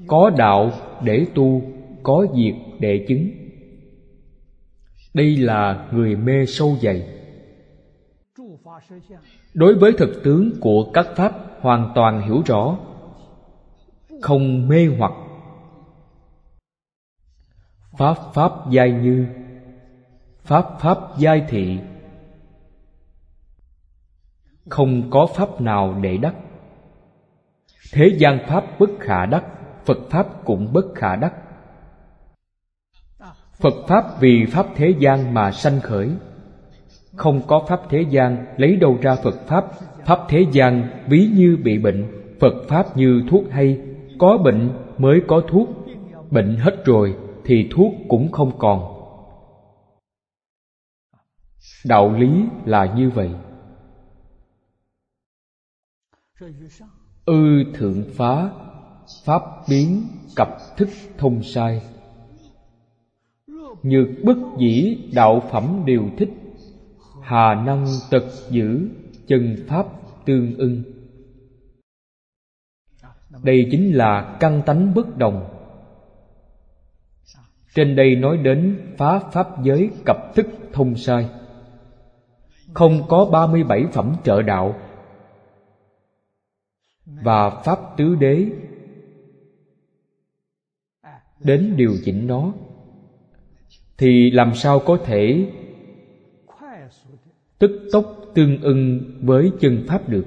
có 0.06 0.30
đạo 0.30 0.72
để 1.04 1.26
tu, 1.34 1.62
có 2.02 2.26
diệt 2.36 2.54
để 2.80 3.04
chứng. 3.08 3.30
Đây 5.14 5.36
là 5.36 5.88
người 5.92 6.16
mê 6.16 6.46
sâu 6.46 6.76
dày. 6.82 7.06
Đối 9.54 9.74
với 9.74 9.92
thực 9.98 10.22
tướng 10.24 10.50
của 10.60 10.90
các 10.94 11.06
pháp 11.16 11.32
hoàn 11.60 11.92
toàn 11.94 12.22
hiểu 12.28 12.42
rõ 12.46 12.78
không 14.24 14.68
mê 14.68 14.86
hoặc. 14.98 15.12
Pháp 17.98 18.16
pháp 18.34 18.52
giai 18.70 18.90
như, 18.90 19.26
pháp 20.42 20.64
pháp 20.80 20.98
giai 21.18 21.44
thị. 21.48 21.78
Không 24.68 25.10
có 25.10 25.26
pháp 25.34 25.60
nào 25.60 25.98
để 26.02 26.16
đắc. 26.16 26.34
Thế 27.92 28.16
gian 28.18 28.38
pháp 28.48 28.64
bất 28.78 28.90
khả 29.00 29.26
đắc, 29.26 29.44
phật 29.84 29.98
pháp 30.10 30.26
cũng 30.44 30.72
bất 30.72 30.84
khả 30.94 31.16
đắc. 31.16 31.34
Phật 33.52 33.74
pháp 33.88 34.04
vì 34.20 34.46
pháp 34.46 34.66
thế 34.74 34.94
gian 34.98 35.34
mà 35.34 35.52
sanh 35.52 35.80
khởi. 35.80 36.10
Không 37.16 37.42
có 37.46 37.64
pháp 37.68 37.80
thế 37.88 38.04
gian, 38.10 38.46
lấy 38.56 38.76
đâu 38.76 38.98
ra 39.02 39.14
phật 39.14 39.46
pháp? 39.46 39.64
Pháp 40.04 40.18
thế 40.28 40.46
gian 40.52 40.88
ví 41.06 41.30
như 41.34 41.58
bị 41.64 41.78
bệnh, 41.78 42.04
phật 42.40 42.54
pháp 42.68 42.96
như 42.96 43.22
thuốc 43.30 43.44
hay 43.50 43.93
có 44.24 44.38
bệnh 44.38 44.70
mới 44.98 45.22
có 45.26 45.42
thuốc, 45.48 45.68
bệnh 46.30 46.56
hết 46.56 46.84
rồi 46.84 47.16
thì 47.44 47.68
thuốc 47.70 47.92
cũng 48.08 48.32
không 48.32 48.58
còn. 48.58 48.94
Đạo 51.86 52.12
lý 52.12 52.44
là 52.64 52.94
như 52.96 53.10
vậy. 53.10 53.30
Ư 57.24 57.64
thượng 57.74 58.04
phá, 58.16 58.50
pháp 59.24 59.42
biến 59.68 60.02
cập 60.36 60.48
thức 60.76 60.88
thông 61.18 61.42
sai. 61.42 61.82
Nhược 63.82 64.08
bất 64.24 64.36
dĩ 64.58 64.98
đạo 65.14 65.42
phẩm 65.50 65.82
đều 65.86 66.02
thích, 66.18 66.30
hà 67.22 67.54
năng 67.54 67.86
tật 68.10 68.24
giữ 68.50 68.88
chân 69.26 69.56
pháp 69.68 69.86
tương 70.26 70.56
ưng 70.56 70.93
đây 73.42 73.68
chính 73.70 73.96
là 73.96 74.36
căn 74.40 74.62
tánh 74.66 74.94
bất 74.94 75.16
đồng. 75.16 75.50
Trên 77.74 77.96
đây 77.96 78.16
nói 78.16 78.36
đến 78.36 78.80
phá 78.96 79.18
pháp 79.18 79.62
giới 79.62 79.90
cập 80.06 80.16
thức 80.34 80.46
thông 80.72 80.96
sai. 80.96 81.28
Không 82.74 83.08
có 83.08 83.24
ba 83.32 83.46
mươi 83.46 83.64
bảy 83.64 83.84
phẩm 83.92 84.16
trợ 84.24 84.42
đạo. 84.42 84.74
Và 87.06 87.50
pháp 87.50 87.78
tứ 87.96 88.14
đế. 88.14 88.46
Đến 91.40 91.74
điều 91.76 91.92
chỉnh 92.04 92.26
nó. 92.26 92.52
Thì 93.98 94.30
làm 94.30 94.54
sao 94.54 94.80
có 94.86 94.98
thể 95.04 95.50
tức 97.58 97.88
tốc 97.92 98.16
tương 98.34 98.62
ưng 98.62 99.00
với 99.22 99.52
chân 99.60 99.84
pháp 99.88 100.08
được? 100.08 100.24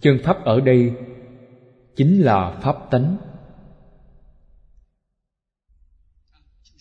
Chân 0.00 0.18
pháp 0.24 0.44
ở 0.44 0.60
đây 0.60 0.94
chính 1.96 2.20
là 2.20 2.50
pháp 2.50 2.90
tánh. 2.90 3.16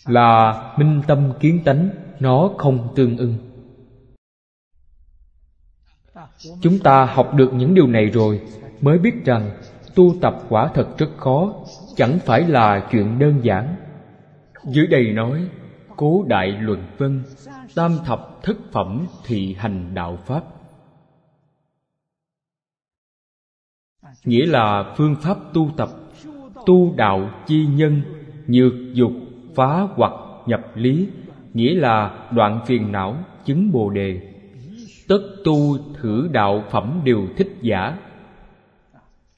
Là 0.06 0.62
minh 0.78 1.02
tâm 1.08 1.34
kiến 1.40 1.62
tánh, 1.66 1.90
nó 2.20 2.50
không 2.58 2.94
tương 2.96 3.18
ưng. 3.18 3.36
Chúng 6.62 6.80
ta 6.80 7.06
học 7.06 7.34
được 7.34 7.54
những 7.54 7.74
điều 7.74 7.88
này 7.88 8.06
rồi, 8.06 8.42
mới 8.82 8.98
biết 8.98 9.26
rằng 9.26 9.52
tu 9.96 10.16
tập 10.22 10.38
quả 10.50 10.72
thật 10.74 10.98
rất 10.98 11.10
khó, 11.18 11.54
chẳng 11.96 12.20
phải 12.26 12.42
là 12.42 12.88
chuyện 12.92 13.20
đơn 13.20 13.40
giản. 13.44 13.76
Dưới 14.64 14.88
đây 14.88 15.12
nói, 15.14 15.48
cố 15.96 16.24
đại 16.28 16.48
luận 16.48 16.84
vân, 16.98 17.24
tam 17.76 17.98
thập 18.06 18.40
thất 18.44 18.58
phẩm 18.72 19.08
thị 19.26 19.56
hành 19.60 19.94
đạo 19.94 20.18
pháp. 20.26 20.44
Nghĩa 24.26 24.46
là 24.46 24.94
phương 24.98 25.16
pháp 25.22 25.38
tu 25.54 25.72
tập, 25.78 25.90
tu 26.66 26.94
đạo 26.96 27.32
chi 27.48 27.66
nhân, 27.66 28.02
nhược 28.48 28.74
dục, 28.94 29.12
phá 29.56 29.88
hoặc 29.96 30.14
nhập 30.46 30.62
lý, 30.76 31.08
nghĩa 31.54 31.74
là 31.74 32.28
đoạn 32.32 32.60
phiền 32.66 32.92
não, 32.92 33.24
chứng 33.46 33.72
bồ 33.72 33.90
đề 33.90 34.22
tất 35.08 35.22
tu 35.44 35.78
thử 35.94 36.30
đạo 36.32 36.64
phẩm 36.72 37.02
đều 37.04 37.28
thích 37.38 37.56
giả 37.62 37.98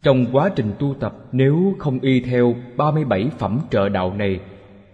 trong 0.04 0.26
quá 0.32 0.50
trình 0.56 0.74
tu 0.80 0.96
tập, 1.00 1.16
nếu 1.32 1.76
không 1.80 2.00
y 2.00 2.22
theo 2.22 2.56
37 2.78 3.30
phẩm 3.40 3.60
trợ 3.72 3.90
đạo 3.90 4.14
này, 4.14 4.40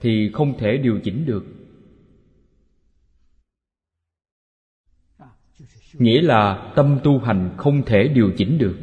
thì 0.02 0.32
không 0.34 0.58
thể 0.58 0.78
điều 0.78 1.00
chỉnh 1.04 1.26
được. 1.26 1.46
Nghĩa 5.94 6.22
là 6.22 6.72
tâm 6.76 7.00
tu 7.04 7.20
hành 7.20 7.50
không 7.58 7.82
thể 7.86 8.08
điều 8.08 8.32
chỉnh 8.38 8.58
được. 8.58 8.78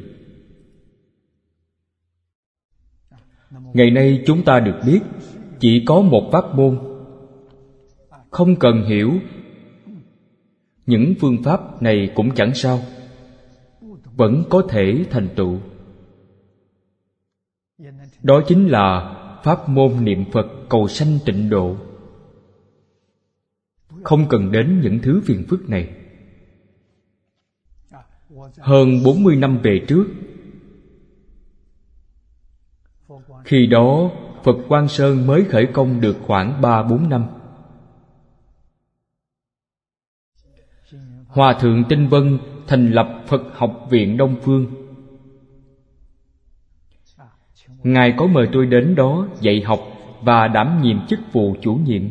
Ngày 3.74 3.90
nay 3.90 4.22
chúng 4.26 4.44
ta 4.44 4.60
được 4.60 4.80
biết, 4.86 5.00
chỉ 5.60 5.84
có 5.86 6.00
một 6.00 6.28
pháp 6.32 6.54
môn. 6.54 6.78
Không 8.30 8.56
cần 8.56 8.84
hiểu. 8.84 9.12
Những 10.86 11.14
phương 11.20 11.42
pháp 11.42 11.82
này 11.82 12.10
cũng 12.14 12.34
chẳng 12.34 12.54
sao. 12.54 12.80
Vẫn 14.16 14.44
có 14.50 14.66
thể 14.68 15.04
thành 15.10 15.28
tựu. 15.36 15.58
Đó 18.22 18.42
chính 18.48 18.66
là 18.68 19.14
pháp 19.44 19.68
môn 19.68 20.04
niệm 20.04 20.24
phật 20.32 20.46
cầu 20.68 20.88
sanh 20.88 21.18
tịnh 21.26 21.50
độ. 21.50 21.76
Không 24.02 24.28
cần 24.28 24.52
đến 24.52 24.80
những 24.80 24.98
thứ 25.02 25.20
phiền 25.24 25.44
phức 25.48 25.68
này. 25.68 25.88
Hơn 28.58 29.02
40 29.04 29.36
năm 29.36 29.58
về 29.62 29.80
trước 29.88 30.06
Khi 33.44 33.66
đó, 33.66 34.10
Phật 34.42 34.56
Quang 34.68 34.88
Sơn 34.88 35.26
mới 35.26 35.44
khởi 35.44 35.66
công 35.72 36.00
được 36.00 36.16
khoảng 36.26 36.60
3-4 36.62 37.08
năm 37.08 37.26
Hòa 41.26 41.58
Thượng 41.60 41.84
Tinh 41.88 42.08
Vân 42.08 42.38
thành 42.66 42.90
lập 42.90 43.22
Phật 43.26 43.42
học 43.54 43.86
viện 43.90 44.16
Đông 44.16 44.36
Phương 44.42 44.66
Ngài 47.82 48.14
có 48.18 48.26
mời 48.26 48.48
tôi 48.52 48.66
đến 48.66 48.94
đó 48.94 49.28
dạy 49.40 49.62
học 49.62 49.80
và 50.22 50.48
đảm 50.48 50.82
nhiệm 50.82 51.06
chức 51.06 51.20
vụ 51.32 51.56
chủ 51.60 51.74
nhiệm. 51.74 52.02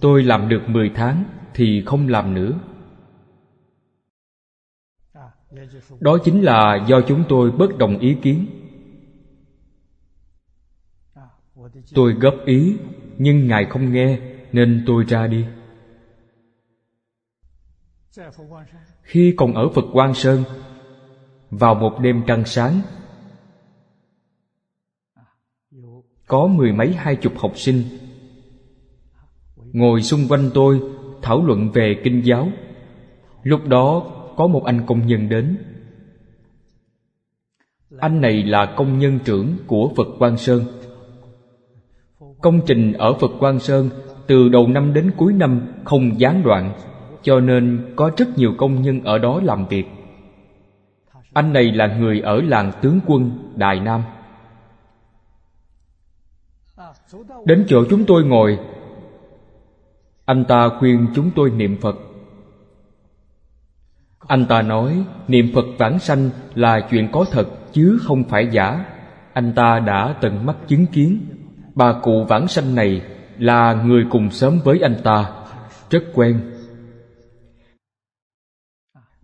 Tôi 0.00 0.22
làm 0.22 0.48
được 0.48 0.62
10 0.66 0.90
tháng 0.94 1.24
thì 1.54 1.82
không 1.86 2.08
làm 2.08 2.34
nữa. 2.34 2.52
Đó 6.00 6.18
chính 6.24 6.42
là 6.42 6.84
do 6.88 7.00
chúng 7.08 7.24
tôi 7.28 7.50
bất 7.50 7.78
đồng 7.78 7.98
ý 7.98 8.16
kiến. 8.22 8.46
Tôi 11.94 12.12
góp 12.12 12.34
ý, 12.44 12.76
nhưng 13.18 13.46
ngài 13.46 13.64
không 13.64 13.92
nghe, 13.92 14.18
nên 14.52 14.84
tôi 14.86 15.04
ra 15.08 15.26
đi. 15.26 15.44
Khi 19.02 19.34
còn 19.36 19.54
ở 19.54 19.68
phật 19.68 19.84
Quan 19.92 20.14
sơn, 20.14 20.44
vào 21.50 21.74
một 21.74 21.98
đêm 22.00 22.22
trăng 22.26 22.44
sáng, 22.44 22.80
có 26.26 26.46
mười 26.46 26.72
mấy 26.72 26.92
hai 26.92 27.16
chục 27.16 27.38
học 27.38 27.52
sinh 27.54 27.82
ngồi 29.72 30.02
xung 30.02 30.28
quanh 30.28 30.50
tôi 30.54 30.80
thảo 31.22 31.46
luận 31.46 31.70
về 31.70 32.00
kinh 32.04 32.22
giáo. 32.24 32.48
Lúc 33.42 33.60
đó, 33.66 34.16
có 34.36 34.46
một 34.46 34.64
anh 34.64 34.86
công 34.86 35.06
nhân 35.06 35.28
đến. 35.28 35.56
Anh 37.98 38.20
này 38.20 38.42
là 38.42 38.74
công 38.76 38.98
nhân 38.98 39.18
trưởng 39.24 39.56
của 39.66 39.92
phật 39.96 40.08
Quan 40.18 40.36
sơn 40.36 40.64
công 42.40 42.60
trình 42.66 42.92
ở 42.92 43.14
phật 43.14 43.30
quang 43.38 43.58
sơn 43.58 43.90
từ 44.26 44.48
đầu 44.48 44.68
năm 44.68 44.92
đến 44.92 45.10
cuối 45.16 45.32
năm 45.32 45.60
không 45.84 46.20
gián 46.20 46.42
đoạn, 46.42 46.72
cho 47.22 47.40
nên 47.40 47.92
có 47.96 48.10
rất 48.16 48.38
nhiều 48.38 48.54
công 48.58 48.82
nhân 48.82 49.00
ở 49.04 49.18
đó 49.18 49.40
làm 49.44 49.66
việc. 49.66 49.84
Anh 51.32 51.52
này 51.52 51.64
là 51.72 51.86
người 51.86 52.20
ở 52.20 52.40
làng 52.40 52.72
tướng 52.82 53.00
quân 53.06 53.30
đài 53.56 53.80
nam. 53.80 54.02
Đến 57.44 57.64
chỗ 57.68 57.84
chúng 57.90 58.04
tôi 58.04 58.24
ngồi, 58.24 58.58
anh 60.24 60.44
ta 60.44 60.68
khuyên 60.78 61.06
chúng 61.14 61.30
tôi 61.36 61.50
niệm 61.50 61.76
phật. 61.80 61.96
Anh 64.26 64.46
ta 64.46 64.62
nói, 64.62 65.04
niệm 65.28 65.50
phật 65.54 65.64
vãng 65.78 65.98
sanh 65.98 66.30
là 66.54 66.80
chuyện 66.90 67.08
có 67.12 67.24
thật, 67.30 67.48
chứ 67.72 67.98
không 68.02 68.24
phải 68.24 68.48
giả. 68.52 68.84
Anh 69.32 69.52
ta 69.56 69.78
đã 69.78 70.14
từng 70.20 70.46
mắt 70.46 70.56
chứng 70.68 70.86
kiến 70.86 71.26
bà 71.74 72.00
cụ 72.02 72.24
vãng 72.28 72.48
sanh 72.48 72.74
này 72.74 73.02
là 73.38 73.72
người 73.72 74.04
cùng 74.10 74.30
sớm 74.30 74.58
với 74.64 74.80
anh 74.82 74.96
ta. 75.04 75.46
Rất 75.90 76.04
quen. 76.14 76.52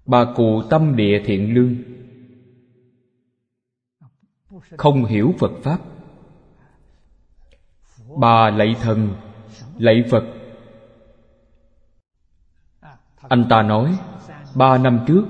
Bà 0.07 0.25
cụ 0.37 0.63
tâm 0.71 0.97
địa 0.97 1.23
thiện 1.25 1.55
lương. 1.55 1.77
Không 4.77 5.05
hiểu 5.05 5.35
phật 5.39 5.51
pháp. 5.63 5.79
Bà 8.21 8.51
lạy 8.51 8.77
thần, 8.83 9.09
lạy 9.79 10.05
phật. 10.11 10.25
Anh 13.29 13.47
ta 13.51 13.63
nói, 13.63 13.99
ba 14.55 14.79
năm 14.79 15.01
trước, 15.07 15.25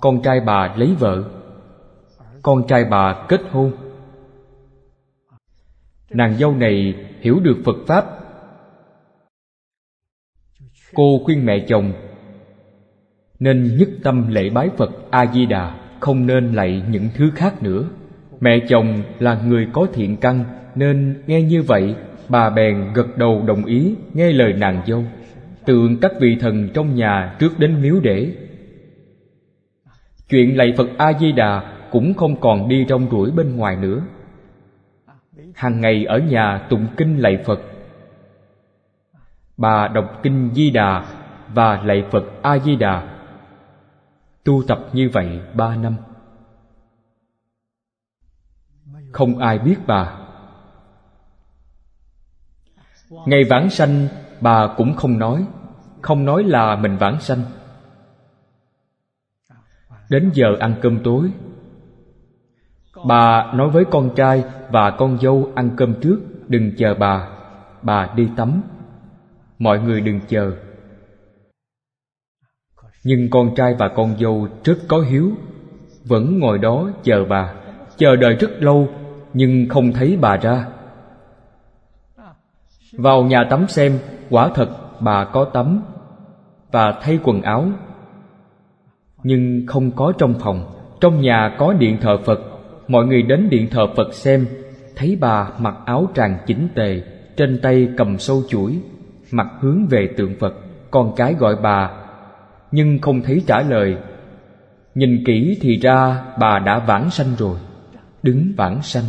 con 0.00 0.22
trai 0.22 0.40
bà 0.40 0.74
lấy 0.76 0.94
vợ. 0.98 1.24
Con 2.42 2.66
trai 2.68 2.84
bà 2.84 3.26
kết 3.28 3.40
hôn 3.50 3.85
nàng 6.10 6.36
dâu 6.38 6.54
này 6.54 6.94
hiểu 7.20 7.40
được 7.40 7.56
phật 7.64 7.76
pháp. 7.86 8.04
Cô 10.94 11.20
khuyên 11.24 11.46
mẹ 11.46 11.64
chồng, 11.68 11.92
nên 13.38 13.76
nhất 13.78 13.88
tâm 14.02 14.28
lễ 14.28 14.50
bái 14.50 14.68
phật 14.76 14.90
a 15.10 15.26
di 15.26 15.46
đà 15.46 15.78
không 16.00 16.26
nên 16.26 16.52
lạy 16.52 16.82
những 16.90 17.08
thứ 17.14 17.30
khác 17.34 17.62
nữa. 17.62 17.84
Mẹ 18.40 18.58
chồng 18.68 19.02
là 19.18 19.40
người 19.46 19.68
có 19.72 19.86
thiện 19.92 20.16
căn, 20.16 20.44
nên 20.74 21.22
nghe 21.26 21.42
như 21.42 21.62
vậy, 21.62 21.94
bà 22.28 22.50
bèn 22.50 22.92
gật 22.94 23.18
đầu 23.18 23.44
đồng 23.46 23.64
ý 23.64 23.94
nghe 24.14 24.32
lời 24.32 24.52
nàng 24.52 24.82
dâu. 24.86 25.04
Tượng 25.64 26.00
các 26.00 26.12
vị 26.20 26.36
thần 26.40 26.68
trong 26.74 26.94
nhà 26.94 27.36
trước 27.38 27.58
đến 27.58 27.82
miếu 27.82 28.00
để. 28.02 28.32
Chuyện 30.28 30.56
lạy 30.56 30.72
phật 30.76 30.88
a 30.96 31.12
di 31.20 31.32
đà 31.32 31.72
cũng 31.90 32.14
không 32.14 32.40
còn 32.40 32.68
đi 32.68 32.84
rong 32.88 33.10
ruổi 33.10 33.30
bên 33.30 33.56
ngoài 33.56 33.76
nữa 33.76 34.02
hàng 35.56 35.80
ngày 35.80 36.04
ở 36.04 36.18
nhà 36.18 36.66
tụng 36.70 36.86
kinh 36.96 37.18
lạy 37.18 37.42
phật. 37.46 37.60
Bà 39.56 39.88
đọc 39.88 40.20
kinh 40.22 40.50
di 40.54 40.70
đà 40.70 41.04
và 41.48 41.82
lạy 41.82 42.04
phật 42.10 42.24
a 42.42 42.58
di 42.58 42.76
đà. 42.76 43.18
Tu 44.44 44.62
tập 44.68 44.78
như 44.92 45.10
vậy 45.12 45.40
ba 45.54 45.76
năm. 45.76 45.96
Không 49.12 49.38
ai 49.38 49.58
biết 49.58 49.76
bà. 49.86 50.18
Ngày 53.26 53.44
vãng 53.50 53.70
sanh, 53.70 54.08
bà 54.40 54.74
cũng 54.76 54.94
không 54.96 55.18
nói. 55.18 55.46
Không 56.02 56.24
nói 56.24 56.44
là 56.44 56.76
mình 56.76 56.96
vãng 56.96 57.20
sanh. 57.20 57.42
Đến 60.10 60.30
giờ 60.34 60.56
ăn 60.60 60.74
cơm 60.82 61.02
tối 61.04 61.30
bà 63.06 63.52
nói 63.52 63.70
với 63.70 63.84
con 63.84 64.10
trai 64.16 64.44
và 64.70 64.90
con 64.90 65.18
dâu 65.18 65.48
ăn 65.54 65.70
cơm 65.76 65.94
trước, 66.00 66.18
đừng 66.48 66.72
chờ 66.76 66.94
bà. 66.94 67.28
Bà 67.82 68.08
đi 68.16 68.28
tắm. 68.36 68.62
Mọi 69.58 69.78
người 69.78 70.00
đừng 70.00 70.20
chờ. 70.28 70.52
Nhưng 73.04 73.30
con 73.30 73.54
trai 73.54 73.74
và 73.78 73.88
con 73.88 74.16
dâu 74.18 74.48
rất 74.64 74.78
có 74.88 75.00
hiếu. 75.00 75.30
Vẫn 76.04 76.38
ngồi 76.38 76.58
đó 76.58 76.90
chờ 77.02 77.24
bà. 77.24 77.54
Chờ 77.96 78.16
đợi 78.16 78.34
rất 78.34 78.50
lâu, 78.58 78.88
nhưng 79.34 79.68
không 79.68 79.92
thấy 79.92 80.18
bà 80.20 80.36
ra. 80.36 80.66
Vào 82.92 83.22
nhà 83.22 83.44
tắm 83.50 83.68
xem, 83.68 83.98
quả 84.30 84.48
thật 84.54 84.68
bà 85.00 85.24
có 85.24 85.44
tắm 85.44 85.82
và 86.72 86.92
thay 87.02 87.18
quần 87.22 87.42
áo. 87.42 87.64
Nhưng 89.22 89.66
không 89.66 89.90
có 89.90 90.12
trong 90.18 90.34
phòng. 90.34 90.72
Trong 91.00 91.20
nhà 91.20 91.56
có 91.58 91.72
điện 91.72 91.98
thờ 92.00 92.18
phật 92.24 92.55
mọi 92.88 93.06
người 93.06 93.22
đến 93.22 93.48
điện 93.50 93.68
thờ 93.70 93.86
phật 93.96 94.14
xem, 94.14 94.46
thấy 94.96 95.16
bà 95.20 95.50
mặc 95.58 95.74
áo 95.86 96.08
tràng 96.14 96.38
chỉnh 96.46 96.68
tề, 96.74 97.02
trên 97.36 97.60
tay 97.62 97.88
cầm 97.96 98.18
sâu 98.18 98.42
chuỗi, 98.48 98.78
mặt 99.30 99.46
hướng 99.60 99.86
về 99.86 100.08
tượng 100.16 100.34
phật, 100.38 100.54
con 100.90 101.12
cái 101.16 101.34
gọi 101.34 101.56
bà. 101.62 101.90
Nhưng 102.72 102.98
không 102.98 103.22
thấy 103.22 103.42
trả 103.46 103.62
lời. 103.62 103.96
Nhìn 104.94 105.24
kỹ 105.24 105.58
thì 105.60 105.76
ra 105.76 106.24
bà 106.40 106.58
đã 106.58 106.78
vãng 106.78 107.10
sanh 107.10 107.34
rồi, 107.38 107.58
đứng 108.22 108.52
vãng 108.56 108.82
sanh. 108.82 109.04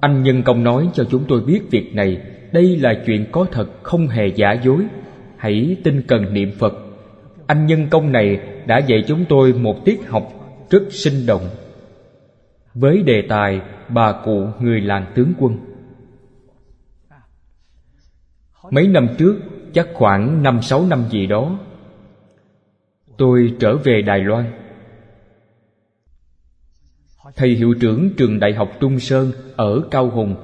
Anh 0.00 0.22
nhân 0.22 0.42
công 0.42 0.64
nói 0.64 0.88
cho 0.94 1.04
chúng 1.10 1.24
tôi 1.28 1.40
biết 1.40 1.60
việc 1.70 1.94
này, 1.94 2.22
đây 2.52 2.76
là 2.76 3.02
chuyện 3.06 3.26
có 3.32 3.46
thật, 3.52 3.68
không 3.82 4.08
hề 4.08 4.26
giả 4.26 4.52
dối. 4.52 4.86
Hãy 5.36 5.76
tin 5.84 6.02
cần 6.02 6.34
niệm 6.34 6.50
phật 6.58 6.89
anh 7.50 7.66
nhân 7.66 7.88
công 7.90 8.12
này 8.12 8.40
đã 8.66 8.78
dạy 8.78 9.04
chúng 9.08 9.24
tôi 9.28 9.52
một 9.52 9.84
tiết 9.84 10.00
học 10.08 10.32
rất 10.70 10.82
sinh 10.90 11.26
động. 11.26 11.50
Với 12.74 13.02
đề 13.02 13.22
tài, 13.28 13.60
bà 13.88 14.22
cụ 14.24 14.46
người 14.60 14.80
làng 14.80 15.12
tướng 15.14 15.32
quân. 15.38 15.56
Mấy 18.70 18.88
năm 18.88 19.08
trước, 19.18 19.36
chắc 19.72 19.88
khoảng 19.94 20.42
năm 20.42 20.62
sáu 20.62 20.86
năm 20.86 21.04
gì 21.10 21.26
đó, 21.26 21.58
tôi 23.16 23.56
trở 23.60 23.76
về 23.76 24.02
đài 24.02 24.18
loan. 24.18 24.52
Thầy 27.36 27.48
hiệu 27.48 27.74
trưởng 27.80 28.10
trường 28.16 28.40
đại 28.40 28.54
học 28.54 28.70
trung 28.80 29.00
sơn 29.00 29.32
ở 29.56 29.82
cao 29.90 30.10
hùng. 30.10 30.34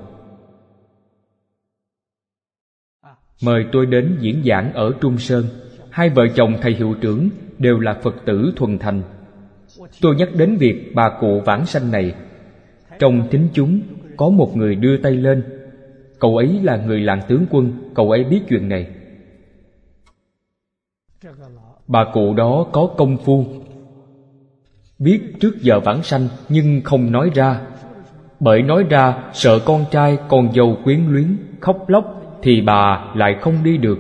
Mời 3.43 3.65
tôi 3.73 3.87
đến 3.87 4.17
diễn 4.21 4.43
giảng 4.47 4.73
ở 4.73 4.95
trung 5.01 5.19
sơn 5.19 5.45
hai 5.97 6.09
vợ 6.11 6.27
chồng 6.35 6.57
thầy 6.63 6.75
hiệu 6.75 6.95
trưởng 7.01 7.29
đều 7.59 7.81
là 7.81 7.95
phật 8.03 8.15
tử 8.25 8.53
thuần 8.57 8.79
thành. 8.79 9.03
Tôi 10.01 10.17
nhắc 10.17 10.29
đến 10.35 10.57
việc 10.57 10.93
bà 10.95 11.11
cụ 11.21 11.41
vãng 11.45 11.67
sanh 11.67 11.91
này, 11.91 12.15
trong 12.99 13.29
thính 13.31 13.49
chúng 13.53 13.81
có 14.17 14.29
một 14.29 14.57
người 14.57 14.75
đưa 14.75 14.97
tay 14.97 15.13
lên. 15.13 15.43
Cậu 16.19 16.37
ấy 16.37 16.61
là 16.63 16.77
người 16.77 17.01
làng 17.01 17.21
tướng 17.29 17.47
quân, 17.51 17.73
cậu 17.95 18.11
ấy 18.11 18.25
biết 18.25 18.41
chuyện 18.49 18.69
này. 18.69 18.87
Bà 21.87 22.05
cụ 22.13 22.35
đó 22.35 22.67
có 22.73 22.89
công 22.97 23.17
phu, 23.17 23.45
biết 24.99 25.21
trước 25.41 25.61
giờ 25.61 25.81
vãng 25.81 26.03
sanh 26.03 26.29
nhưng 26.49 26.81
không 26.85 27.13
nói 27.13 27.31
ra. 27.35 27.61
Bởi 28.41 28.63
nói 28.63 28.85
ra, 28.91 29.31
sợ 29.33 29.59
con 29.65 29.85
trai 29.91 30.19
con 30.29 30.53
dâu 30.53 30.77
quyến 30.85 31.01
luyến, 31.09 31.37
khóc 31.61 31.89
lóc 31.89 32.39
thì 32.43 32.61
bà 32.61 33.13
lại 33.15 33.37
không 33.41 33.65
đi 33.65 33.77
được 33.77 33.99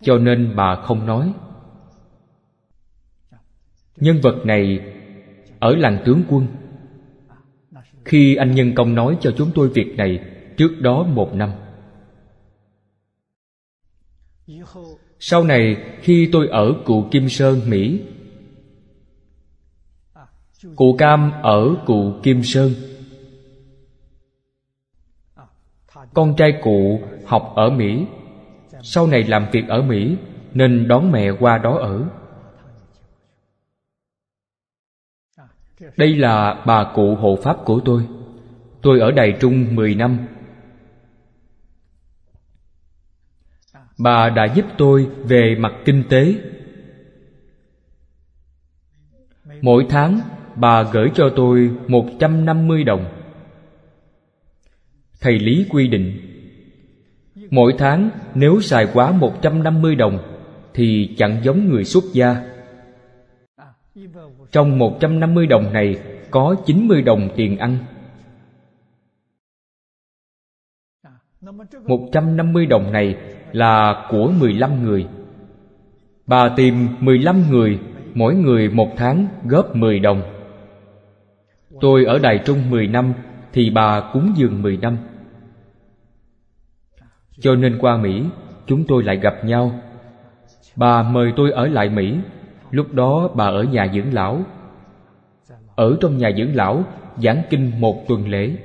cho 0.00 0.18
nên 0.18 0.56
bà 0.56 0.76
không 0.76 1.06
nói. 1.06 1.32
Nhân 3.96 4.20
vật 4.22 4.36
này 4.44 4.80
ở 5.58 5.76
làng 5.76 6.02
tướng 6.06 6.22
quân. 6.28 6.46
Khi 8.04 8.36
anh 8.36 8.54
nhân 8.54 8.74
công 8.74 8.94
nói 8.94 9.18
cho 9.20 9.32
chúng 9.36 9.50
tôi 9.54 9.68
việc 9.68 9.94
này 9.96 10.20
trước 10.56 10.80
đó 10.80 11.02
một 11.02 11.34
năm. 11.34 11.50
Sau 15.18 15.44
này, 15.44 15.76
khi 16.00 16.28
tôi 16.32 16.48
ở 16.48 16.82
cụ 16.84 17.04
kim 17.10 17.28
sơn 17.28 17.60
mỹ, 17.68 18.00
cụ 20.76 20.96
cam 20.98 21.32
ở 21.42 21.74
cụ 21.86 22.12
kim 22.22 22.42
sơn 22.42 22.72
con 26.14 26.34
trai 26.36 26.58
cụ 26.62 27.00
học 27.26 27.52
ở 27.56 27.70
mỹ 27.70 28.06
sau 28.88 29.06
này 29.06 29.24
làm 29.24 29.46
việc 29.52 29.68
ở 29.68 29.82
mỹ, 29.82 30.16
nên 30.54 30.88
đón 30.88 31.12
mẹ 31.12 31.30
qua 31.40 31.58
đó 31.58 31.78
ở. 31.78 32.04
Đây 35.96 36.16
là 36.16 36.62
bà 36.66 36.92
cụ 36.94 37.14
hộ 37.14 37.38
pháp 37.42 37.56
của 37.64 37.80
tôi. 37.84 38.06
Tôi 38.82 39.00
ở 39.00 39.10
Đài 39.10 39.36
Trung 39.40 39.74
10 39.74 39.94
năm. 39.94 40.26
Bà 43.98 44.28
đã 44.28 44.44
giúp 44.54 44.66
tôi 44.78 45.10
về 45.24 45.56
mặt 45.58 45.72
kinh 45.84 46.04
tế. 46.08 46.34
Mỗi 49.62 49.86
tháng, 49.88 50.20
bà 50.54 50.82
gửi 50.82 51.10
cho 51.14 51.32
tôi 51.36 51.70
150 51.88 52.84
đồng. 52.84 53.04
Thầy 55.20 55.38
Lý 55.38 55.66
quy 55.70 55.88
định 55.88 56.35
Mỗi 57.50 57.74
tháng, 57.78 58.10
nếu 58.34 58.60
xài 58.60 58.86
quá 58.94 59.12
150 59.12 59.94
đồng, 59.94 60.18
Thì 60.74 61.14
chẳng 61.18 61.40
giống 61.42 61.68
người 61.68 61.84
xuất 61.84 62.04
gia. 62.12 62.36
Trong 64.52 64.78
150 64.78 65.46
đồng 65.46 65.72
này, 65.72 65.96
có 66.30 66.56
90 66.66 67.02
đồng 67.02 67.28
tiền 67.36 67.58
ăn. 67.58 67.78
150 71.86 72.66
đồng 72.66 72.92
này 72.92 73.16
là 73.52 74.06
của 74.10 74.32
15 74.40 74.84
người. 74.84 75.06
Bà 76.26 76.48
tìm 76.48 76.88
15 77.00 77.50
người, 77.50 77.78
Mỗi 78.14 78.34
người 78.34 78.68
một 78.68 78.88
tháng 78.96 79.26
góp 79.44 79.76
10 79.76 79.98
đồng. 79.98 80.22
Tôi 81.80 82.04
ở 82.04 82.18
Đài 82.18 82.40
Trung 82.44 82.70
10 82.70 82.86
năm, 82.86 83.12
Thì 83.52 83.70
bà 83.70 84.10
cúng 84.12 84.32
dường 84.36 84.62
10 84.62 84.76
năm. 84.76 84.96
Cho 87.40 87.54
nên 87.54 87.78
qua 87.80 87.96
Mỹ, 87.96 88.22
Chúng 88.66 88.84
tôi 88.84 89.02
lại 89.02 89.16
gặp 89.16 89.44
nhau. 89.44 89.80
Bà 90.76 91.02
mời 91.02 91.32
tôi 91.36 91.50
ở 91.50 91.66
lại 91.66 91.88
Mỹ. 91.88 92.14
Lúc 92.70 92.94
đó 92.94 93.28
bà 93.34 93.44
ở 93.44 93.62
nhà 93.62 93.88
dưỡng 93.94 94.14
lão. 94.14 94.42
Ở 95.76 95.96
trong 96.00 96.18
nhà 96.18 96.30
dưỡng 96.36 96.54
lão, 96.54 96.84
Giảng 97.22 97.42
kinh 97.50 97.80
một 97.80 98.04
tuần 98.08 98.28
lễ. 98.28 98.56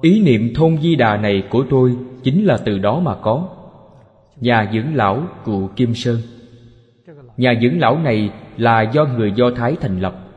Ý 0.00 0.22
niệm 0.22 0.54
thôn 0.54 0.78
di 0.82 0.96
đà 0.96 1.16
này 1.16 1.44
của 1.50 1.64
tôi 1.70 1.96
Chính 2.22 2.44
là 2.44 2.58
từ 2.64 2.78
đó 2.78 3.00
mà 3.00 3.14
có. 3.22 3.48
Nhà 4.36 4.70
dưỡng 4.72 4.94
lão 4.94 5.26
cụ 5.44 5.68
Kim 5.76 5.94
Sơn. 5.94 6.20
Nhà 7.36 7.54
dưỡng 7.62 7.80
lão 7.80 7.98
này 7.98 8.30
là 8.56 8.82
do 8.82 9.04
người 9.04 9.32
Do 9.36 9.50
Thái 9.56 9.76
thành 9.80 10.00
lập. 10.00 10.28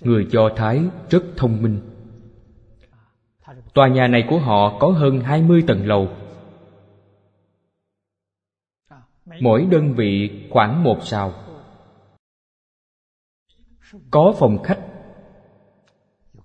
Người 0.00 0.26
Do 0.30 0.48
Thái 0.56 0.82
rất 1.10 1.22
thông 1.36 1.62
minh. 1.62 1.80
Tòa 3.76 3.88
nhà 3.88 4.08
này 4.08 4.24
của 4.30 4.38
họ 4.38 4.78
có 4.78 4.88
hơn 4.88 5.20
20 5.20 5.64
tầng 5.66 5.86
lầu. 5.86 6.08
Mỗi 9.40 9.66
đơn 9.70 9.94
vị 9.94 10.30
khoảng 10.50 10.82
một 10.84 10.98
sào 11.02 11.32
Có 14.10 14.34
phòng 14.38 14.62
khách 14.62 14.80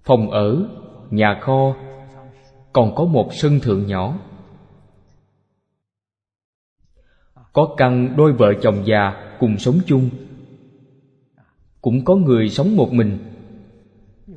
Phòng 0.04 0.32
ở, 0.32 0.66
nhà 1.10 1.40
kho 1.42 1.76
Còn 2.74 2.96
có 2.96 3.06
một 3.06 3.34
sân 3.34 3.60
thượng 3.60 3.88
nhỏ. 3.88 4.18
Có 7.54 7.74
căn 7.78 8.14
đôi 8.18 8.34
vợ 8.34 8.54
chồng 8.62 8.86
già 8.86 9.36
cùng 9.40 9.58
sống 9.58 9.80
chung. 9.86 10.10
Cũng 11.82 12.06
có 12.06 12.16
người 12.16 12.50
sống 12.50 12.76
một 12.76 12.94
mình. 12.94 13.18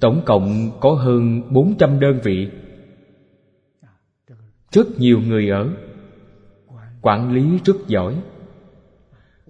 Tổng 0.00 0.22
cộng 0.26 0.70
có 0.80 0.90
hơn 0.92 1.42
400 1.52 2.00
đơn 2.00 2.20
vị. 2.22 2.50
Rất 4.74 4.86
nhiều 4.98 5.20
người 5.20 5.48
ở. 5.48 5.68
Quản 7.02 7.32
lý 7.32 7.58
rất 7.64 7.76
giỏi. 7.86 8.14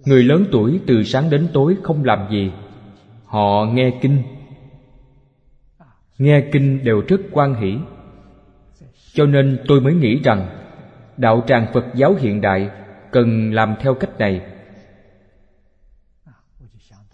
Người 0.05 0.23
lớn 0.23 0.45
tuổi 0.51 0.79
từ 0.87 1.03
sáng 1.03 1.29
đến 1.29 1.47
tối 1.53 1.77
không 1.83 2.03
làm 2.03 2.31
gì. 2.31 2.51
Họ 3.25 3.65
nghe 3.65 3.99
kinh. 4.01 4.23
Nghe 6.17 6.49
kinh 6.51 6.83
đều 6.83 7.03
rất 7.07 7.21
quan 7.31 7.55
hỷ. 7.55 7.77
Cho 9.13 9.25
nên 9.25 9.59
tôi 9.67 9.81
mới 9.81 9.93
nghĩ 9.93 10.21
rằng, 10.23 10.47
Đạo 11.17 11.43
tràng 11.47 11.67
Phật 11.73 11.85
giáo 11.95 12.15
hiện 12.19 12.41
đại 12.41 12.69
Cần 13.15 13.53
làm 13.53 13.75
theo 13.79 13.93
cách 13.93 14.19
này. 14.19 14.41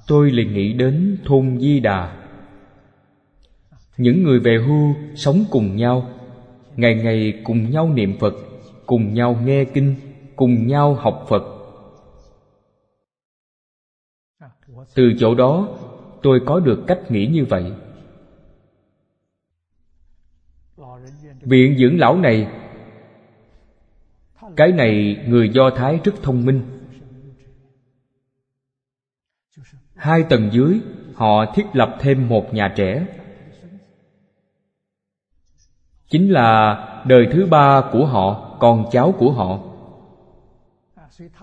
Tôi 0.08 0.32
liền 0.32 0.54
nghĩ 0.54 0.74
đến 0.74 1.18
thôn 1.26 1.58
Di 1.60 1.80
Đà. 1.80 2.18
Những 3.98 4.24
người 4.24 4.40
về 4.40 4.58
hưu 4.68 4.96
sống 5.16 5.46
cùng 5.52 5.76
nhau. 5.76 6.10
Ngày 6.82 6.96
ngày 6.96 7.42
cùng 7.44 7.72
nhau 7.72 7.90
niệm 7.90 8.18
Phật, 8.20 8.34
Cùng 8.86 9.14
nhau 9.14 9.38
nghe 9.44 9.66
kinh, 9.66 9.96
Cùng 10.36 10.68
nhau 10.68 10.94
học 10.94 11.26
Phật. 11.30 11.44
Từ 14.96 15.14
chỗ 15.20 15.36
đó, 15.36 15.78
tôi 16.22 16.42
có 16.46 16.60
được 16.60 16.84
cách 16.88 17.00
nghĩ 17.10 17.28
như 17.28 17.46
vậy. 17.46 17.72
Viện 21.42 21.78
dưỡng 21.78 22.00
lão 22.00 22.18
này, 22.18 22.48
Cái 24.56 24.72
này 24.72 25.26
người 25.28 25.50
Do 25.50 25.70
Thái 25.70 26.00
rất 26.04 26.14
thông 26.24 26.46
minh. 26.46 26.62
Hai 29.96 30.24
tầng 30.30 30.50
dưới, 30.52 30.80
Họ 31.14 31.54
thiết 31.56 31.66
lập 31.74 31.98
thêm 32.00 32.30
một 32.30 32.54
nhà 32.54 32.74
trẻ. 32.76 33.21
Chính 36.12 36.30
là 36.30 36.78
đời 37.06 37.28
thứ 37.32 37.46
ba 37.46 37.82
của 37.92 38.06
họ 38.06 38.58
Con 38.60 38.86
cháu 38.92 39.14
của 39.18 39.32
họ. 39.32 39.60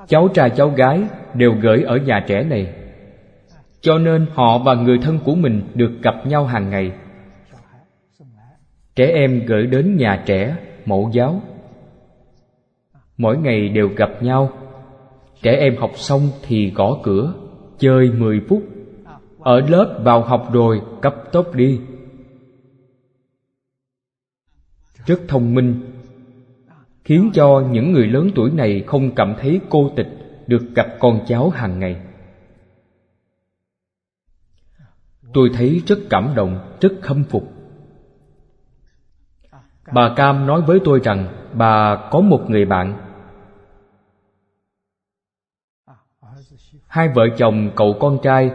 Cháu 0.06 0.28
trai 0.28 0.50
cháu 0.50 0.70
gái 0.70 1.02
đều 1.34 1.54
gửi 1.60 1.82
ở 1.82 1.96
nhà 1.96 2.24
trẻ 2.26 2.42
này. 2.42 2.74
Cho 3.80 3.98
nên 3.98 4.26
họ 4.34 4.58
và 4.58 4.74
người 4.74 4.98
thân 4.98 5.18
của 5.24 5.34
mình 5.34 5.62
được 5.74 5.92
gặp 6.02 6.26
nhau 6.26 6.46
hàng 6.46 6.70
ngày. 6.70 6.92
Trẻ 8.94 9.06
em 9.06 9.46
gửi 9.46 9.66
đến 9.66 9.96
nhà 9.96 10.22
trẻ, 10.26 10.56
mẫu 10.86 11.10
giáo. 11.12 11.40
Mỗi 13.16 13.38
ngày 13.38 13.68
đều 13.68 13.88
gặp 13.96 14.22
nhau. 14.22 14.50
Trẻ 15.42 15.56
em 15.56 15.76
học 15.76 15.90
xong 15.94 16.22
thì 16.46 16.70
gõ 16.70 16.98
cửa 17.02 17.32
Chơi 17.78 18.10
10 18.10 18.40
phút. 18.48 18.62
Ở 19.40 19.60
lớp 19.60 20.00
vào 20.04 20.22
học 20.22 20.48
rồi 20.52 20.80
cấp 21.00 21.14
tốc 21.32 21.54
đi. 21.54 21.80
Rất 25.08 25.20
thông 25.28 25.54
minh 25.54 25.92
Khiến 27.04 27.30
cho 27.34 27.68
những 27.70 27.92
người 27.92 28.06
lớn 28.06 28.30
tuổi 28.34 28.50
này 28.50 28.84
không 28.86 29.14
cảm 29.14 29.34
thấy 29.38 29.60
cô 29.70 29.90
tịch 29.96 30.08
Được 30.46 30.66
gặp 30.74 30.86
con 30.98 31.24
cháu 31.26 31.50
hàng 31.50 31.78
ngày. 31.78 32.00
Tôi 35.34 35.50
thấy 35.54 35.82
rất 35.86 35.98
cảm 36.10 36.32
động, 36.36 36.76
rất 36.80 36.92
khâm 37.02 37.24
phục. 37.24 37.52
Bà 39.92 40.14
Cam 40.16 40.46
nói 40.46 40.62
với 40.62 40.80
tôi 40.84 41.00
rằng 41.04 41.48
bà 41.52 42.08
có 42.10 42.20
một 42.20 42.44
người 42.48 42.64
bạn. 42.64 43.14
Hai 46.86 47.08
vợ 47.08 47.22
chồng 47.36 47.70
cậu 47.76 47.96
con 48.00 48.18
trai 48.22 48.50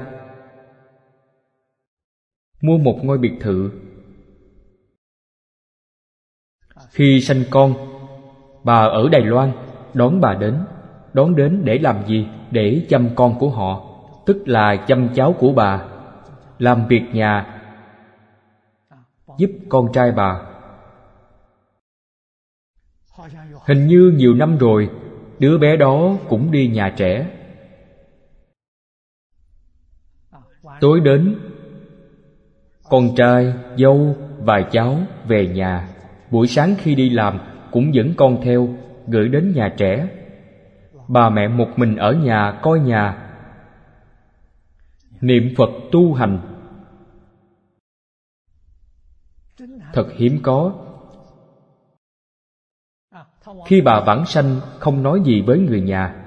Mua 2.62 2.78
một 2.78 3.00
ngôi 3.04 3.18
biệt 3.18 3.34
thự. 3.42 3.72
Khi 6.94 7.22
sanh 7.22 7.44
con 7.50 7.74
Bà 8.64 8.76
ở 8.76 9.10
Đài 9.12 9.22
Loan 9.22 9.52
Đón 9.94 10.22
bà 10.22 10.34
đến. 10.34 10.60
Đón 11.14 11.36
đến 11.36 11.62
để 11.66 11.80
làm 11.80 12.08
gì? 12.08 12.28
Để 12.52 12.86
chăm 12.90 13.10
con 13.16 13.40
của 13.40 13.50
họ 13.50 13.84
Tức 14.26 14.38
là 14.46 14.76
chăm 14.88 15.10
cháu 15.16 15.36
của 15.40 15.54
bà. 15.54 15.86
Làm 16.60 16.88
việc 16.88 17.02
nhà 17.14 17.60
Giúp 19.38 19.52
con 19.70 19.92
trai 19.94 20.12
bà. 20.12 20.42
Hình 23.68 23.88
như 23.88 24.14
nhiều 24.16 24.34
năm 24.34 24.58
rồi 24.58 24.90
Đứa 25.40 25.58
bé 25.58 25.76
đó 25.76 26.18
cũng 26.30 26.52
đi 26.52 26.68
nhà 26.68 26.94
trẻ. 26.98 27.28
Tối 30.82 31.00
đến 31.00 31.36
Con 32.90 33.16
trai, 33.16 33.54
dâu 33.78 34.16
và 34.40 34.62
cháu 34.72 34.98
về 35.28 35.48
nhà. 35.48 35.93
Buổi 36.34 36.48
sáng 36.48 36.76
khi 36.80 36.96
đi 36.96 37.10
làm, 37.10 37.40
Cũng 37.72 37.94
dẫn 37.94 38.14
con 38.18 38.42
theo, 38.44 38.70
Gửi 39.08 39.30
đến 39.30 39.54
nhà 39.56 39.74
trẻ. 39.78 40.10
Bà 41.08 41.30
mẹ 41.30 41.48
một 41.48 41.68
mình 41.76 41.96
ở 41.96 42.14
nhà, 42.14 42.60
coi 42.64 42.80
nhà. 42.80 43.32
Niệm 45.22 45.54
Phật 45.58 45.70
tu 45.92 46.14
hành. 46.14 46.40
Thật 49.94 50.08
hiếm 50.16 50.40
có. 50.44 50.74
Khi 53.66 53.82
bà 53.82 54.04
vãng 54.06 54.26
sanh, 54.26 54.60
không 54.80 55.04
nói 55.04 55.22
gì 55.26 55.42
với 55.42 55.60
người 55.60 55.82
nhà. 55.82 56.26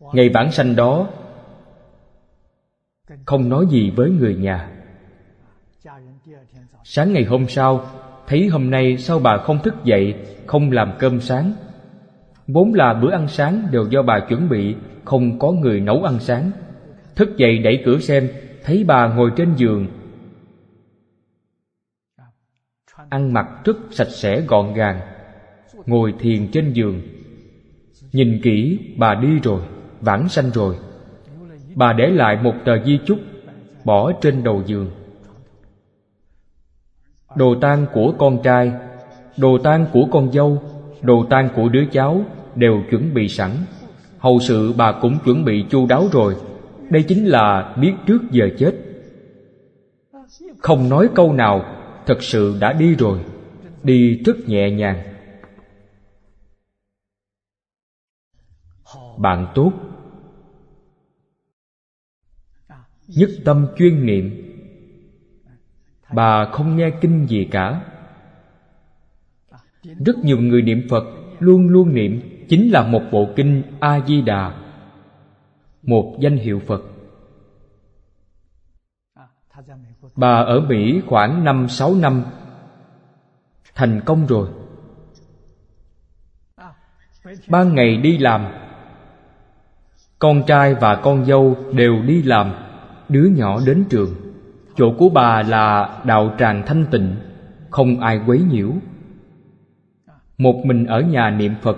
Ngày 0.00 0.30
vãng 0.34 0.52
sanh 0.52 0.76
đó, 0.76 1.08
không 3.24 3.48
nói 3.48 3.66
gì 3.70 3.90
với 3.90 4.10
người 4.10 4.36
nhà 4.36 4.75
sáng 6.88 7.12
ngày 7.12 7.24
hôm 7.24 7.48
sau, 7.48 7.84
thấy 8.26 8.46
hôm 8.46 8.70
nay 8.70 8.96
sao 8.96 9.18
bà 9.18 9.36
không 9.36 9.58
thức 9.62 9.74
dậy, 9.84 10.14
không 10.46 10.70
làm 10.70 10.92
cơm 10.98 11.20
sáng? 11.20 11.52
Vốn 12.46 12.74
là 12.74 12.94
bữa 12.94 13.10
ăn 13.10 13.28
sáng 13.28 13.68
đều 13.72 13.86
do 13.90 14.02
bà 14.02 14.20
chuẩn 14.20 14.48
bị, 14.48 14.74
Không 15.04 15.38
có 15.38 15.52
người 15.52 15.80
nấu 15.80 16.02
ăn 16.02 16.18
sáng. 16.20 16.50
Thức 17.14 17.36
dậy 17.36 17.58
đẩy 17.58 17.82
cửa 17.84 17.98
xem, 17.98 18.28
Thấy 18.64 18.84
bà 18.84 19.14
ngồi 19.14 19.30
trên 19.36 19.54
giường. 19.56 19.86
Ăn 23.08 23.32
mặc 23.32 23.46
rất 23.64 23.76
sạch 23.90 24.10
sẽ 24.10 24.40
gọn 24.40 24.74
gàng, 24.74 25.00
Ngồi 25.86 26.14
thiền 26.18 26.50
trên 26.52 26.72
giường. 26.72 27.02
Nhìn 28.12 28.40
kỹ, 28.42 28.78
bà 28.96 29.14
đi 29.14 29.38
rồi, 29.42 29.60
Vãng 30.00 30.28
sanh 30.28 30.50
rồi. 30.50 30.76
Bà 31.74 31.92
để 31.92 32.06
lại 32.06 32.38
một 32.42 32.54
tờ 32.64 32.84
di 32.84 32.98
chúc, 33.06 33.18
Bỏ 33.84 34.12
trên 34.20 34.44
đầu 34.44 34.62
giường. 34.66 34.90
Đồ 37.36 37.54
tang 37.60 37.86
của 37.92 38.14
con 38.18 38.42
trai, 38.42 38.72
Đồ 39.36 39.58
tang 39.58 39.86
của 39.92 40.08
con 40.10 40.32
dâu, 40.32 40.62
Đồ 41.02 41.24
tang 41.30 41.48
của 41.56 41.68
đứa 41.68 41.84
cháu 41.92 42.24
Đều 42.54 42.82
chuẩn 42.90 43.14
bị 43.14 43.28
sẵn. 43.28 43.50
Hầu 44.18 44.40
sự 44.40 44.72
bà 44.72 44.92
cũng 44.92 45.18
chuẩn 45.24 45.44
bị 45.44 45.64
chu 45.70 45.86
đáo 45.86 46.08
rồi. 46.12 46.36
Đây 46.90 47.02
chính 47.08 47.26
là 47.26 47.74
biết 47.80 47.92
trước 48.06 48.22
giờ 48.30 48.48
chết. 48.58 48.74
Không 50.58 50.88
nói 50.88 51.08
câu 51.14 51.32
nào, 51.32 51.64
Thật 52.06 52.22
sự 52.22 52.56
đã 52.60 52.72
đi 52.72 52.94
rồi. 52.94 53.20
Đi 53.82 54.22
rất 54.24 54.36
nhẹ 54.46 54.70
nhàng. 54.70 55.02
Bạn 59.18 59.46
tốt. 59.54 59.72
Nhất 63.08 63.30
tâm 63.44 63.66
chuyên 63.78 64.06
niệm. 64.06 64.45
Bà 66.12 66.44
không 66.44 66.76
nghe 66.76 66.90
kinh 67.00 67.26
gì 67.26 67.48
cả. 67.50 67.80
Rất 69.82 70.16
nhiều 70.22 70.38
người 70.38 70.62
niệm 70.62 70.86
Phật 70.90 71.04
Luôn 71.38 71.68
luôn 71.68 71.94
niệm, 71.94 72.44
Chính 72.48 72.70
là 72.70 72.82
một 72.82 73.02
bộ 73.12 73.28
kinh 73.36 73.62
A-di-đà 73.80 74.54
Một 75.82 76.16
danh 76.20 76.36
hiệu 76.36 76.60
Phật. 76.66 76.82
Bà 80.16 80.36
ở 80.42 80.60
Mỹ 80.60 81.00
khoảng 81.06 81.44
năm, 81.44 81.68
sáu 81.68 81.94
năm, 81.94 82.24
Thành 83.74 84.00
công 84.06 84.26
rồi. 84.26 84.48
Ban 87.48 87.74
ngày 87.74 87.96
đi 87.96 88.18
làm. 88.18 88.46
Con 90.18 90.42
trai 90.46 90.74
và 90.74 90.96
con 90.96 91.24
dâu 91.24 91.56
đều 91.72 92.02
đi 92.02 92.22
làm, 92.22 92.54
Đứa 93.08 93.28
nhỏ 93.36 93.60
đến 93.66 93.84
trường. 93.90 94.25
Chỗ 94.76 94.94
của 94.98 95.08
bà 95.08 95.42
là 95.42 96.00
đạo 96.04 96.34
tràng 96.38 96.62
thanh 96.66 96.86
tịnh, 96.90 97.16
Không 97.70 98.00
ai 98.00 98.20
quấy 98.26 98.42
nhiễu. 98.50 98.72
Một 100.38 100.62
mình 100.64 100.86
ở 100.86 101.00
nhà 101.00 101.30
niệm 101.30 101.54
Phật 101.62 101.76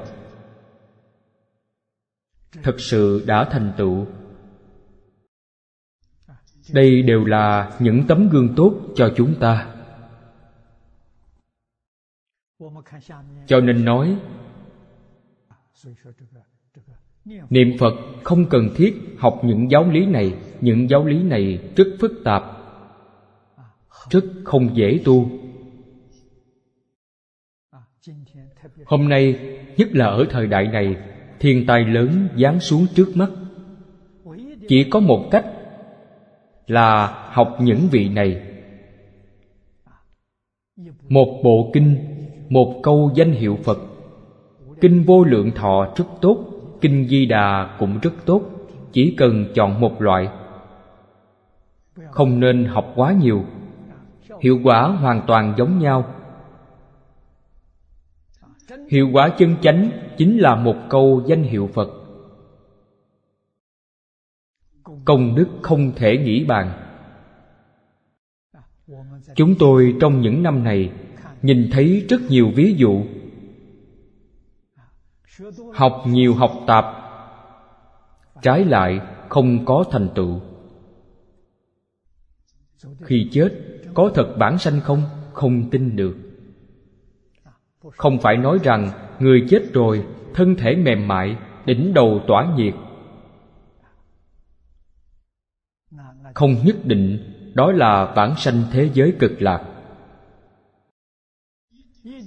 Thật 2.63 2.81
sự 2.81 3.25
đã 3.27 3.45
thành 3.45 3.73
tựu. 3.77 4.07
Đây 6.73 7.03
đều 7.03 7.25
là 7.25 7.73
những 7.79 8.07
tấm 8.09 8.29
gương 8.29 8.55
tốt 8.57 8.75
cho 8.95 9.13
chúng 9.17 9.35
ta. 9.41 9.67
Cho 13.47 13.61
nên 13.61 13.85
nói, 13.85 14.19
Niệm 17.51 17.69
Phật 17.79 17.95
không 18.25 18.45
cần 18.51 18.69
thiết 18.77 19.17
học 19.19 19.41
những 19.45 19.71
giáo 19.71 19.91
lý 19.91 20.07
này. 20.07 20.35
Những 20.61 20.91
giáo 20.91 21.05
lý 21.05 21.23
này 21.23 21.59
rất 21.77 21.87
phức 22.01 22.13
tạp. 22.25 22.58
Rất 24.11 24.25
không 24.45 24.77
dễ 24.77 25.01
tu. 25.05 25.29
Hôm 28.87 29.09
nay, 29.09 29.39
nhất 29.77 29.89
là 29.93 30.07
ở 30.07 30.27
thời 30.31 30.47
đại 30.47 30.67
này 30.67 30.97
Thiên 31.41 31.67
tai 31.67 31.85
lớn 31.85 32.29
giáng 32.37 32.61
xuống 32.61 32.87
trước 32.95 33.17
mắt. 33.17 33.31
Chỉ 34.69 34.85
có 34.91 35.01
một 35.01 35.29
cách 35.31 35.45
Là 36.67 37.07
học 37.33 37.57
những 37.61 37.89
vị 37.91 38.09
này. 38.09 38.43
Một 41.09 41.41
bộ 41.45 41.71
kinh 41.73 41.97
Một 42.49 42.81
câu 42.83 43.11
danh 43.15 43.33
hiệu 43.33 43.59
Phật. 43.65 43.79
Kinh 44.81 45.03
vô 45.03 45.25
lượng 45.25 45.51
thọ 45.55 45.95
rất 45.97 46.05
tốt 46.21 46.45
Kinh 46.81 47.09
Di 47.09 47.27
Đà 47.27 47.77
cũng 47.79 47.99
rất 48.03 48.13
tốt 48.25 48.43
Chỉ 48.93 49.15
cần 49.19 49.45
chọn 49.55 49.81
một 49.81 50.03
loại. 50.03 50.29
Không 52.11 52.41
nên 52.41 52.65
học 52.65 52.93
quá 52.95 53.13
nhiều. 53.13 53.45
Hiệu 54.41 54.61
quả 54.65 54.83
hoàn 54.83 55.25
toàn 55.27 55.55
giống 55.59 55.79
nhau. 55.79 56.15
Hiệu 58.91 59.09
quả 59.13 59.29
chân 59.39 59.57
chánh 59.63 59.91
chính 60.17 60.39
là 60.39 60.55
một 60.55 60.77
câu 60.91 61.23
danh 61.27 61.43
hiệu 61.43 61.69
Phật. 61.75 61.89
Công 65.05 65.35
đức 65.35 65.49
không 65.63 65.93
thể 65.97 66.19
nghĩ 66.19 66.45
bàn. 66.45 66.85
Chúng 69.35 69.55
tôi 69.59 69.97
trong 70.01 70.21
những 70.21 70.43
năm 70.43 70.65
này 70.65 70.93
Nhìn 71.43 71.69
thấy 71.73 72.07
rất 72.09 72.21
nhiều 72.29 72.51
ví 72.55 72.75
dụ. 72.79 73.05
Học 75.75 76.03
nhiều 76.07 76.35
học 76.35 76.53
tạp, 76.67 76.85
trái 78.43 78.65
lại 78.65 79.01
không 79.29 79.65
có 79.65 79.85
thành 79.91 80.09
tựu. 80.15 80.41
Khi 83.01 83.29
chết 83.33 83.78
có 83.95 84.11
thật 84.15 84.35
bản 84.39 84.59
sanh 84.59 84.81
không? 84.81 85.03
Không 85.33 85.71
tin 85.71 85.97
được. 85.97 86.17
Không 87.97 88.19
phải 88.19 88.37
nói 88.37 88.59
rằng 88.63 88.91
người 89.19 89.47
chết 89.51 89.63
rồi, 89.73 90.07
thân 90.35 90.55
thể 90.55 90.77
mềm 90.77 91.09
mại, 91.09 91.37
đỉnh 91.67 91.95
đầu 91.95 92.21
tỏa 92.27 92.55
nhiệt. 92.57 92.75
Không 96.35 96.55
nhất 96.65 96.77
định, 96.85 97.35
đó 97.55 97.73
là 97.73 98.13
bản 98.17 98.35
sanh 98.37 98.63
thế 98.73 98.91
giới 98.95 99.15
cực 99.19 99.43
lạc. 99.43 99.65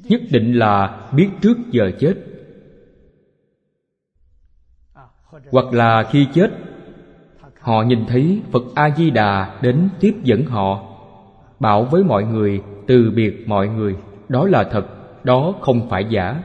Nhất 0.03 0.22
định 0.32 0.53
là 0.53 1.07
biết 1.16 1.30
trước 1.41 1.57
giờ 1.72 1.91
chết. 1.99 2.16
Hoặc 5.51 5.74
là 5.74 6.03
khi 6.12 6.28
chết, 6.34 6.51
họ 7.59 7.84
nhìn 7.84 8.05
thấy 8.07 8.41
phật 8.51 8.64
a 8.76 8.89
di 8.97 9.09
đà 9.09 9.59
đến 9.62 9.89
tiếp 9.99 10.14
dẫn 10.24 10.45
họ 10.45 10.91
bảo 11.62 11.86
với 11.86 12.03
mọi 12.03 12.24
người, 12.24 12.62
từ 12.88 13.12
biệt 13.16 13.43
mọi 13.47 13.67
người. 13.67 13.96
Đó 14.29 14.47
là 14.47 14.63
thật, 14.63 14.88
đó 15.24 15.55
không 15.62 15.89
phải 15.89 16.05
giả. 16.09 16.43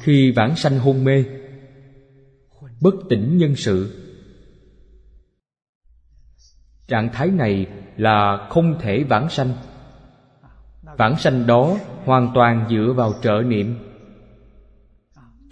Khi 0.00 0.32
vãng 0.36 0.56
sanh 0.56 0.78
hôn 0.78 1.04
mê, 1.04 1.24
bất 2.80 2.94
tỉnh 3.08 3.38
nhân 3.38 3.56
sự. 3.56 4.00
Trạng 6.88 7.08
thái 7.12 7.30
này 7.30 7.66
là 7.96 8.46
không 8.50 8.78
thể 8.80 9.04
vãng 9.04 9.28
sanh. 9.28 9.52
Vãng 10.98 11.16
sanh 11.16 11.46
đó 11.46 11.76
hoàn 12.04 12.30
toàn 12.34 12.66
dựa 12.70 12.92
vào 12.96 13.12
trợ 13.22 13.42
niệm. 13.46 13.76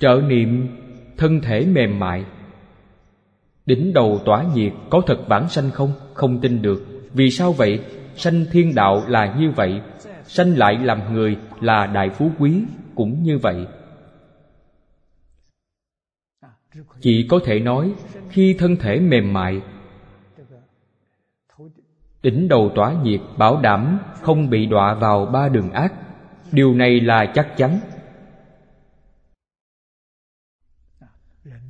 Trợ 0.00 0.20
niệm 0.26 0.68
thân 1.16 1.40
thể 1.40 1.66
mềm 1.66 1.98
mại 1.98 2.24
đỉnh 3.66 3.92
đầu 3.92 4.20
tỏa 4.24 4.44
nhiệt 4.54 4.72
có 4.90 5.02
thật 5.06 5.28
bản 5.28 5.48
sanh 5.48 5.70
không? 5.70 5.92
Không 6.14 6.40
tin 6.40 6.62
được. 6.62 6.82
Vì 7.12 7.30
sao 7.30 7.52
vậy? 7.52 7.80
Sanh 8.16 8.44
thiên 8.52 8.74
đạo 8.74 9.02
là 9.08 9.34
như 9.38 9.50
vậy, 9.50 9.80
sanh 10.24 10.56
lại 10.56 10.78
làm 10.82 11.14
người 11.14 11.36
là 11.60 11.86
đại 11.86 12.10
phú 12.10 12.30
quý, 12.38 12.62
cũng 12.94 13.22
như 13.22 13.38
vậy. 13.38 13.66
Chỉ 17.00 17.26
có 17.30 17.40
thể 17.44 17.60
nói, 17.60 17.92
khi 18.30 18.54
thân 18.58 18.76
thể 18.76 19.00
mềm 19.00 19.32
mại, 19.32 19.60
đỉnh 22.22 22.48
đầu 22.48 22.70
tỏa 22.74 22.92
nhiệt 23.02 23.20
bảo 23.38 23.60
đảm 23.60 23.98
không 24.20 24.50
bị 24.50 24.66
đọa 24.66 24.94
vào 24.94 25.26
ba 25.26 25.48
đường 25.48 25.70
ác. 25.70 25.92
Điều 26.52 26.74
này 26.74 27.00
là 27.00 27.26
chắc 27.34 27.56
chắn. 27.56 27.80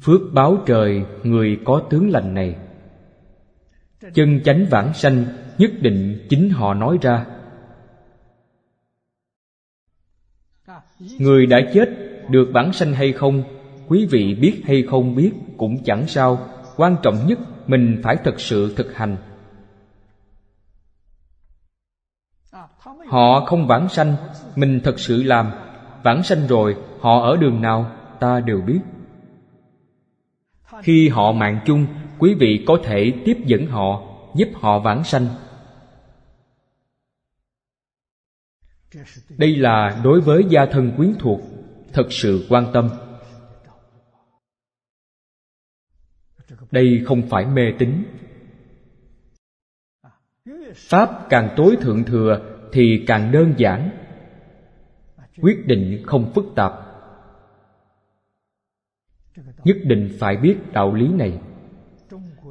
Phước 0.03 0.21
báo 0.33 0.59
trời 0.67 1.05
người 1.23 1.59
có 1.65 1.83
tướng 1.91 2.11
lành 2.11 2.35
này. 2.35 2.57
Chân 4.15 4.41
chánh 4.45 4.67
vãng 4.71 4.95
sanh, 4.95 5.25
nhất 5.59 5.71
định 5.81 6.27
chính 6.31 6.51
họ 6.51 6.75
nói 6.75 6.99
ra. 7.03 7.27
Người 11.19 11.47
đã 11.47 11.59
chết, 11.75 11.89
được 12.29 12.51
vãng 12.55 12.73
sanh 12.73 12.93
hay 12.93 13.13
không, 13.13 13.43
quý 13.89 14.07
vị 14.11 14.35
biết 14.35 14.63
hay 14.65 14.83
không 14.91 15.15
biết 15.15 15.33
cũng 15.57 15.85
chẳng 15.85 16.07
sao. 16.07 16.49
Quan 16.77 16.97
trọng 17.03 17.27
nhất, 17.27 17.39
mình 17.67 18.01
phải 18.03 18.17
thật 18.25 18.41
sự 18.41 18.75
thực 18.77 18.95
hành. 18.95 19.17
Họ 23.09 23.45
không 23.47 23.67
vãng 23.67 23.89
sanh, 23.89 24.17
mình 24.57 24.81
thật 24.85 25.01
sự 25.01 25.23
làm. 25.23 25.51
Vãng 26.03 26.23
sanh 26.23 26.47
rồi, 26.47 26.77
họ 27.01 27.23
ở 27.23 27.37
đường 27.37 27.63
nào, 27.63 27.91
ta 28.21 28.41
đều 28.41 28.61
biết 28.61 28.81
khi 30.83 31.09
họ 31.09 31.33
mạng 31.33 31.61
chung, 31.67 31.87
quý 32.19 32.35
vị 32.35 32.65
có 32.67 32.79
thể 32.85 33.13
tiếp 33.25 33.37
dẫn 33.45 33.67
họ, 33.67 34.03
giúp 34.35 34.49
họ 34.55 34.79
vãng 34.79 35.05
sanh. 35.05 35.27
Đây 39.29 39.57
là 39.57 40.01
đối 40.05 40.21
với 40.21 40.45
gia 40.49 40.67
thân 40.67 40.93
quyến 40.97 41.15
thuộc, 41.19 41.41
thật 41.93 42.07
sự 42.11 42.47
quan 42.49 42.71
tâm. 42.73 42.89
Đây 46.71 47.03
không 47.05 47.23
phải 47.29 47.47
mê 47.47 47.63
tín. 47.79 48.05
Pháp 50.75 51.27
càng 51.31 51.55
tối 51.57 51.77
thượng 51.81 52.05
thừa 52.05 52.59
thì 52.73 53.05
càng 53.07 53.33
đơn 53.33 53.55
giản. 53.57 53.91
Quyết 55.43 55.67
định 55.67 56.03
không 56.07 56.33
phức 56.35 56.45
tạp 56.57 56.92
nhất 59.65 59.77
định 59.85 60.09
phải 60.19 60.37
biết 60.37 60.57
đạo 60.73 60.95
lý 60.95 61.09
này. 61.09 61.33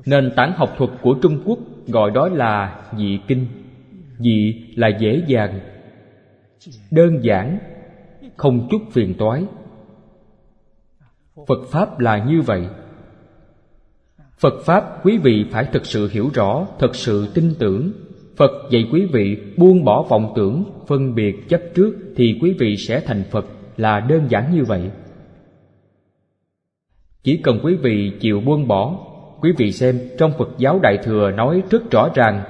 Nền 0.06 0.32
tảng 0.36 0.54
học 0.56 0.70
thuật 0.78 0.90
của 1.02 1.16
trung 1.22 1.42
quốc 1.46 1.60
gọi 1.88 2.12
đó 2.12 2.30
là 2.30 2.82
dị 2.98 3.20
kinh. 3.28 3.46
Dị 4.20 4.66
là 4.76 4.88
dễ 4.88 5.24
dàng, 5.28 5.60
đơn 6.92 7.20
giản, 7.24 7.58
không 8.38 8.68
chút 8.72 8.82
phiền 8.92 9.14
toái. 9.18 9.44
Phật 11.48 11.60
pháp 11.72 12.00
là 12.00 12.24
như 12.26 12.42
vậy. 12.42 12.68
Phật 14.40 14.54
pháp 14.66 15.06
quý 15.06 15.18
vị 15.18 15.46
phải 15.52 15.66
thực 15.66 15.86
sự 15.86 16.10
hiểu 16.12 16.30
rõ, 16.34 16.68
thực 16.80 16.96
sự 16.96 17.28
tin 17.34 17.54
tưởng. 17.60 17.92
Phật 18.38 18.52
dạy 18.72 18.88
quý 18.92 19.06
vị 19.14 19.38
buông 19.58 19.84
bỏ 19.84 20.06
vọng 20.10 20.34
tưởng, 20.36 20.64
phân 20.88 21.16
biệt 21.16 21.50
chấp 21.50 21.62
trước 21.76 21.96
thì 22.16 22.40
quý 22.42 22.56
vị 22.60 22.78
sẽ 22.78 23.00
thành 23.00 23.24
phật, 23.32 23.46
là 23.78 24.00
đơn 24.00 24.26
giản 24.30 24.56
như 24.56 24.64
vậy 24.64 24.92
chỉ 27.24 27.38
cần 27.38 27.60
quý 27.64 27.76
vị 27.76 28.12
chịu 28.20 28.42
buông 28.42 28.68
bỏ, 28.68 28.98
quý 29.42 29.52
vị 29.58 29.72
xem 29.72 30.00
trong 30.18 30.32
phật 30.38 30.50
giáo 30.58 30.80
đại 30.80 30.98
thừa 31.04 31.32
nói 31.32 31.62
rất 31.70 31.92
rõ 31.92 32.10
ràng, 32.16 32.44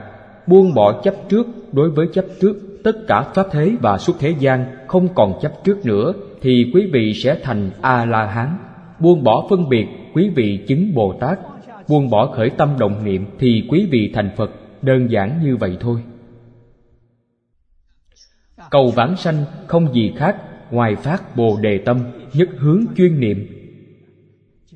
buông 0.48 0.74
bỏ 0.74 1.02
chấp 1.02 1.14
trước 1.30 1.48
đối 1.72 1.90
với 1.90 2.08
chấp 2.14 2.26
trước, 2.42 2.84
tất 2.84 3.08
cả 3.08 3.22
pháp 3.22 3.48
thế 3.52 3.76
và 3.82 3.98
suốt 3.98 4.14
thế 4.20 4.36
gian 4.40 4.66
không 4.88 5.08
còn 5.16 5.40
chấp 5.42 5.52
trước 5.64 5.86
nữa, 5.86 6.14
thì 6.42 6.72
quý 6.74 6.90
vị 6.94 7.14
sẽ 7.14 7.38
thành 7.44 7.72
a 7.82 8.06
la 8.06 8.26
hán 8.26 8.58
buông 9.02 9.24
bỏ 9.24 9.48
phân 9.50 9.70
biệt, 9.70 9.88
quý 10.14 10.30
vị 10.36 10.60
chứng 10.68 10.94
bồ 10.94 11.14
tát. 11.20 11.40
Buông 11.90 12.10
bỏ 12.10 12.28
khởi 12.36 12.50
tâm 12.50 12.76
động 12.80 13.04
niệm, 13.04 13.26
thì 13.40 13.64
quý 13.70 13.88
vị 13.92 14.12
thành 14.14 14.30
phật. 14.38 14.52
Đơn 14.82 15.12
giản 15.12 15.40
như 15.44 15.56
vậy 15.56 15.78
thôi. 15.80 16.00
Cầu 18.70 18.92
vãng 18.96 19.16
sanh 19.16 19.46
không 19.68 19.94
gì 19.94 20.14
khác, 20.16 20.38
ngoài 20.72 20.96
phát 20.96 21.36
bồ 21.36 21.58
đề 21.62 21.78
tâm, 21.78 22.00
nhất 22.34 22.50
hướng 22.58 22.86
chuyên 22.98 23.20
niệm 23.20 23.61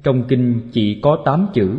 trong 0.05 0.23
kinh 0.27 0.69
chỉ 0.71 0.99
có 1.01 1.17
tám 1.25 1.47
chữ 1.53 1.77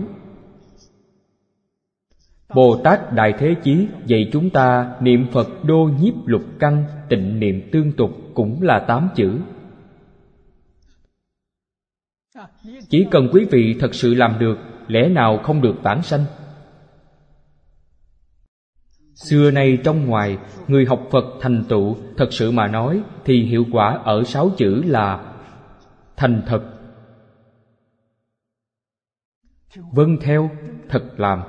Bồ 2.54 2.80
Tát 2.84 3.12
Đại 3.12 3.34
Thế 3.38 3.54
Chí 3.62 3.86
dạy 4.06 4.28
chúng 4.32 4.50
ta 4.50 4.96
niệm 5.00 5.26
Phật 5.32 5.48
đô 5.64 5.90
nhiếp 6.00 6.14
lục 6.26 6.42
căn 6.58 6.84
tịnh 7.08 7.40
niệm 7.40 7.68
tương 7.72 7.92
tục 7.92 8.10
cũng 8.34 8.62
là 8.62 8.84
tám 8.88 9.08
chữ. 9.14 9.38
Chỉ 12.88 13.06
cần 13.10 13.28
quý 13.32 13.46
vị 13.50 13.76
thật 13.80 13.94
sự 13.94 14.14
làm 14.14 14.38
được, 14.38 14.58
lẽ 14.88 15.08
nào 15.08 15.38
không 15.38 15.62
được 15.62 15.82
vãng 15.82 16.02
sanh? 16.02 16.24
Xưa 19.14 19.50
nay 19.50 19.78
trong 19.84 20.06
ngoài, 20.06 20.38
người 20.68 20.86
học 20.86 21.08
Phật 21.10 21.24
thành 21.40 21.64
tựu 21.68 21.96
thật 22.16 22.28
sự 22.30 22.50
mà 22.50 22.66
nói 22.66 23.02
thì 23.24 23.42
hiệu 23.42 23.64
quả 23.72 24.00
ở 24.04 24.24
sáu 24.24 24.50
chữ 24.56 24.82
là 24.86 25.34
thành 26.16 26.42
thật, 26.46 26.75
vâng 29.92 30.16
theo, 30.20 30.50
thật 30.88 31.04
làm. 31.16 31.42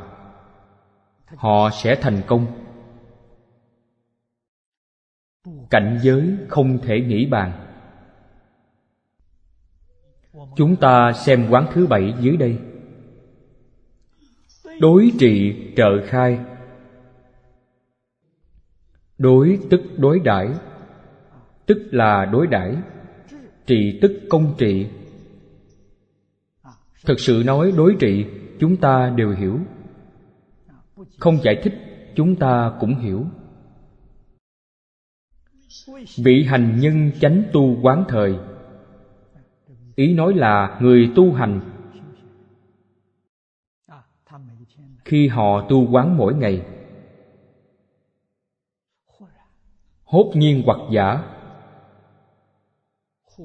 Họ 1.35 1.69
sẽ 1.69 1.95
thành 2.01 2.21
công. 2.27 2.45
Cảnh 5.69 5.99
giới 6.01 6.37
không 6.47 6.77
thể 6.77 7.01
nghĩ 7.01 7.25
bàn. 7.25 7.51
Chúng 10.55 10.75
ta 10.75 11.13
xem 11.13 11.47
quán 11.49 11.65
thứ 11.73 11.87
bảy 11.87 12.13
dưới 12.19 12.37
đây. 12.37 12.59
Đối 14.79 15.11
trị 15.19 15.55
trợ 15.77 16.05
khai. 16.05 16.39
Đối 19.17 19.59
tức 19.69 19.81
đối 19.97 20.19
đãi. 20.19 20.49
Tức 21.65 21.77
là 21.91 22.25
đối 22.25 22.47
đãi. 22.47 22.75
Trị 23.65 23.99
tức 24.01 24.11
công 24.29 24.55
trị 24.57 24.87
thực 27.07 27.19
sự 27.19 27.43
nói 27.45 27.71
đối 27.77 27.95
trị, 27.99 28.25
chúng 28.59 28.77
ta 28.77 29.13
đều 29.15 29.31
hiểu. 29.31 29.59
Không 31.19 31.37
giải 31.43 31.61
thích, 31.63 31.73
chúng 32.15 32.35
ta 32.35 32.77
cũng 32.79 32.95
hiểu. 32.95 33.25
Vị 36.17 36.43
hành 36.43 36.79
nhân 36.79 37.11
chánh 37.19 37.43
tu 37.53 37.81
quán 37.81 38.05
thời. 38.07 38.35
Ý 39.95 40.13
nói 40.13 40.33
là 40.33 40.77
người 40.81 41.11
tu 41.15 41.33
hành. 41.33 41.59
Khi 45.05 45.27
họ 45.27 45.67
tu 45.69 45.91
quán 45.91 46.17
mỗi 46.17 46.33
ngày, 46.33 46.65
hốt 50.03 50.31
nhiên 50.35 50.63
hoặc 50.65 50.79
giả. 50.91 51.23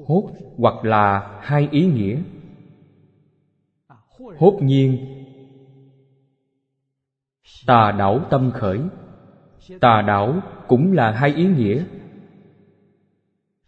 Hốt 0.07 0.31
hoặc 0.57 0.85
là 0.85 1.39
hai 1.41 1.67
ý 1.71 1.85
nghĩa 1.85 2.19
hốt 4.37 4.59
nhiên, 4.61 4.97
tà 7.65 7.91
đảo 7.91 8.25
tâm 8.29 8.51
khởi. 8.51 8.79
Tà 9.81 10.01
đảo 10.01 10.39
cũng 10.67 10.93
là 10.93 11.11
hai 11.11 11.33
ý 11.35 11.45
nghĩa. 11.45 11.85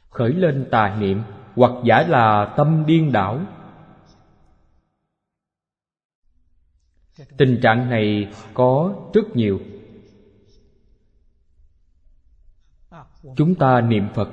Khởi 0.09 0.33
lên 0.33 0.67
tà 0.71 0.97
niệm, 0.99 1.21
hoặc 1.55 1.71
giả 1.85 2.05
là 2.07 2.53
tâm 2.57 2.83
điên 2.87 3.11
đảo. 3.11 3.39
Tình 7.37 7.59
trạng 7.61 7.89
này 7.89 8.31
có 8.53 8.95
rất 9.13 9.35
nhiều. 9.35 9.59
Chúng 13.35 13.55
ta 13.55 13.81
niệm 13.81 14.07
phật. 14.13 14.29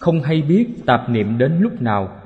Không 0.00 0.22
hay 0.22 0.42
biết 0.42 0.68
tạp 0.86 1.08
niệm 1.10 1.38
đến 1.38 1.58
lúc 1.60 1.82
nào. 1.82 2.21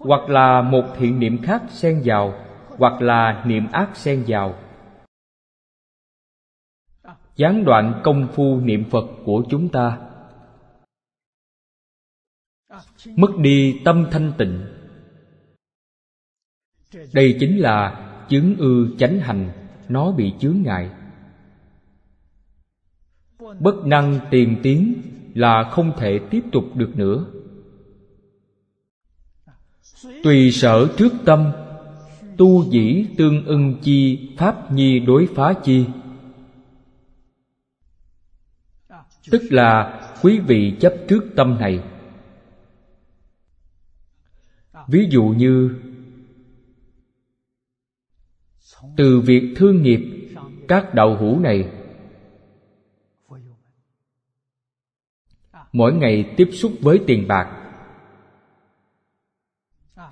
Hoặc 0.00 0.28
là 0.28 0.62
một 0.62 0.84
thiện 0.98 1.20
niệm 1.20 1.42
khác 1.42 1.62
xen 1.68 2.02
vào, 2.04 2.34
hoặc 2.78 3.02
là 3.02 3.44
niệm 3.46 3.66
ác 3.72 3.96
xen 3.96 4.24
vào. 4.26 4.58
Gián 7.36 7.64
đoạn 7.64 8.00
công 8.04 8.28
phu 8.32 8.60
niệm 8.60 8.84
phật 8.90 9.04
của 9.24 9.44
chúng 9.50 9.68
ta. 9.68 9.98
Mất 13.16 13.30
đi 13.38 13.80
tâm 13.84 14.06
thanh 14.10 14.32
tịnh. 14.38 14.66
Đây 17.12 17.36
chính 17.40 17.58
là 17.58 18.06
chứng 18.28 18.56
ư 18.58 18.96
chánh 18.98 19.20
hành, 19.20 19.50
nó 19.88 20.12
bị 20.12 20.34
chướng 20.38 20.62
ngại. 20.62 20.90
Bất 23.60 23.86
năng 23.86 24.18
tiền 24.30 24.60
tiến 24.62 25.02
là 25.34 25.70
không 25.70 25.92
thể 25.96 26.20
tiếp 26.30 26.42
tục 26.52 26.64
được 26.74 26.92
nữa 26.96 27.26
tùy 30.22 30.50
sở 30.52 30.88
trước 30.96 31.12
tâm, 31.24 31.52
tu 32.36 32.70
dĩ 32.70 33.06
tương 33.18 33.44
ưng 33.44 33.78
chi, 33.82 34.28
pháp 34.38 34.72
nhi 34.72 35.00
đối 35.00 35.28
phá 35.34 35.54
chi. 35.64 35.86
Tức 39.30 39.42
là 39.50 40.00
quý 40.22 40.38
vị 40.38 40.76
chấp 40.80 40.94
trước 41.08 41.24
tâm 41.36 41.56
này. 41.60 41.82
Ví 44.88 45.08
dụ 45.10 45.24
như, 45.24 45.70
từ 48.96 49.20
việc 49.20 49.54
thương 49.56 49.82
nghiệp 49.82 50.00
các 50.68 50.94
đạo 50.94 51.16
hữu 51.16 51.38
này, 51.38 51.70
mỗi 55.72 55.92
ngày 55.92 56.34
tiếp 56.36 56.50
xúc 56.52 56.72
với 56.80 57.00
tiền 57.06 57.28
bạc 57.28 57.59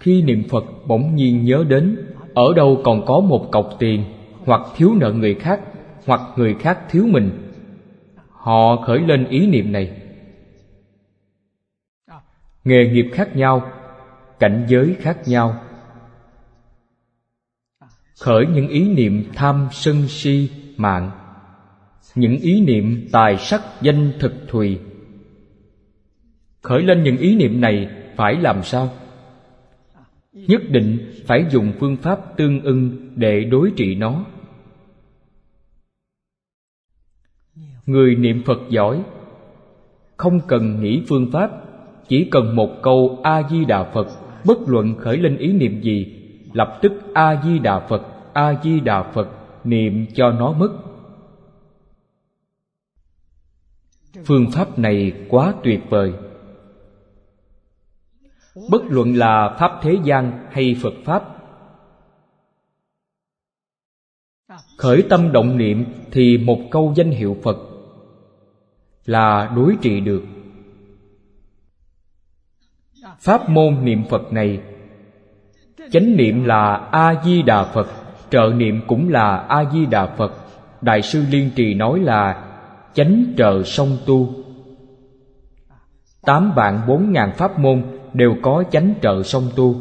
khi 0.01 0.23
niệm 0.23 0.43
phật 0.49 0.65
bỗng 0.87 1.15
nhiên 1.16 1.45
nhớ 1.45 1.65
đến, 1.69 1.97
ở 2.35 2.55
đâu 2.57 2.81
còn 2.85 3.07
có 3.07 3.20
một 3.20 3.49
cọc 3.53 3.77
tiền, 3.79 4.05
hoặc 4.45 4.61
thiếu 4.77 4.95
nợ 5.01 5.12
người 5.12 5.35
khác, 5.35 5.61
hoặc 6.07 6.20
người 6.37 6.55
khác 6.55 6.79
thiếu 6.91 7.07
mình. 7.07 7.53
Họ 8.31 8.77
khởi 8.87 8.99
lên 8.99 9.29
ý 9.29 9.47
niệm 9.47 9.73
này. 9.73 10.03
Nghề 12.65 12.89
nghiệp 12.89 13.07
khác 13.12 13.37
nhau, 13.37 13.73
cảnh 14.39 14.66
giới 14.69 14.97
khác 15.01 15.19
nhau. 15.27 15.61
Khởi 18.20 18.47
những 18.47 18.69
ý 18.69 18.89
niệm 18.89 19.25
tham 19.35 19.69
sân 19.73 20.09
si, 20.09 20.51
mạng. 20.77 21.11
Những 22.15 22.39
ý 22.39 22.61
niệm 22.61 23.09
tài 23.12 23.37
sắc 23.39 23.62
danh 23.81 24.12
thực 24.20 24.33
thùy. 24.49 24.79
Khởi 26.62 26.83
lên 26.83 27.03
những 27.03 27.16
ý 27.16 27.37
niệm 27.37 27.61
này 27.61 27.89
phải 28.16 28.37
làm 28.37 28.62
sao? 28.62 28.91
Nhất 30.32 30.62
định 30.68 31.12
phải 31.26 31.46
dùng 31.50 31.72
phương 31.78 31.96
pháp 31.96 32.36
tương 32.36 32.62
ưng 32.62 33.10
để 33.16 33.44
đối 33.44 33.70
trị 33.76 33.94
nó. 33.94 34.24
Người 37.86 38.14
niệm 38.14 38.42
phật 38.46 38.59
giỏi, 38.68 39.02
không 40.16 40.40
cần 40.48 40.80
nghĩ 40.80 41.02
phương 41.09 41.30
pháp, 41.32 41.50
chỉ 42.09 42.28
cần 42.30 42.56
một 42.56 42.82
câu 42.82 43.20
a 43.22 43.48
di 43.50 43.64
đà 43.64 43.84
phật, 43.84 44.06
bất 44.44 44.59
luận 44.66 44.94
khởi 44.98 45.16
lên 45.16 45.36
ý 45.36 45.52
niệm 45.52 45.80
gì, 45.82 46.14
lập 46.52 46.78
tức 46.82 46.92
a 47.14 47.42
di 47.44 47.59
đà 47.59 47.80
phật, 47.80 48.02
a 48.32 48.60
di 48.62 48.80
đà 48.80 49.02
phật, 49.02 49.28
niệm 49.64 50.06
cho 50.14 50.30
nó 50.30 50.52
mất. 50.52 50.68
Phương 54.24 54.50
pháp 54.50 54.78
này 54.78 55.12
quá 55.28 55.55
tuyệt 55.62 55.80
vời 55.90 56.12
bất 58.70 58.82
luận 58.89 59.14
là 59.14 59.56
pháp 59.59 59.72
thế 59.82 59.97
gian 60.05 60.48
hay 60.51 60.76
phật 60.82 60.94
pháp. 61.05 61.24
Khởi 64.76 65.02
tâm 65.10 65.32
động 65.32 65.56
niệm 65.56 65.85
thì 66.10 66.39
một 66.39 66.59
câu 66.70 66.93
danh 66.97 67.10
hiệu 67.10 67.36
phật 67.43 67.56
là 69.05 69.52
đối 69.56 69.76
trị 69.82 70.01
được. 70.01 70.22
Pháp 73.18 73.48
môn 73.48 73.85
niệm 73.85 74.05
phật 74.10 74.32
này, 74.32 74.60
chánh 75.93 76.16
niệm 76.16 76.44
là 76.44 76.74
a 76.93 77.22
di 77.24 77.43
đà 77.43 77.64
phật, 77.64 77.89
trợ 78.30 78.52
niệm 78.56 78.80
cũng 78.86 79.09
là 79.09 79.36
a 79.36 79.64
di 79.72 79.86
đà 79.86 80.06
phật. 80.06 80.32
Đại 80.80 81.02
sư 81.02 81.24
liên 81.30 81.51
trì 81.56 81.74
nói 81.74 82.01
là 82.01 82.44
chánh 82.94 83.24
trợ 83.36 83.62
song 83.62 83.98
tu. 84.06 84.35
Tám 86.22 86.52
vạn 86.56 86.80
bốn 86.89 87.12
ngàn 87.12 87.32
pháp 87.36 87.59
môn 87.59 87.98
đều 88.14 88.36
có 88.43 88.64
chánh 88.70 88.94
trợ 89.02 89.22
song 89.22 89.51
tu. 89.56 89.74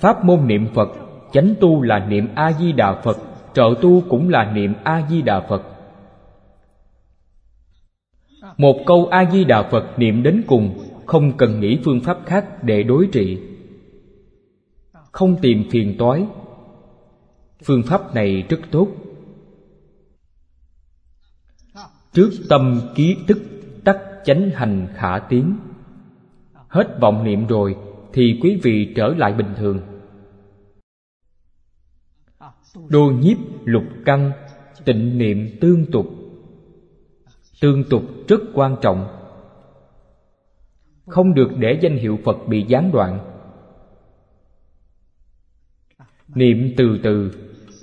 Pháp 0.00 0.24
môn 0.24 0.46
niệm 0.46 0.66
phật, 0.74 0.88
chánh 1.32 1.54
tu 1.60 1.82
là 1.82 2.06
niệm 2.06 2.28
a 2.34 2.52
di 2.52 2.72
đà 2.72 3.00
phật, 3.02 3.16
trợ 3.54 3.74
tu 3.82 4.02
cũng 4.08 4.28
là 4.28 4.52
niệm 4.52 4.74
a 4.84 5.06
di 5.10 5.22
đà 5.22 5.40
phật. 5.40 5.62
Một 8.56 8.76
câu 8.86 9.06
a 9.06 9.30
di 9.30 9.44
đà 9.44 9.62
phật 9.62 9.98
niệm 9.98 10.22
đến 10.22 10.44
cùng, 10.46 10.78
không 11.06 11.36
cần 11.36 11.60
nghĩ 11.60 11.78
phương 11.84 12.00
pháp 12.00 12.18
khác 12.26 12.62
để 12.62 12.82
đối 12.82 13.08
trị. 13.12 13.38
Không 15.12 15.36
tìm 15.42 15.64
phiền 15.70 15.96
toái. 15.98 16.26
Phương 17.64 17.82
pháp 17.82 18.14
này 18.14 18.44
rất 18.48 18.60
tốt. 18.70 18.88
Trước 22.12 22.30
tâm 22.48 22.80
ký 22.94 23.16
tức, 23.26 23.38
tắc 23.84 23.98
chánh 24.24 24.50
hành 24.50 24.86
khả 24.94 25.18
tiến 25.18 25.56
hết 26.76 27.00
vọng 27.00 27.24
niệm 27.24 27.46
rồi 27.46 27.76
thì 28.12 28.38
quý 28.42 28.60
vị 28.62 28.92
trở 28.96 29.08
lại 29.08 29.32
bình 29.32 29.54
thường. 29.56 29.80
Đô 32.88 33.12
nhiếp 33.20 33.36
lục 33.64 33.84
căn 34.04 34.32
tịnh 34.84 35.18
niệm 35.18 35.58
tương 35.60 35.90
tục. 35.90 36.06
Tương 37.60 37.84
tục 37.90 38.02
rất 38.28 38.40
quan 38.54 38.76
trọng. 38.82 39.06
Không 41.06 41.34
được 41.34 41.48
để 41.58 41.78
danh 41.80 41.96
hiệu 41.96 42.18
phật 42.24 42.36
bị 42.48 42.64
gián 42.68 42.92
đoạn. 42.92 43.18
Niệm 46.34 46.74
từ 46.76 46.98
từ, 47.02 47.30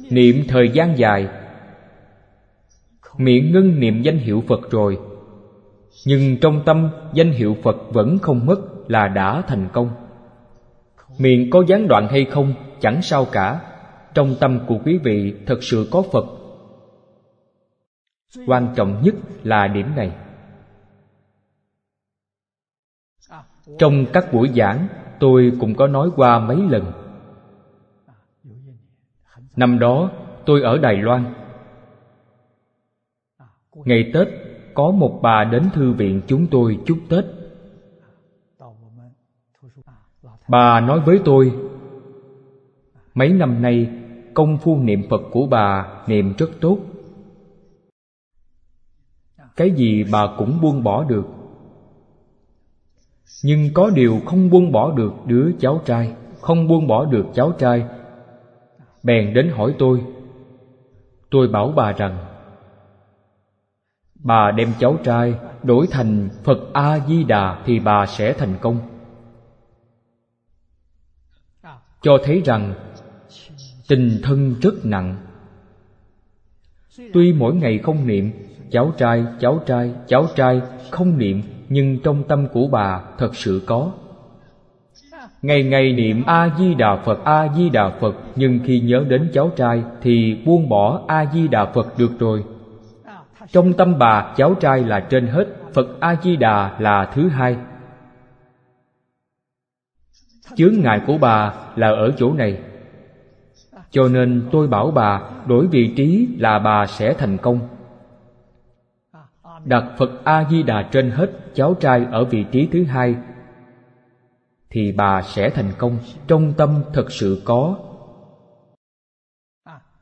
niệm 0.09 0.35
thời 0.47 0.69
gian 0.69 0.97
dài. 0.97 1.27
Miệng 3.17 3.51
ngưng 3.51 3.79
niệm 3.79 4.01
danh 4.01 4.17
hiệu 4.17 4.43
phật 4.47 4.71
rồi, 4.71 4.99
nhưng 6.05 6.37
trong 6.41 6.61
tâm 6.65 6.89
danh 7.13 7.31
hiệu 7.31 7.57
phật 7.63 7.77
vẫn 7.93 8.17
không 8.19 8.45
mất 8.45 8.72
là 8.87 9.07
đã 9.07 9.41
thành 9.47 9.69
công. 9.73 9.89
Miệng 11.17 11.49
có 11.49 11.63
gián 11.67 11.87
đoạn 11.87 12.07
hay 12.07 12.25
không, 12.25 12.53
chẳng 12.79 13.01
sao 13.01 13.25
cả. 13.31 13.59
Trong 14.13 14.35
tâm 14.39 14.59
của 14.67 14.79
quý 14.85 14.97
vị, 15.03 15.35
thật 15.45 15.57
sự 15.61 15.87
có 15.91 16.03
phật. 16.11 16.25
Quan 18.47 18.73
trọng 18.75 19.01
nhất 19.03 19.15
là 19.43 19.67
điểm 19.67 19.95
này. 19.95 20.11
Trong 23.79 24.05
các 24.13 24.33
buổi 24.33 24.49
giảng, 24.55 24.87
tôi 25.19 25.51
cũng 25.59 25.75
có 25.75 25.87
nói 25.87 26.09
qua 26.15 26.39
mấy 26.39 26.57
lần. 26.69 26.91
Năm 29.55 29.79
đó, 29.79 30.11
tôi 30.45 30.61
ở 30.61 30.77
đài 30.77 30.95
loan. 30.95 31.33
Ngày 33.73 34.11
tết, 34.13 34.27
có 34.73 34.91
một 34.91 35.19
bà 35.21 35.43
đến 35.43 35.69
thư 35.73 35.91
viện 35.91 36.21
chúng 36.27 36.47
tôi 36.47 36.79
chúc 36.85 36.97
tết 37.09 37.25
bà 40.47 40.79
nói 40.79 40.99
với 40.99 41.19
tôi, 41.25 41.53
mấy 43.13 43.29
năm 43.29 43.61
nay, 43.61 43.89
công 44.33 44.57
phu 44.57 44.77
niệm 44.77 45.03
phật 45.09 45.21
của 45.31 45.47
bà 45.47 45.87
niệm 46.07 46.33
rất 46.37 46.49
tốt. 46.61 46.77
Cái 49.55 49.71
gì 49.71 50.03
bà 50.11 50.27
cũng 50.37 50.61
buông 50.61 50.83
bỏ 50.83 51.03
được. 51.03 51.25
Nhưng 53.43 53.69
có 53.73 53.89
điều 53.89 54.19
không 54.25 54.49
buông 54.49 54.71
bỏ 54.71 54.91
được 54.91 55.13
đứa 55.25 55.51
cháu 55.59 55.81
trai, 55.85 56.13
không 56.41 56.67
buông 56.67 56.87
bỏ 56.87 57.05
được 57.05 57.25
cháu 57.33 57.51
trai. 57.51 57.85
Bèn 59.03 59.33
đến 59.33 59.49
hỏi 59.49 59.75
tôi 59.79 60.03
tôi 61.33 61.47
bảo 61.47 61.73
bà 61.75 61.91
rằng, 61.91 62.17
bà 64.23 64.51
đem 64.51 64.73
cháu 64.79 64.97
trai 65.03 65.35
đổi 65.63 65.87
thành 65.91 66.29
phật 66.43 66.59
a 66.73 66.99
di 67.07 67.23
đà 67.23 67.61
thì 67.65 67.79
bà 67.79 68.05
sẽ 68.05 68.33
thành 68.33 68.53
công. 68.61 68.92
Cho 72.03 72.17
thấy 72.23 72.41
rằng 72.45 72.73
tình 73.87 74.19
thân 74.23 74.55
rất 74.61 74.85
nặng. 74.85 75.15
Tuy 77.13 77.33
mỗi 77.33 77.55
ngày 77.55 77.77
không 77.77 78.07
niệm, 78.07 78.31
cháu 78.71 78.93
trai 78.97 79.25
cháu 79.39 79.59
trai 79.65 79.91
cháu 80.07 80.25
trai 80.35 80.61
không 80.91 81.17
niệm, 81.17 81.41
nhưng 81.69 81.99
trong 81.99 82.23
tâm 82.23 82.47
của 82.53 82.67
bà 82.67 83.01
thật 83.17 83.35
sự 83.35 83.61
có. 83.65 83.91
Ngày 85.41 85.63
ngày 85.63 85.93
niệm 85.93 86.23
a 86.25 86.49
di 86.57 86.73
đà 86.73 86.95
phật 86.95 87.23
a 87.23 87.53
di 87.55 87.69
đà 87.69 87.89
phật, 87.89 88.15
nhưng 88.35 88.59
khi 88.65 88.79
nhớ 88.79 89.05
đến 89.07 89.29
cháu 89.33 89.51
trai 89.55 89.83
thì 90.01 90.35
buông 90.45 90.69
bỏ 90.69 91.01
a 91.07 91.25
di 91.33 91.47
đà 91.47 91.65
phật 91.65 91.97
được 91.97 92.19
rồi. 92.19 92.43
Trong 93.51 93.73
tâm 93.73 93.99
bà, 93.99 94.33
cháu 94.37 94.53
trai 94.53 94.83
là 94.83 94.99
trên 94.99 95.27
hết, 95.27 95.47
phật 95.73 95.87
a 95.99 96.15
di 96.23 96.35
đà 96.35 96.79
là 96.79 97.11
thứ 97.13 97.27
hai 97.29 97.57
chướng 100.55 100.73
ngại 100.81 101.01
của 101.07 101.17
bà 101.17 101.53
là 101.75 101.87
ở 101.87 102.11
chỗ 102.17 102.33
này. 102.33 102.61
Cho 103.91 104.07
nên 104.07 104.47
tôi 104.51 104.67
bảo 104.67 104.91
bà, 104.91 105.21
đổi 105.47 105.67
vị 105.67 105.93
trí 105.97 106.27
là 106.37 106.59
bà 106.59 106.87
sẽ 106.87 107.13
thành 107.13 107.37
công. 107.37 107.59
Đặt 109.65 109.83
phật 109.97 110.23
a 110.23 110.45
di 110.49 110.63
đà 110.63 110.89
trên 110.91 111.11
hết 111.11 111.31
cháu 111.53 111.73
trai 111.73 112.05
ở 112.11 112.25
vị 112.25 112.45
trí 112.51 112.67
thứ 112.71 112.83
hai, 112.83 113.15
thì 114.69 114.91
bà 114.91 115.21
sẽ 115.21 115.49
thành 115.49 115.71
công. 115.77 115.97
Trong 116.27 116.53
tâm 116.53 116.83
thật 116.93 117.11
sự 117.11 117.41
có 117.45 117.75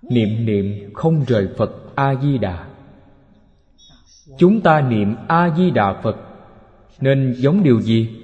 niệm 0.02 0.45
niệm 0.45 0.94
không 0.94 1.23
rời 1.28 1.49
phật 1.57 1.72
a 1.95 2.15
di 2.15 2.38
đà 2.38 2.65
chúng 4.38 4.61
ta 4.61 4.82
niệm 4.82 5.15
a 5.28 5.49
di 5.57 5.72
đà 5.72 5.94
phật 5.94 6.15
nên 6.99 7.34
giống 7.38 7.64
điều 7.64 7.82
gì? 7.82 8.20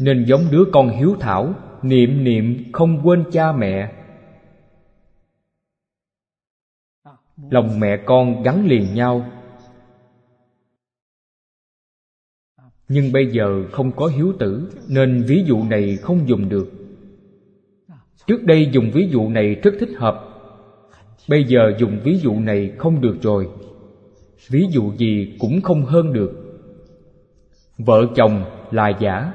Nên 0.00 0.24
giống 0.24 0.40
đứa 0.50 0.64
con 0.72 0.88
hiếu 0.88 1.16
thảo, 1.20 1.54
niệm 1.82 2.24
niệm 2.24 2.72
không 2.72 3.00
quên 3.04 3.24
cha 3.32 3.52
mẹ. 3.52 3.92
Lòng 7.50 7.80
mẹ 7.80 7.96
con 8.06 8.42
gắn 8.42 8.66
liền 8.66 8.94
nhau. 8.94 9.26
Nhưng 12.88 13.12
bây 13.12 13.26
giờ 13.26 13.64
không 13.72 13.92
có 13.92 14.06
hiếu 14.06 14.32
tử, 14.38 14.70
nên 14.88 15.24
ví 15.26 15.44
dụ 15.46 15.64
này 15.64 15.96
không 15.96 16.28
dùng 16.28 16.48
được. 16.48 16.72
Trước 18.26 18.44
đây 18.44 18.70
dùng 18.72 18.90
ví 18.90 19.08
dụ 19.10 19.28
này 19.28 19.54
rất 19.54 19.74
thích 19.80 19.96
hợp, 19.96 20.26
bây 21.28 21.44
giờ 21.44 21.72
dùng 21.78 22.00
ví 22.04 22.16
dụ 22.16 22.32
này 22.40 22.72
không 22.78 23.00
được 23.00 23.16
rồi. 23.22 23.48
Ví 24.48 24.66
dụ 24.70 24.92
gì 24.96 25.36
cũng 25.38 25.60
không 25.62 25.84
hơn 25.84 26.12
được. 26.12 26.32
Vợ 27.78 28.06
chồng 28.16 28.44
là 28.70 28.88
giả 29.00 29.32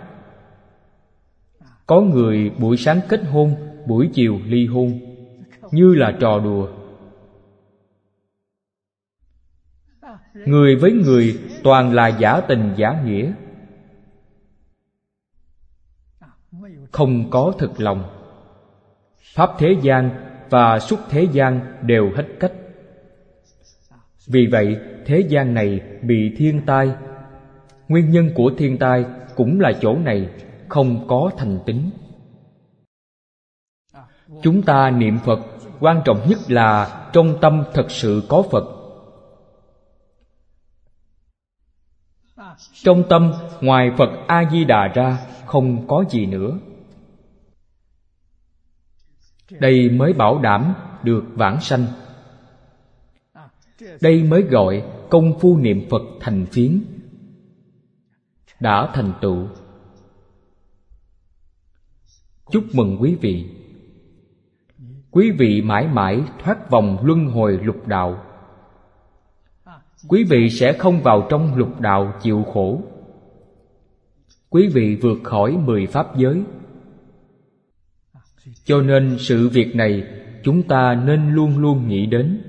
có 1.86 2.02
người 2.02 2.52
buổi 2.60 2.78
sáng 2.78 3.00
kết 3.10 3.22
hôn, 3.32 3.56
buổi 3.88 4.10
chiều 4.14 4.40
ly 4.46 4.66
hôn. 4.66 5.00
Như 5.72 5.96
là 5.96 6.18
trò 6.20 6.40
đùa. 6.40 6.68
Người 10.34 10.76
với 10.76 10.92
người 10.92 11.40
toàn 11.64 11.94
là 11.94 12.08
giả 12.08 12.42
tình 12.48 12.74
giả 12.76 13.02
nghĩa. 13.06 13.34
Không 16.92 17.30
có 17.30 17.54
thực 17.60 17.80
lòng. 17.80 18.04
Pháp 19.34 19.50
thế 19.60 19.76
gian 19.82 20.10
và 20.50 20.80
xuất 20.80 21.00
thế 21.10 21.28
gian 21.32 21.60
đều 21.82 22.12
hết 22.16 22.26
cách. 22.40 22.52
Vì 24.28 24.48
vậy, 24.52 24.78
thế 25.06 25.20
gian 25.30 25.54
này 25.54 25.82
bị 26.02 26.36
thiên 26.38 26.62
tai. 26.66 26.92
Nguyên 27.88 28.12
nhân 28.12 28.30
của 28.36 28.52
thiên 28.58 28.78
tai 28.78 29.06
cũng 29.36 29.60
là 29.60 29.72
chỗ 29.82 29.98
này 29.98 30.30
không 30.70 31.08
có 31.08 31.32
thành 31.38 31.60
tính. 31.66 31.90
Chúng 34.42 34.62
ta 34.62 34.90
niệm 34.90 35.20
phật, 35.26 35.40
quan 35.80 36.02
trọng 36.06 36.30
nhất 36.30 36.40
là 36.48 37.02
trong 37.14 37.38
tâm 37.42 37.64
thật 37.74 37.92
sự 37.92 38.24
có 38.30 38.44
phật. 38.52 38.64
Trong 42.74 43.04
tâm, 43.10 43.34
ngoài 43.62 43.92
phật 43.98 44.10
a 44.28 44.50
di 44.52 44.64
đà 44.64 44.88
ra, 44.88 45.18
không 45.46 45.88
có 45.88 46.06
gì 46.10 46.26
nữa. 46.26 46.60
Đây 49.50 49.90
mới 49.90 50.14
bảo 50.14 50.40
đảm 50.40 50.74
được 51.04 51.24
vãng 51.36 51.62
sanh. 51.62 51.86
Đây 54.02 54.24
mới 54.24 54.42
gọi 54.42 54.84
công 55.10 55.40
phu 55.40 55.58
niệm 55.58 55.88
phật 55.90 56.02
thành 56.20 56.46
phiến. 56.46 56.84
Đã 58.60 58.90
thành 58.94 59.14
tựu 59.22 59.48
chúc 62.52 62.64
mừng 62.74 62.98
quý 63.02 63.16
vị. 63.22 63.46
Quý 65.12 65.32
vị 65.32 65.62
mãi 65.62 65.88
mãi 65.88 66.22
thoát 66.44 66.70
vòng 66.70 66.98
luân 67.04 67.26
hồi 67.26 67.60
lục 67.64 67.88
đạo. 67.88 68.24
Quý 70.08 70.24
vị 70.24 70.50
sẽ 70.50 70.74
không 70.74 71.02
vào 71.02 71.28
trong 71.30 71.56
lục 71.56 71.82
đạo 71.82 72.14
chịu 72.22 72.44
khổ. 72.54 72.82
Quý 74.50 74.68
vị 74.74 74.96
vượt 74.96 75.18
khỏi 75.24 75.52
mười 75.52 75.86
pháp 75.88 76.18
giới. 76.18 76.44
Cho 78.64 78.82
nên 78.82 79.16
sự 79.20 79.50
việc 79.50 79.76
này 79.76 80.04
chúng 80.44 80.64
ta 80.64 81.02
nên 81.06 81.30
luôn 81.34 81.58
luôn 81.58 81.88
nghĩ 81.88 82.06
đến. 82.06 82.42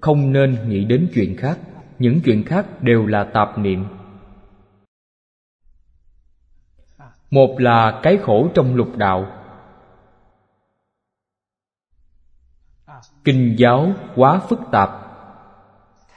Không 0.00 0.32
nên 0.32 0.56
nghĩ 0.68 0.84
đến 0.84 1.08
chuyện 1.14 1.36
khác. 1.36 1.58
Những 1.98 2.20
chuyện 2.20 2.44
khác 2.44 2.82
đều 2.82 3.06
là 3.06 3.24
tạp 3.24 3.58
niệm. 3.58 3.84
Một 7.36 7.60
là 7.60 8.00
cái 8.02 8.18
khổ 8.22 8.48
trong 8.54 8.74
lục 8.74 8.96
đạo. 8.96 9.26
Kinh 13.24 13.54
giáo 13.58 13.92
quá 14.14 14.40
phức 14.48 14.60
tạp, 14.72 14.90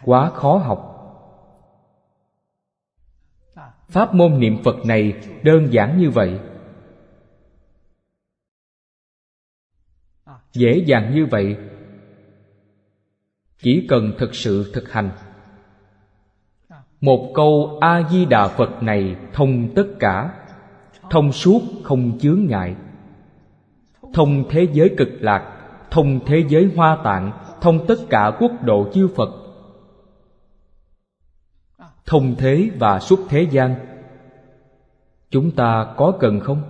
quá 0.03 0.29
khó 0.29 0.57
học. 0.57 0.85
Pháp 3.87 4.13
môn 4.13 4.39
niệm 4.39 4.57
phật 4.63 4.75
này 4.85 5.13
đơn 5.43 5.67
giản 5.71 5.97
như 5.97 6.09
vậy. 6.09 6.39
Dễ 10.53 10.83
dàng 10.85 11.15
như 11.15 11.25
vậy. 11.25 11.57
Chỉ 13.57 13.85
cần 13.89 14.13
thực 14.17 14.35
sự 14.35 14.71
thực 14.73 14.91
hành. 14.91 15.11
Một 17.01 17.31
câu 17.35 17.77
a 17.81 18.09
di 18.09 18.25
đà 18.25 18.47
phật 18.47 18.83
này 18.83 19.15
thông 19.33 19.69
tất 19.75 19.87
cả 19.99 20.35
thông 21.10 21.31
suốt 21.31 21.61
không 21.84 22.19
chướng 22.19 22.45
ngại. 22.45 22.76
Thông 24.14 24.44
thế 24.49 24.68
giới 24.73 24.95
cực 24.98 25.10
lạc, 25.19 25.56
thông 25.91 26.19
thế 26.26 26.44
giới 26.49 26.72
hoa 26.76 26.98
tạng, 27.03 27.31
thông 27.61 27.88
tất 27.88 27.95
cả 28.10 28.31
quốc 28.40 28.52
độ 28.64 28.88
chư 28.94 29.07
phật. 29.15 29.30
Thông 32.06 32.36
thế 32.36 32.69
và 32.80 32.99
xuất 32.99 33.19
thế 33.30 33.48
gian. 33.52 33.76
Chúng 35.30 35.52
ta 35.52 35.94
có 35.98 36.14
cần 36.19 36.40
không? 36.40 36.61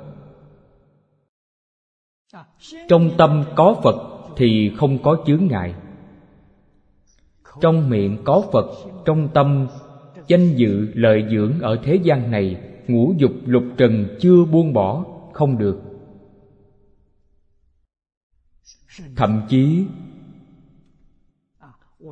Trong 2.87 3.09
tâm 3.17 3.43
có 3.55 3.75
phật 3.83 3.95
thì 4.35 4.73
không 4.77 4.97
có 5.03 5.17
chướng 5.25 5.47
ngại. 5.47 5.73
Trong 7.61 7.89
miệng 7.89 8.17
có 8.23 8.43
phật, 8.51 8.65
trong 9.05 9.29
tâm 9.33 9.67
danh 10.27 10.55
dự 10.55 10.91
lợi 10.93 11.25
dưỡng 11.31 11.59
ở 11.61 11.79
thế 11.83 11.95
gian 11.95 12.31
này 12.31 12.68
ngũ 12.89 13.13
dục 13.17 13.31
lục 13.45 13.63
trần 13.77 14.17
chưa 14.19 14.45
buông 14.45 14.73
bỏ, 14.73 15.05
không 15.33 15.57
được. 15.57 15.81
Thậm 19.15 19.41
chí, 19.49 19.85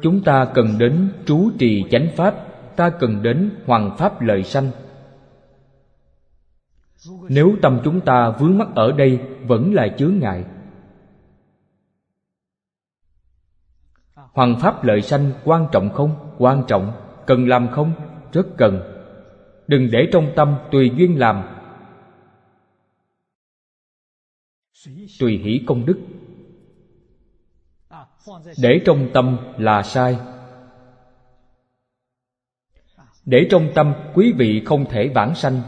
chúng 0.02 0.24
ta 0.24 0.52
cần 0.54 0.78
đến 0.78 1.12
trú 1.26 1.50
trì 1.60 1.84
chánh 1.92 2.08
pháp, 2.16 2.36
ta 2.76 2.90
cần 2.90 3.24
đến 3.24 3.52
hoàng 3.66 3.96
pháp 3.98 4.22
lợi 4.22 4.44
sanh. 4.44 4.72
Nếu 7.30 7.56
tâm 7.62 7.80
chúng 7.84 8.02
ta 8.02 8.30
vướng 8.30 8.58
mắc 8.58 8.68
ở 8.76 8.92
đây, 8.92 9.20
vẫn 9.48 9.74
là 9.74 9.88
chướng 9.98 10.20
ngại. 10.20 10.46
Hoàng 14.16 14.56
pháp 14.60 14.84
lợi 14.84 15.02
sanh 15.02 15.32
quan 15.44 15.68
trọng 15.72 15.90
không? 15.90 16.36
Quan 16.38 16.64
trọng. 16.68 16.92
Cần 17.26 17.48
làm 17.48 17.68
không? 17.72 17.92
Rất 18.32 18.48
cần 18.58 18.97
đừng 19.68 19.88
để 19.92 20.10
trong 20.12 20.32
tâm 20.36 20.58
tùy 20.72 20.92
duyên 20.96 21.20
làm. 21.20 21.44
Tùy 25.20 25.38
hỷ 25.38 25.64
công 25.68 25.86
đức. 25.86 26.00
Để 28.62 28.82
trong 28.86 29.10
tâm 29.14 29.38
là 29.58 29.84
sai. 29.84 30.18
Để 33.26 33.48
trong 33.52 33.70
tâm 33.76 33.94
quý 34.14 34.34
vị 34.38 34.62
không 34.66 34.86
thể 34.90 35.08
vãng 35.08 35.36
sanh. 35.36 35.62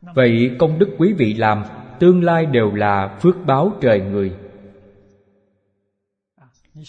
Vậy 0.00 0.56
công 0.58 0.78
đức 0.78 0.94
quý 0.98 1.12
vị 1.12 1.34
làm, 1.34 1.64
tương 2.00 2.24
lai 2.24 2.46
đều 2.46 2.74
là 2.74 3.18
phước 3.20 3.36
báo 3.46 3.72
trời 3.80 4.00
người. 4.00 4.36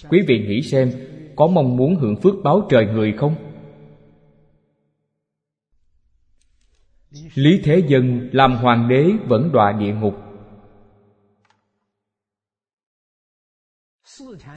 Quý 0.09 0.21
vị 0.27 0.45
nghĩ 0.47 0.61
xem, 0.61 0.91
có 1.35 1.47
mong 1.47 1.77
muốn 1.77 1.95
hưởng 1.95 2.15
phước 2.15 2.34
báo 2.43 2.67
trời 2.69 2.85
người 2.85 3.13
không? 3.17 3.35
Lý 7.34 7.61
thế 7.64 7.84
dân 7.88 8.30
làm 8.34 8.56
hoàng 8.56 8.88
đế 8.88 9.11
vẫn 9.27 9.52
đọa 9.52 9.72
địa 9.72 9.94
ngục. 9.94 10.15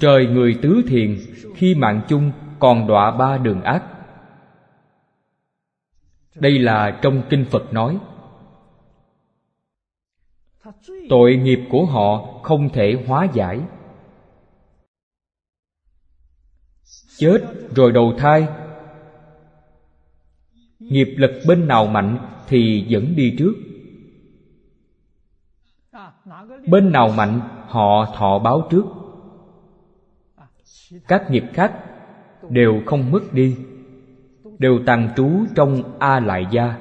Trời 0.00 0.26
người 0.26 0.58
tứ 0.62 0.82
thiền, 0.88 1.18
khi 1.54 1.74
mạng 1.74 2.02
chung 2.08 2.32
còn 2.58 2.86
đọa 2.86 3.10
ba 3.10 3.38
đường 3.38 3.62
ác. 3.62 3.84
Đây 6.34 6.58
là 6.58 6.98
trong 7.02 7.22
kinh 7.30 7.44
phật 7.50 7.72
nói, 7.72 7.98
tội 11.08 11.36
nghiệp 11.36 11.60
của 11.70 11.86
họ 11.86 12.40
không 12.42 12.68
thể 12.72 13.04
hóa 13.06 13.26
giải. 13.34 13.60
Chết 17.16 17.42
rồi 17.74 17.92
đầu 17.92 18.12
thai. 18.18 18.48
Nghiệp 20.78 21.14
lực 21.16 21.30
bên 21.48 21.68
nào 21.68 21.86
mạnh 21.86 22.18
thì 22.50 22.86
vẫn 22.90 23.16
đi 23.16 23.36
trước. 23.38 23.54
Bên 26.66 26.92
nào 26.92 27.08
mạnh, 27.08 27.40
họ 27.66 28.14
thọ 28.16 28.38
báo 28.38 28.68
trước. 28.70 28.84
Các 31.08 31.30
nghiệp 31.30 31.44
khác 31.52 31.72
đều 32.48 32.82
không 32.86 33.10
mất 33.10 33.32
đi, 33.32 33.56
đều 34.58 34.78
tàn 34.86 35.08
trú 35.16 35.30
trong 35.54 35.98
a 35.98 36.20
lại 36.20 36.46
gia. 36.50 36.78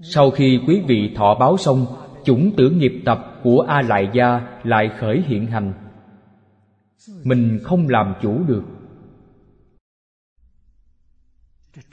Sau 0.00 0.30
khi 0.30 0.60
quý 0.66 0.82
vị 0.86 1.12
thọ 1.16 1.34
báo 1.34 1.56
xong, 1.56 1.86
chủng 2.24 2.52
tử 2.56 2.70
nghiệp 2.70 3.02
tập 3.04 3.40
của 3.42 3.60
a 3.68 3.82
lại 3.82 4.10
gia 4.14 4.58
lại 4.64 4.90
khởi 4.98 5.22
hiện 5.26 5.46
hành. 5.46 5.72
Mình 7.24 7.58
không 7.62 7.88
làm 7.88 8.14
chủ 8.22 8.44
được. 8.46 8.62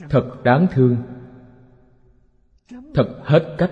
Thật 0.09 0.43
đáng 0.43 0.67
thương 0.71 0.97
thật 2.95 3.07
hết 3.23 3.55
cách. 3.57 3.71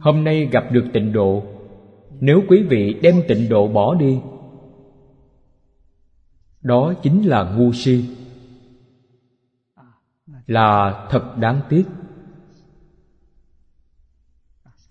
Hôm 0.00 0.24
nay 0.24 0.48
gặp 0.52 0.64
được 0.72 0.84
tịnh 0.92 1.12
độ. 1.12 1.42
Nếu 2.20 2.42
quý 2.48 2.62
vị 2.62 2.98
đem 3.02 3.22
tịnh 3.28 3.48
độ 3.48 3.68
bỏ 3.68 3.94
đi, 3.94 4.18
đó 6.62 6.94
chính 7.02 7.22
là 7.22 7.50
ngu 7.56 7.72
si. 7.72 8.04
Là 10.46 11.06
thật 11.10 11.36
đáng 11.38 11.60
tiếc. 11.68 11.84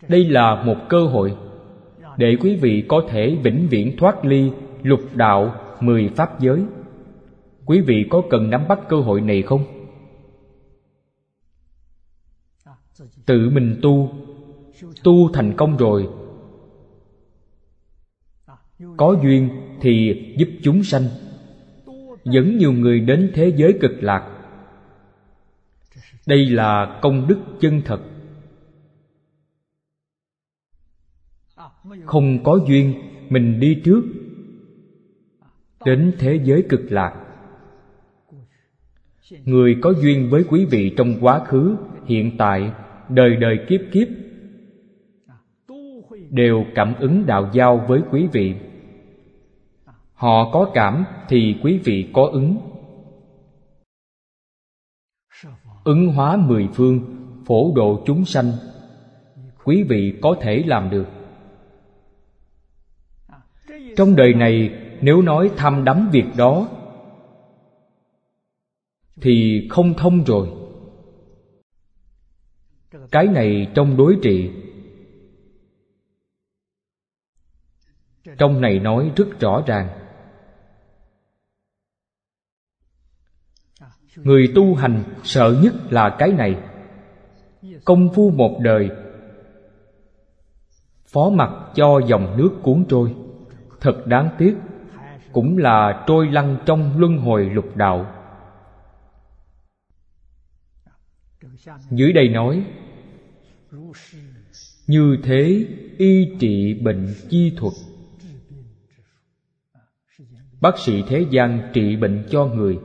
Đây 0.07 0.25
là 0.25 0.63
một 0.63 0.77
cơ 0.89 1.05
hội 1.05 1.37
để 2.17 2.37
quý 2.41 2.55
vị 2.55 2.85
có 2.87 3.03
thể 3.09 3.35
vĩnh 3.43 3.67
viễn 3.69 3.97
thoát 3.97 4.25
ly 4.25 4.51
lục 4.83 5.01
đạo 5.13 5.55
mười 5.79 6.09
pháp 6.15 6.39
giới. 6.39 6.63
Quý 7.65 7.81
vị 7.81 8.07
có 8.09 8.21
cần 8.29 8.49
nắm 8.49 8.67
bắt 8.67 8.79
cơ 8.89 8.97
hội 8.97 9.21
này 9.21 9.41
không? 9.41 9.74
Tự 13.25 13.49
mình 13.49 13.79
tu. 13.81 14.11
Tu 15.03 15.29
thành 15.33 15.53
công 15.57 15.77
rồi. 15.77 16.09
Có 18.97 19.15
duyên 19.23 19.49
thì 19.81 20.23
giúp 20.37 20.49
chúng 20.63 20.83
sanh. 20.83 21.03
Dẫn 22.23 22.57
nhiều 22.57 22.73
người 22.73 22.99
đến 22.99 23.31
thế 23.35 23.53
giới 23.55 23.77
cực 23.81 23.91
lạc. 24.03 24.31
Đây 26.27 26.49
là 26.49 26.99
công 27.01 27.27
đức 27.27 27.39
chân 27.59 27.81
thật. 27.85 28.01
Không 32.05 32.43
có 32.43 32.59
duyên, 32.67 32.93
mình 33.29 33.59
đi 33.59 33.81
trước. 33.85 34.03
Đến 35.85 36.13
thế 36.19 36.39
giới 36.43 36.63
cực 36.69 36.81
lạc. 36.91 37.21
Người 39.45 39.75
có 39.81 39.93
duyên 40.01 40.29
với 40.29 40.43
quý 40.49 40.65
vị 40.65 40.93
trong 40.97 41.17
quá 41.21 41.45
khứ, 41.45 41.75
hiện 42.05 42.37
tại 42.37 42.71
đời 43.09 43.35
đời 43.35 43.65
kiếp 43.67 43.81
kiếp, 43.91 44.07
đều 46.29 46.65
cảm 46.75 46.95
ứng 46.99 47.25
đạo 47.25 47.49
giao 47.53 47.85
với 47.87 48.01
quý 48.11 48.27
vị. 48.33 48.55
Họ 50.13 50.51
có 50.51 50.71
cảm 50.73 51.05
thì 51.27 51.55
quý 51.63 51.77
vị 51.83 52.09
có 52.13 52.29
ứng. 52.31 52.57
Ứng 55.83 56.07
hóa 56.07 56.37
mười 56.37 56.69
phương, 56.73 56.99
phổ 57.45 57.71
độ 57.75 58.03
chúng 58.05 58.25
sanh, 58.25 58.51
quý 59.63 59.83
vị 59.83 60.19
có 60.21 60.37
thể 60.41 60.63
làm 60.65 60.89
được. 60.89 61.05
Trong 63.97 64.15
đời 64.15 64.33
này, 64.33 64.73
nếu 65.01 65.21
nói 65.21 65.51
tham 65.57 65.83
đắm 65.83 66.09
việc 66.11 66.25
đó, 66.37 66.67
thì 69.21 69.67
không 69.69 69.93
thông 69.93 70.23
rồi 70.23 70.49
cái 73.15 73.27
này 73.27 73.67
trong 73.73 73.97
đối 73.97 74.17
trị. 74.21 74.51
Trong 78.37 78.61
này 78.61 78.79
nói 78.79 79.11
rất 79.15 79.39
rõ 79.39 79.63
ràng. 79.67 79.87
Người 84.15 84.51
tu 84.55 84.75
hành 84.75 85.03
sợ 85.23 85.55
nhất 85.63 85.73
là 85.89 86.15
cái 86.19 86.31
này. 86.31 86.63
Công 87.85 88.09
phu 88.15 88.31
một 88.31 88.59
đời, 88.61 88.89
phó 91.07 91.29
mặc 91.29 91.49
cho 91.75 91.99
dòng 92.07 92.37
nước 92.37 92.51
cuốn 92.63 92.85
trôi. 92.89 93.15
Thật 93.81 94.07
đáng 94.07 94.29
tiếc, 94.37 94.55
cũng 95.31 95.57
là 95.57 96.03
trôi 96.07 96.27
lăn 96.27 96.57
trong 96.65 96.99
luân 96.99 97.17
hồi 97.17 97.49
lục 97.49 97.75
đạo. 97.75 98.11
Dưới 101.91 102.13
đây 102.13 102.29
nói 102.29 102.65
như 104.87 105.17
thế, 105.23 105.67
y 105.97 106.27
trị 106.39 106.73
bệnh 106.73 107.13
chi 107.29 107.53
thuật. 107.57 107.73
Bác 110.61 110.79
sĩ 110.79 111.03
thế 111.07 111.25
gian 111.31 111.69
trị 111.73 111.95
bệnh 111.95 112.23
cho 112.29 112.45
người. 112.45 112.79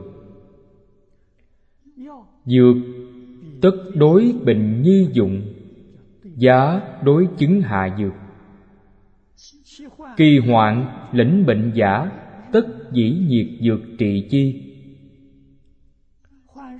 Dược 2.45 2.75
tất 3.61 3.71
đối 3.95 4.35
bệnh 4.45 4.81
nhi 4.81 5.07
dụng. 5.13 5.41
Giá 6.23 6.81
đối 7.03 7.27
chứng 7.37 7.61
hạ 7.61 7.97
dược. 7.99 8.13
Kỳ 10.17 10.37
hoạn, 10.37 10.85
lĩnh 11.13 11.45
bệnh 11.45 11.71
giả 11.75 12.11
tất 12.51 12.67
dĩ 12.91 13.11
nhiệt 13.27 13.47
dược 13.61 13.79
trị 13.97 14.27
chi. 14.29 14.63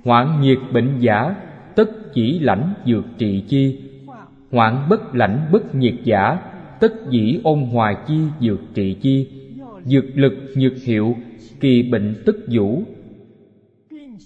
Hoạn 0.04 0.40
nhiệt 0.40 0.58
bệnh 0.72 0.98
giả 1.00 1.36
tất 1.76 1.90
chỉ 2.14 2.38
lãnh 2.38 2.74
dược 2.86 3.04
trị 3.18 3.44
chi 3.48 3.91
hoạn 4.52 4.86
bất 4.88 5.14
lãnh 5.14 5.48
bất 5.52 5.74
nhiệt 5.74 5.94
giả, 6.04 6.38
tất 6.80 6.92
dĩ 7.10 7.40
ôn 7.44 7.60
hòa 7.62 8.04
chi 8.08 8.18
dược 8.40 8.60
trị 8.74 8.96
chi, 9.02 9.28
dược 9.84 10.04
lực 10.14 10.32
nhược 10.56 10.72
hiệu, 10.82 11.16
kỳ 11.60 11.82
bệnh 11.82 12.22
tức 12.26 12.36
vũ. 12.52 12.82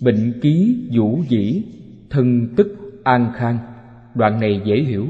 Bệnh 0.03 0.40
ký 0.43 0.89
vũ 0.93 1.23
dĩ, 1.28 1.62
thân 2.11 2.48
tức 2.57 3.01
an 3.05 3.32
khang. 3.36 3.59
Đoạn 4.15 4.40
này 4.40 4.62
dễ 4.65 4.82
hiểu. 4.82 5.07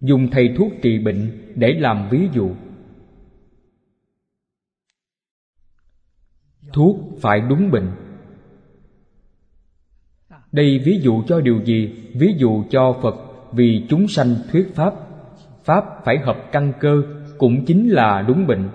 Dùng 0.00 0.28
thầy 0.30 0.54
thuốc 0.56 0.72
trị 0.82 0.98
bệnh 0.98 1.52
để 1.54 1.72
làm 1.72 2.08
ví 2.10 2.28
dụ. 2.34 2.50
Thuốc 6.72 6.96
phải 7.20 7.40
đúng 7.40 7.70
bệnh 7.70 7.90
đây 10.56 10.78
ví 10.84 11.00
dụ 11.02 11.22
cho 11.26 11.40
điều 11.40 11.64
gì? 11.64 12.10
Ví 12.14 12.34
dụ 12.38 12.64
cho 12.70 12.98
phật, 13.02 13.14
vì 13.52 13.86
chúng 13.88 14.08
sanh 14.08 14.34
thuyết 14.52 14.74
pháp. 14.74 14.94
Pháp 15.64 15.84
phải 16.04 16.18
hợp 16.18 16.36
căn 16.52 16.72
cơ, 16.80 17.02
cũng 17.38 17.64
chính 17.64 17.88
là 17.88 18.22
đúng 18.28 18.46
bệnh. 18.46 18.68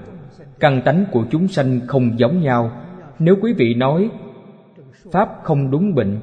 Căn 0.60 0.82
tánh 0.86 1.06
của 1.12 1.26
chúng 1.32 1.48
sanh 1.48 1.80
không 1.88 2.20
giống 2.20 2.42
nhau. 2.42 2.72
Nếu 3.20 3.36
quý 3.42 3.54
vị 3.54 3.74
nói, 3.74 4.10
pháp 5.12 5.30
không 5.44 5.72
đúng 5.72 5.96
bệnh, 5.96 6.20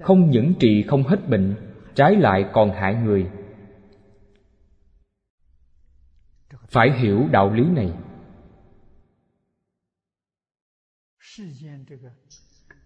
không 0.00 0.30
những 0.30 0.54
trị, 0.60 0.82
không 0.82 1.02
hết 1.02 1.28
bệnh, 1.28 1.54
trái 1.94 2.16
lại 2.16 2.46
còn 2.52 2.70
hại 2.70 2.94
người. 2.94 3.26
Phải 6.68 6.92
hiểu 6.98 7.28
đạo 7.32 7.54
lý 7.54 7.64
này. 7.64 7.92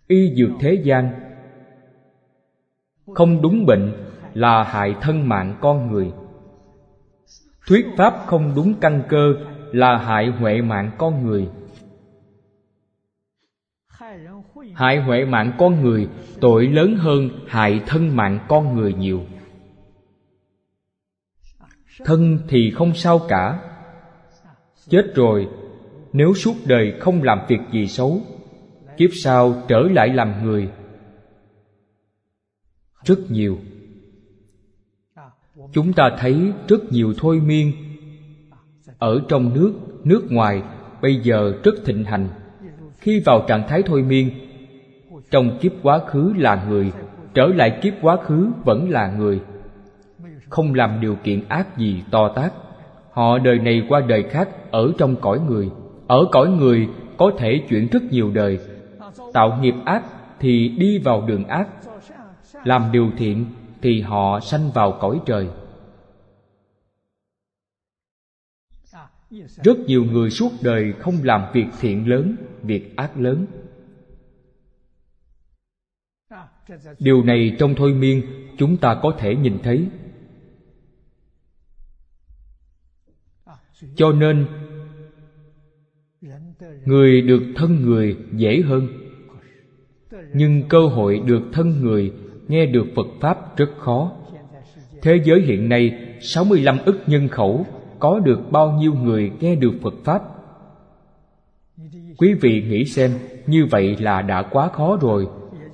Y 0.06 0.34
dược 0.34 0.50
thế 0.60 0.82
gian 0.84 1.27
không 3.14 3.42
đúng 3.42 3.66
bệnh 3.66 3.92
là 4.34 4.62
hại 4.62 4.94
thân 5.00 5.28
mạng 5.28 5.56
con 5.60 5.92
người. 5.92 6.12
Thuyết 7.66 7.86
pháp 7.96 8.14
không 8.26 8.52
đúng 8.56 8.74
căn 8.80 9.02
cơ 9.08 9.34
là 9.72 9.96
hại 9.96 10.28
huệ 10.28 10.62
mạng 10.62 10.90
con 10.98 11.26
người. 11.26 11.48
Hại 14.74 15.00
huệ 15.00 15.24
mạng 15.24 15.52
con 15.58 15.82
người, 15.82 16.08
tội 16.40 16.66
lớn 16.66 16.96
hơn 16.96 17.30
hại 17.46 17.80
thân 17.86 18.16
mạng 18.16 18.38
con 18.48 18.76
người 18.76 18.94
nhiều. 18.94 19.20
Thân 22.04 22.38
thì 22.48 22.70
không 22.70 22.94
sao 22.94 23.20
cả. 23.28 23.60
Chết 24.88 25.14
rồi, 25.14 25.48
nếu 26.12 26.34
suốt 26.34 26.54
đời 26.66 26.94
không 27.00 27.22
làm 27.22 27.38
việc 27.48 27.60
gì 27.72 27.86
xấu, 27.86 28.20
kiếp 28.96 29.10
sau 29.12 29.62
trở 29.68 29.80
lại 29.80 30.08
làm 30.08 30.44
người 30.44 30.68
rất 33.04 33.30
nhiều. 33.30 33.58
Chúng 35.72 35.92
ta 35.92 36.10
thấy 36.18 36.52
rất 36.68 36.92
nhiều 36.92 37.14
thôi 37.18 37.40
miên 37.46 37.72
ở 38.98 39.20
trong 39.28 39.54
nước 39.54 39.72
nước 40.04 40.32
ngoài 40.32 40.62
bây 41.02 41.14
giờ 41.14 41.52
rất 41.64 41.74
thịnh 41.84 42.04
hành. 42.04 42.28
Khi 42.98 43.20
vào 43.20 43.44
trạng 43.48 43.68
thái 43.68 43.82
thôi 43.82 44.02
miên, 44.02 44.30
trong 45.30 45.58
kiếp 45.60 45.72
quá 45.82 45.98
khứ 46.06 46.32
là 46.36 46.64
người, 46.68 46.92
trở 47.34 47.46
lại 47.46 47.78
kiếp 47.82 47.94
quá 48.02 48.16
khứ 48.16 48.48
vẫn 48.64 48.90
là 48.90 49.12
người. 49.18 49.40
Không 50.48 50.74
làm 50.74 51.00
điều 51.00 51.16
kiện 51.24 51.48
ác 51.48 51.76
gì 51.76 52.02
to 52.10 52.28
tát. 52.28 52.52
Họ 53.12 53.38
đời 53.38 53.58
này 53.58 53.82
qua 53.88 54.00
đời 54.00 54.22
khác 54.22 54.48
ở 54.70 54.92
trong 54.98 55.16
cõi 55.16 55.40
người. 55.48 55.70
Ở 56.06 56.24
cõi 56.32 56.48
người 56.48 56.88
có 57.16 57.32
thể 57.38 57.62
chuyển 57.68 57.88
rất 57.88 58.02
nhiều 58.10 58.30
đời. 58.34 58.58
Tạo 59.32 59.58
nghiệp 59.62 59.74
ác 59.84 60.02
thì 60.40 60.68
đi 60.68 60.98
vào 60.98 61.24
đường 61.26 61.44
ác 61.44 61.68
làm 62.64 62.92
điều 62.92 63.10
thiện 63.18 63.46
thì 63.82 64.00
họ 64.00 64.40
sanh 64.40 64.70
vào 64.74 64.98
cõi 65.00 65.20
trời. 65.26 65.48
Rất 69.64 69.78
nhiều 69.86 70.04
người 70.04 70.30
suốt 70.30 70.50
đời 70.62 70.92
không 70.92 71.14
làm 71.22 71.52
việc 71.52 71.66
thiện 71.80 72.08
lớn, 72.08 72.36
việc 72.62 72.96
ác 72.96 73.16
lớn. 73.16 73.46
Điều 76.98 77.24
này 77.24 77.56
trong 77.58 77.74
thôi 77.76 77.94
miên 77.94 78.22
chúng 78.58 78.76
ta 78.76 79.00
có 79.02 79.16
thể 79.18 79.34
nhìn 79.34 79.58
thấy. 79.62 79.88
Cho 83.96 84.12
nên, 84.12 84.46
người 86.84 87.22
được 87.22 87.42
thân 87.56 87.82
người 87.82 88.16
dễ 88.32 88.62
hơn. 88.62 88.88
Nhưng 90.34 90.68
cơ 90.68 90.86
hội 90.86 91.18
được 91.26 91.42
thân 91.52 91.80
người 91.80 92.12
nghe 92.48 92.66
được 92.66 92.86
Phật 92.96 93.06
Pháp 93.20 93.56
rất 93.56 93.70
khó. 93.78 94.12
Thế 95.02 95.20
giới 95.24 95.40
hiện 95.40 95.68
nay 95.68 95.98
65 96.20 96.78
ức 96.84 96.98
nhân 97.06 97.28
khẩu 97.28 97.66
có 97.98 98.18
được 98.18 98.40
bao 98.50 98.72
nhiêu 98.72 98.94
người 98.94 99.32
nghe 99.40 99.54
được 99.54 99.72
Phật 99.82 99.94
Pháp? 100.04 100.22
Quý 102.18 102.34
vị 102.34 102.64
nghĩ 102.68 102.84
xem, 102.84 103.10
như 103.46 103.66
vậy 103.70 103.96
là 104.00 104.22
đã 104.22 104.42
quá 104.42 104.68
khó 104.68 104.98
rồi, 105.00 105.26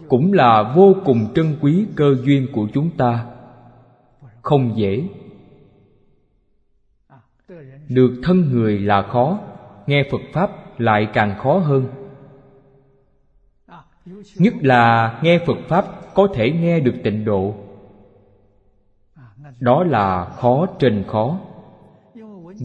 cũng 0.09 0.33
là 0.33 0.73
vô 0.77 0.95
cùng 1.05 1.27
trân 1.35 1.57
quý 1.61 1.87
cơ 1.97 2.15
duyên 2.25 2.47
của 2.53 2.69
chúng 2.75 2.91
ta. 2.91 3.27
Không 4.43 4.73
dễ. 4.77 5.09
Được 7.89 8.21
thân 8.23 8.51
người 8.53 8.79
là 8.79 9.03
khó, 9.03 9.39
nghe 9.87 10.05
Phật 10.11 10.21
Pháp 10.33 10.81
lại 10.81 11.09
càng 11.13 11.39
khó 11.39 11.59
hơn. 11.59 11.87
Nhất 14.39 14.55
là 14.61 15.19
nghe 15.23 15.39
Phật 15.47 15.59
Pháp 15.69 16.15
có 16.15 16.29
thể 16.35 16.51
nghe 16.51 16.81
được 16.81 16.95
tịnh 17.05 17.25
độ. 17.25 17.55
Đó 19.61 19.85
là 19.85 20.25
khó 20.25 20.67
trên 20.79 21.05
khó. 21.09 21.41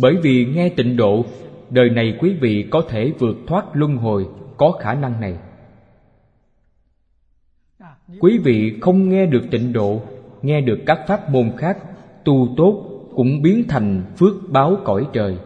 Bởi 0.01 0.15
vì 0.23 0.45
nghe 0.45 0.69
tịnh 0.69 0.97
độ, 0.97 1.25
đời 1.69 1.89
này 1.89 2.17
quý 2.21 2.37
vị 2.41 2.67
có 2.71 2.81
thể 2.89 3.13
vượt 3.19 3.35
thoát 3.47 3.65
luân 3.73 3.97
hồi, 3.97 4.27
có 4.57 4.71
khả 4.71 4.93
năng 4.93 5.21
này. 5.21 5.37
Quý 8.19 8.37
vị 8.37 8.79
không 8.81 9.09
nghe 9.09 9.25
được 9.25 9.43
tịnh 9.51 9.73
độ, 9.73 10.01
nghe 10.41 10.61
được 10.61 10.79
các 10.85 10.99
pháp 11.07 11.29
môn 11.29 11.51
khác, 11.57 11.77
tu 12.23 12.53
tốt 12.57 12.85
cũng 13.15 13.41
biến 13.41 13.63
thành 13.67 14.03
phước 14.17 14.33
báo 14.49 14.77
cõi 14.83 15.07
trời. 15.13 15.37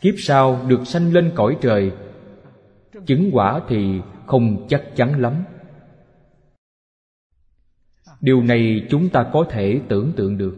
Kiếp 0.00 0.14
sau 0.18 0.60
được 0.68 0.86
sanh 0.86 1.12
lên 1.12 1.32
cõi 1.34 1.56
trời 1.60 1.92
chứng 3.06 3.30
quả 3.32 3.60
thì 3.68 4.00
không 4.26 4.66
chắc 4.68 4.82
chắn 4.96 5.20
lắm. 5.20 5.34
Điều 8.20 8.42
này 8.42 8.86
chúng 8.90 9.08
ta 9.08 9.30
có 9.32 9.44
thể 9.50 9.80
tưởng 9.88 10.12
tượng 10.16 10.38
được. 10.38 10.56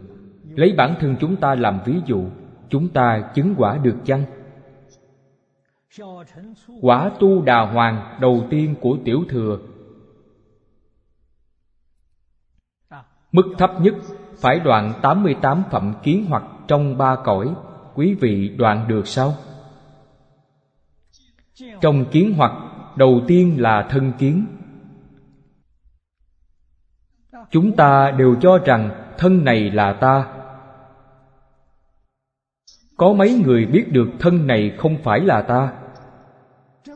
Lấy 0.55 0.73
bản 0.77 0.95
thân 0.99 1.15
chúng 1.19 1.35
ta 1.35 1.55
làm 1.55 1.79
ví 1.85 1.93
dụ, 2.05 2.23
chúng 2.69 2.89
ta 2.89 3.31
chứng 3.35 3.55
quả 3.57 3.77
được 3.77 3.95
chăng? 4.05 4.23
Quả 6.81 7.11
tu 7.19 7.41
đà 7.41 7.65
hoàng 7.65 8.17
đầu 8.21 8.43
tiên 8.49 8.75
của 8.81 8.97
tiểu 9.05 9.23
thừa. 9.29 9.59
Mức 13.31 13.43
thấp 13.57 13.71
nhất 13.81 13.95
phải 14.37 14.59
đoạn 14.59 14.93
88 15.01 15.63
phẩm 15.71 15.93
kiến 16.03 16.25
hoặc 16.29 16.43
trong 16.67 16.97
ba 16.97 17.15
cõi. 17.23 17.55
Quý 17.95 18.13
vị 18.13 18.49
đoạn 18.57 18.87
được 18.87 19.07
sao? 19.07 19.33
Trong 21.81 22.05
kiến 22.11 22.33
hoặc, 22.37 22.51
đầu 22.95 23.21
tiên 23.27 23.61
là 23.61 23.87
thân 23.89 24.11
kiến. 24.19 24.45
Chúng 27.51 27.75
ta 27.75 28.11
đều 28.11 28.35
cho 28.41 28.57
rằng 28.65 29.13
thân 29.17 29.45
này 29.45 29.71
là 29.71 29.93
ta. 29.93 30.27
Có 32.97 33.13
mấy 33.13 33.41
người 33.45 33.65
biết 33.65 33.85
được 33.91 34.07
thân 34.19 34.47
này 34.47 34.75
không 34.77 34.97
phải 35.03 35.19
là 35.19 35.41
ta? 35.41 35.73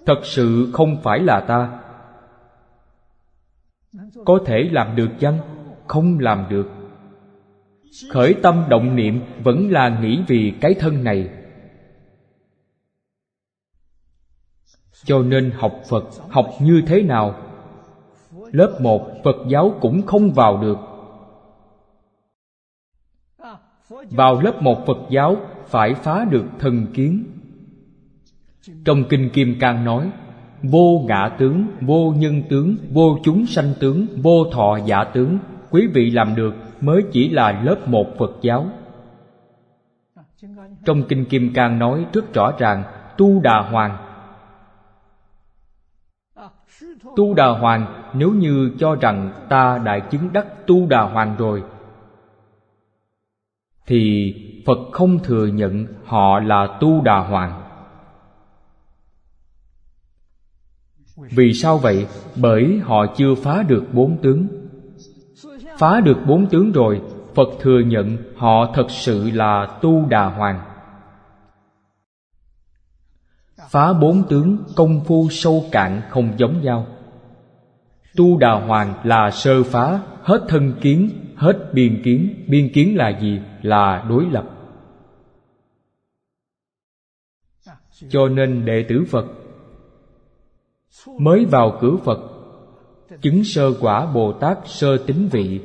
Thật 0.05 0.19
sự 0.23 0.69
không 0.73 0.97
phải 1.03 1.19
là 1.19 1.39
ta. 1.39 1.79
Có 4.25 4.39
thể 4.45 4.69
làm 4.71 4.95
được 4.95 5.09
chăng? 5.19 5.37
Không 5.87 6.19
làm 6.19 6.45
được. 6.49 6.69
Khởi 8.11 8.35
tâm 8.43 8.63
động 8.69 8.95
niệm 8.95 9.21
vẫn 9.43 9.71
là 9.71 9.99
nghĩ 10.01 10.23
vì 10.27 10.53
cái 10.61 10.73
thân 10.73 11.03
này. 11.03 11.29
Cho 15.03 15.19
nên 15.19 15.51
học 15.51 15.81
phật, 15.89 16.03
học 16.29 16.49
như 16.59 16.81
thế 16.87 17.01
nào? 17.01 17.35
Lớp 18.51 18.77
một, 18.81 19.07
phật 19.23 19.35
giáo 19.47 19.73
cũng 19.81 20.01
không 20.01 20.31
vào 20.31 20.57
được. 20.57 20.77
Vào 24.11 24.41
lớp 24.41 24.61
một 24.61 24.85
phật 24.85 24.97
giáo, 25.09 25.35
phải 25.65 25.93
phá 25.93 26.25
được 26.29 26.45
thần 26.59 26.87
kiến. 26.93 27.23
Trong 28.85 29.03
kinh 29.09 29.29
kim 29.29 29.55
cang 29.59 29.85
nói, 29.85 30.11
vô 30.63 31.05
ngã 31.07 31.29
tướng, 31.39 31.65
vô 31.81 32.13
nhân 32.17 32.41
tướng, 32.49 32.75
vô 32.91 33.17
chúng 33.23 33.45
sanh 33.45 33.73
tướng, 33.79 34.07
vô 34.15 34.45
thọ 34.51 34.77
giả 34.85 35.03
tướng, 35.03 35.37
quý 35.69 35.87
vị 35.93 36.11
làm 36.11 36.35
được 36.35 36.53
mới 36.81 37.03
chỉ 37.11 37.29
là 37.29 37.61
lớp 37.63 37.87
một 37.87 38.05
phật 38.19 38.31
giáo. 38.41 38.65
Trong 40.85 41.03
kinh 41.03 41.25
kim 41.25 41.53
cang 41.53 41.79
nói 41.79 42.05
rất 42.13 42.33
rõ 42.33 42.53
ràng, 42.59 42.83
tu 43.17 43.39
đà 43.39 43.61
hoàng 43.61 44.10
tu 47.15 47.33
đà 47.33 47.47
hoàng 47.47 48.11
nếu 48.13 48.31
như 48.31 48.71
cho 48.79 48.95
rằng 48.95 49.45
ta 49.49 49.77
đại 49.77 50.01
chứng 50.11 50.33
đắc 50.33 50.67
tu 50.67 50.87
đà 50.87 51.01
hoàng 51.01 51.35
rồi, 51.37 51.63
thì 53.87 54.33
phật 54.65 54.79
không 54.91 55.19
thừa 55.19 55.47
nhận 55.47 55.85
họ 56.05 56.39
là 56.39 56.77
tu 56.79 57.01
đà 57.01 57.19
hoàng 57.19 57.61
vì 61.17 61.53
sao 61.53 61.77
vậy? 61.77 62.07
Bởi 62.35 62.79
họ 62.83 63.05
chưa 63.15 63.35
phá 63.35 63.63
được 63.63 63.83
bốn 63.93 64.17
tướng. 64.17 64.47
Phá 65.77 65.99
được 65.99 66.17
bốn 66.27 66.49
tướng 66.49 66.71
rồi, 66.71 67.01
phật 67.35 67.49
thừa 67.59 67.79
nhận 67.79 68.17
họ 68.35 68.71
thật 68.73 68.85
sự 68.89 69.31
là 69.31 69.77
tu 69.81 70.05
đà 70.05 70.25
hoàng 70.25 70.71
phá 73.71 73.93
bốn 73.93 74.23
tướng, 74.29 74.57
công 74.75 75.03
phu 75.05 75.27
sâu 75.31 75.65
cạn 75.71 76.01
không 76.09 76.33
giống 76.37 76.61
nhau 76.61 76.87
tu 78.15 78.37
đà 78.37 78.51
hoàng 78.51 78.93
là 79.03 79.31
sơ 79.31 79.63
phá, 79.63 80.01
hết 80.21 80.45
thân 80.47 80.73
kiến, 80.81 81.09
hết 81.35 81.69
biên 81.73 82.01
kiến. 82.03 82.45
Biên 82.47 82.69
kiến 82.73 82.97
là 82.97 83.19
gì? 83.21 83.39
Là 83.61 84.05
đối 84.09 84.25
lập. 84.25 84.49
Cho 88.09 88.27
nên 88.27 88.65
đệ 88.65 88.85
tử 88.89 89.05
phật 89.09 89.25
mới 91.19 91.45
vào 91.45 91.77
cửa 91.81 91.97
phật. 92.03 92.19
Chứng 93.21 93.43
sơ 93.43 93.73
quả 93.79 94.05
bồ 94.13 94.33
tát 94.33 94.57
sơ 94.65 94.97
tính 94.97 95.29
vị, 95.31 95.61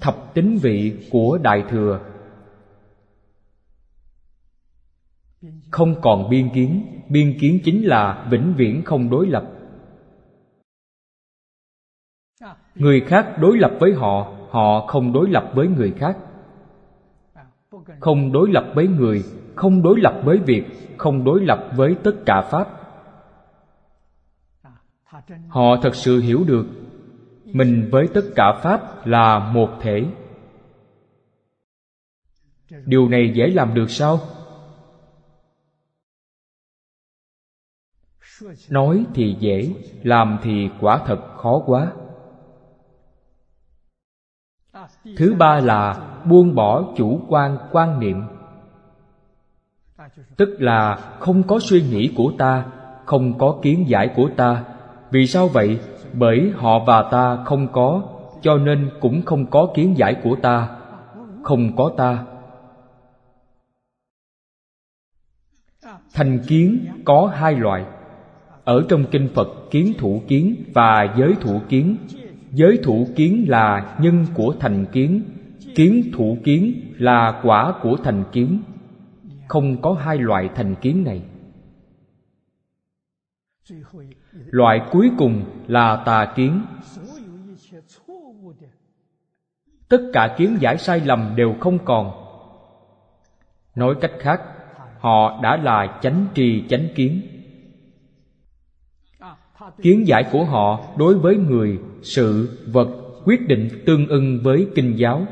thập 0.00 0.34
tính 0.34 0.58
vị 0.62 1.08
của 1.10 1.38
đại 1.42 1.64
thừa. 1.70 2.00
Không 5.70 6.00
còn 6.00 6.30
biên 6.30 6.48
kiến. 6.54 6.86
Biên 7.08 7.38
kiến 7.40 7.60
chính 7.64 7.86
là 7.86 8.26
vĩnh 8.30 8.54
viễn 8.56 8.82
không 8.84 9.10
đối 9.10 9.26
lập. 9.26 9.59
Người 12.74 13.00
khác 13.00 13.34
đối 13.38 13.58
lập 13.58 13.72
với 13.80 13.92
họ 13.92 14.32
họ 14.50 14.86
không 14.86 15.12
đối 15.12 15.30
lập 15.30 15.50
với 15.54 15.68
người 15.68 15.92
khác. 15.98 16.18
Không 18.00 18.32
đối 18.32 18.50
lập 18.50 18.72
với 18.74 18.86
người, 18.88 19.24
không 19.54 19.82
đối 19.82 20.00
lập 20.00 20.20
với 20.24 20.38
việc, 20.38 20.64
không 20.98 21.24
đối 21.24 21.40
lập 21.44 21.70
với 21.76 21.96
tất 22.04 22.12
cả 22.26 22.42
pháp. 22.50 22.68
Họ 25.48 25.76
thật 25.82 25.94
sự 25.94 26.20
hiểu 26.20 26.44
được, 26.46 26.66
mình 27.44 27.88
với 27.92 28.08
tất 28.14 28.24
cả 28.36 28.52
pháp 28.62 29.06
là 29.06 29.38
một 29.38 29.68
thể. 29.80 30.04
Điều 32.86 33.08
này 33.08 33.32
dễ 33.34 33.46
làm 33.46 33.74
được 33.74 33.90
sao? 33.90 34.20
Nói 38.70 39.04
thì 39.14 39.36
dễ, 39.40 39.74
làm 40.02 40.38
thì 40.42 40.68
quả 40.80 41.02
thật 41.06 41.20
khó 41.36 41.62
quá 41.66 41.92
thứ 45.16 45.34
ba 45.38 45.60
là 45.60 46.06
buông 46.24 46.54
bỏ 46.54 46.84
chủ 46.96 47.20
quan 47.28 47.58
quan 47.72 48.00
niệm. 48.00 48.22
Tức 50.36 50.56
là 50.58 50.94
không 51.18 51.42
có 51.42 51.58
suy 51.58 51.82
nghĩ 51.82 52.12
của 52.16 52.32
ta, 52.38 52.64
không 53.04 53.38
có 53.38 53.58
kiến 53.62 53.84
giải 53.88 54.08
của 54.16 54.30
ta. 54.36 54.64
Vì 55.10 55.26
sao 55.26 55.48
vậy? 55.48 55.78
Bởi 56.12 56.52
họ 56.56 56.84
và 56.84 57.02
ta 57.02 57.44
không 57.44 57.68
có, 57.72 58.02
cho 58.42 58.56
nên 58.56 58.90
cũng 59.00 59.22
không 59.22 59.46
có 59.46 59.68
kiến 59.74 59.98
giải 59.98 60.14
của 60.14 60.36
ta. 60.42 60.68
Không 61.42 61.76
có 61.76 61.92
ta. 61.96 62.24
Thành 66.14 66.38
kiến 66.46 66.86
có 67.04 67.32
hai 67.34 67.54
loại. 67.54 67.84
Ở 68.64 68.84
trong 68.88 69.04
kinh 69.10 69.28
phật, 69.34 69.48
kiến 69.70 69.92
thủ 69.98 70.22
kiến 70.28 70.64
và 70.74 71.14
giới 71.16 71.34
thủ 71.40 71.60
kiến 71.68 71.96
giới 72.52 72.78
thủ 72.82 73.08
kiến 73.16 73.44
là 73.48 73.96
nhân 74.00 74.26
của 74.34 74.54
thành 74.60 74.86
kiến 74.92 75.22
kiến 75.74 76.10
thủ 76.12 76.38
kiến 76.44 76.92
là 76.98 77.40
quả 77.42 77.74
của 77.82 77.96
thành 78.04 78.24
kiến. 78.32 78.62
Không 79.48 79.82
có 79.82 79.92
hai 79.92 80.18
loại 80.18 80.50
thành 80.54 80.74
kiến 80.74 81.04
này. 81.04 81.22
Loại 84.32 84.80
cuối 84.90 85.10
cùng 85.18 85.44
là 85.66 86.02
tà 86.06 86.32
kiến. 86.36 86.62
Tất 89.88 90.00
cả 90.12 90.34
kiến 90.38 90.56
giải 90.60 90.78
sai 90.78 91.00
lầm 91.00 91.32
đều 91.36 91.54
không 91.60 91.78
còn. 91.84 92.12
Nói 93.74 93.94
cách 94.00 94.12
khác, 94.18 94.40
họ 94.98 95.40
đã 95.42 95.56
là 95.56 95.98
chánh 96.02 96.26
trì 96.34 96.64
chánh 96.68 96.88
kiến. 96.94 97.22
Kiến 99.82 100.06
giải 100.06 100.24
của 100.32 100.44
họ 100.44 100.80
đối 100.96 101.18
với 101.18 101.36
người 101.36 101.78
sự 102.02 102.58
vật 102.66 102.88
quyết 103.24 103.48
định 103.48 103.82
tương 103.86 104.06
ưng 104.08 104.40
với 104.42 104.68
kinh 104.74 104.98
giáo. 104.98 105.26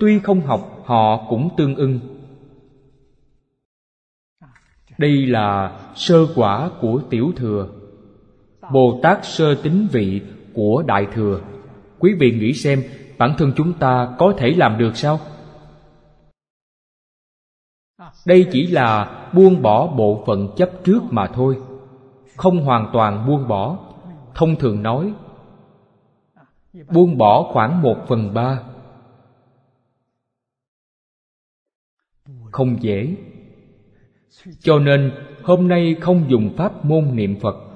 Tuy 0.00 0.18
không 0.18 0.40
học, 0.40 0.82
họ 0.84 1.26
cũng 1.28 1.48
tương 1.56 1.74
ưng. 1.74 2.00
Đây 4.98 5.26
là 5.26 5.78
sơ 5.94 6.26
quả 6.34 6.70
của 6.80 7.02
tiểu 7.10 7.32
thừa. 7.36 7.68
Bồ 8.72 9.00
tát 9.02 9.24
sơ 9.24 9.54
tính 9.54 9.88
vị 9.92 10.20
của 10.54 10.82
đại 10.86 11.06
thừa. 11.14 11.40
Quý 11.98 12.14
vị 12.18 12.32
nghĩ 12.32 12.52
xem, 12.52 12.82
bản 13.18 13.34
thân 13.38 13.52
chúng 13.56 13.72
ta 13.72 14.14
có 14.18 14.34
thể 14.38 14.50
làm 14.56 14.78
được 14.78 14.96
sao? 14.96 15.20
Đây 18.26 18.46
chỉ 18.52 18.66
là 18.66 19.18
buông 19.32 19.62
bỏ 19.62 19.86
bộ 19.86 20.24
phận 20.26 20.48
chấp 20.56 20.70
trước 20.84 21.00
mà 21.10 21.26
thôi. 21.34 21.56
Không 22.36 22.64
hoàn 22.64 22.90
toàn 22.92 23.26
buông 23.26 23.48
bỏ. 23.48 23.78
Thông 24.34 24.56
thường 24.56 24.82
nói 24.82 25.12
buông 26.92 27.18
bỏ 27.18 27.50
khoảng 27.52 27.82
một 27.82 27.96
phần 28.08 28.34
ba. 28.34 28.62
Không 32.50 32.82
dễ. 32.82 33.16
Cho 34.60 34.78
nên 34.78 35.12
hôm 35.42 35.68
nay 35.68 35.96
không 36.00 36.30
dùng 36.30 36.54
pháp 36.56 36.84
môn 36.84 37.16
niệm 37.16 37.40
phật 37.40 37.72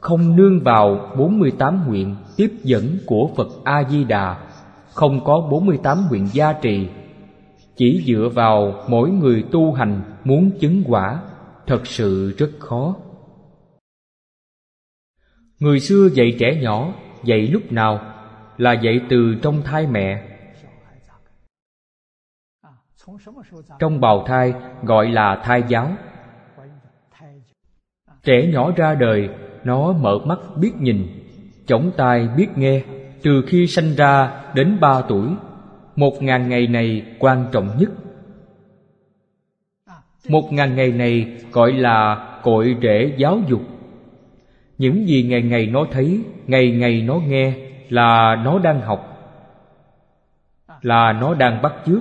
không 0.00 0.36
nương 0.36 0.60
vào 0.60 1.12
48 1.18 1.80
nguyện 1.86 2.16
tiếp 2.36 2.50
dẫn 2.62 2.98
của 3.06 3.30
Phật 3.36 3.48
A-di-đà, 3.64 4.38
không 4.94 5.24
có 5.24 5.48
48 5.50 5.98
nguyện 6.10 6.28
gia 6.32 6.52
trì, 6.52 6.88
chỉ 7.76 8.02
dựa 8.06 8.28
vào 8.34 8.84
mỗi 8.88 9.10
người 9.10 9.44
tu 9.50 9.72
hành 9.72 10.02
muốn 10.24 10.50
chứng 10.60 10.82
quả, 10.86 11.22
thật 11.66 11.86
sự 11.86 12.34
rất 12.38 12.50
khó. 12.58 12.96
Người 15.60 15.80
xưa 15.80 16.08
dạy 16.14 16.36
trẻ 16.38 16.58
nhỏ, 16.62 16.94
dạy 17.24 17.40
lúc 17.40 17.72
nào 17.72 18.00
là 18.60 18.72
dạy 18.72 19.00
từ 19.08 19.34
trong 19.42 19.62
thai 19.62 19.86
mẹ. 19.86 20.22
Trong 23.78 24.00
bào 24.00 24.24
thai 24.26 24.54
gọi 24.82 25.10
là 25.10 25.40
thai 25.44 25.62
giáo. 25.68 25.92
Trẻ 28.22 28.46
nhỏ 28.46 28.72
ra 28.76 28.94
đời, 28.94 29.28
Nó 29.64 29.92
mở 29.92 30.18
mắt 30.24 30.38
biết 30.56 30.72
nhìn, 30.78 31.06
Chổng 31.66 31.90
tai 31.96 32.28
biết 32.36 32.48
nghe. 32.56 32.82
Từ 33.22 33.42
khi 33.46 33.66
sanh 33.66 33.94
ra 33.96 34.42
đến 34.54 34.80
ba 34.80 35.02
tuổi, 35.08 35.28
Một 35.96 36.22
ngàn 36.22 36.48
ngày 36.48 36.66
này 36.66 37.16
quan 37.18 37.46
trọng 37.52 37.78
nhất. 37.78 37.90
Một 40.28 40.52
ngàn 40.52 40.76
ngày 40.76 40.92
này 40.92 41.38
gọi 41.52 41.72
là 41.72 42.26
cội 42.42 42.76
rễ 42.82 43.14
giáo 43.16 43.40
dục. 43.48 43.60
Những 44.78 45.08
gì 45.08 45.22
ngày 45.22 45.42
ngày 45.42 45.66
nó 45.66 45.86
thấy, 45.90 46.20
Ngày 46.46 46.70
ngày 46.70 47.02
nó 47.02 47.20
nghe 47.28 47.69
là 47.90 48.36
nó 48.44 48.58
đang 48.58 48.80
học, 48.80 49.06
Là 50.82 51.12
nó 51.12 51.34
đang 51.34 51.62
bắt 51.62 51.74
chước. 51.86 52.00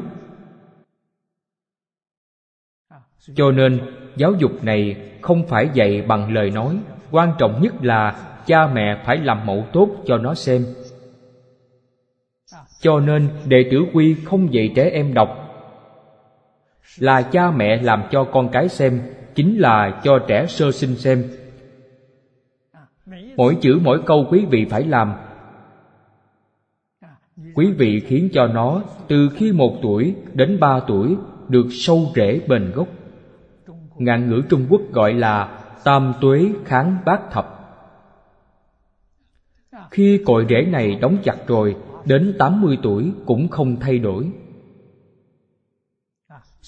Cho 3.36 3.52
nên, 3.52 3.80
giáo 4.16 4.34
dục 4.34 4.64
này 4.64 5.12
không 5.22 5.48
phải 5.48 5.70
dạy 5.74 6.02
bằng 6.02 6.34
lời 6.34 6.52
nói, 6.52 6.80
Quan 7.12 7.34
trọng 7.38 7.62
nhất 7.62 7.74
là 7.82 8.26
cha 8.46 8.68
mẹ 8.68 9.02
phải 9.06 9.18
làm 9.18 9.46
mẫu 9.46 9.66
tốt 9.74 9.90
cho 10.06 10.18
nó 10.18 10.34
xem. 10.34 10.66
Cho 12.80 13.00
nên, 13.00 13.30
đệ 13.46 13.70
tử 13.72 13.86
quy 13.94 14.16
không 14.26 14.54
dạy 14.54 14.74
trẻ 14.76 14.90
em 14.90 15.14
đọc. 15.14 15.30
Là 16.98 17.22
cha 17.22 17.52
mẹ 17.52 17.82
làm 17.82 18.04
cho 18.12 18.24
con 18.24 18.50
cái 18.50 18.70
xem, 18.70 19.02
Chính 19.36 19.60
là 19.60 20.02
cho 20.04 20.20
trẻ 20.28 20.46
sơ 20.48 20.72
sinh 20.72 20.96
xem. 20.96 21.24
Mỗi 23.36 23.58
chữ, 23.62 23.80
mỗi 23.84 24.02
câu 24.06 24.28
quý 24.30 24.46
vị 24.50 24.66
phải 24.70 24.84
làm 24.84 25.14
Quý 27.60 27.72
vị 27.72 28.00
khiến 28.00 28.30
cho 28.34 28.48
nó 28.48 28.82
từ 29.08 29.30
khi 29.36 29.52
một 29.52 29.80
tuổi 29.82 30.16
đến 30.34 30.60
ba 30.60 30.80
tuổi 30.88 31.18
được 31.48 31.66
sâu 31.72 32.12
rễ 32.16 32.42
bền 32.48 32.72
gốc 32.72 32.88
ngạn 33.98 34.30
ngữ 34.30 34.42
Trung 34.50 34.66
Quốc 34.70 34.82
gọi 34.92 35.14
là 35.14 35.64
tam 35.84 36.14
tuế 36.22 36.52
kháng 36.66 36.98
bát 37.06 37.22
thập. 37.32 37.76
Khi 39.92 40.22
cội 40.26 40.46
rễ 40.50 40.62
này 40.62 40.96
đóng 40.96 41.18
chặt 41.24 41.38
rồi, 41.48 41.76
đến 42.06 42.36
80 42.40 42.78
tuổi 42.84 43.12
cũng 43.26 43.48
không 43.48 43.80
thay 43.80 44.00
đổi. 44.00 44.32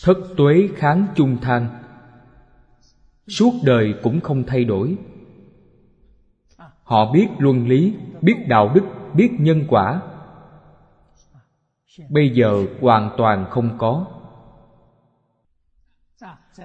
Thất 0.04 0.18
tuế 0.38 0.70
kháng 0.76 1.06
chung 1.16 1.38
than, 1.42 1.68
Suốt 3.28 3.54
đời 3.64 3.94
cũng 4.04 4.22
không 4.22 4.44
thay 4.48 4.64
đổi 4.64 4.98
Họ 6.84 7.12
biết 7.14 7.28
luân 7.40 7.68
lý, 7.68 7.94
biết 8.22 8.36
đạo 8.48 8.72
đức, 8.76 8.84
biết 9.14 9.32
nhân 9.40 9.64
quả 9.68 10.02
Bây 12.10 12.30
giờ 12.30 12.66
hoàn 12.82 13.10
toàn 13.18 13.48
không 13.50 13.78
có. 13.78 14.06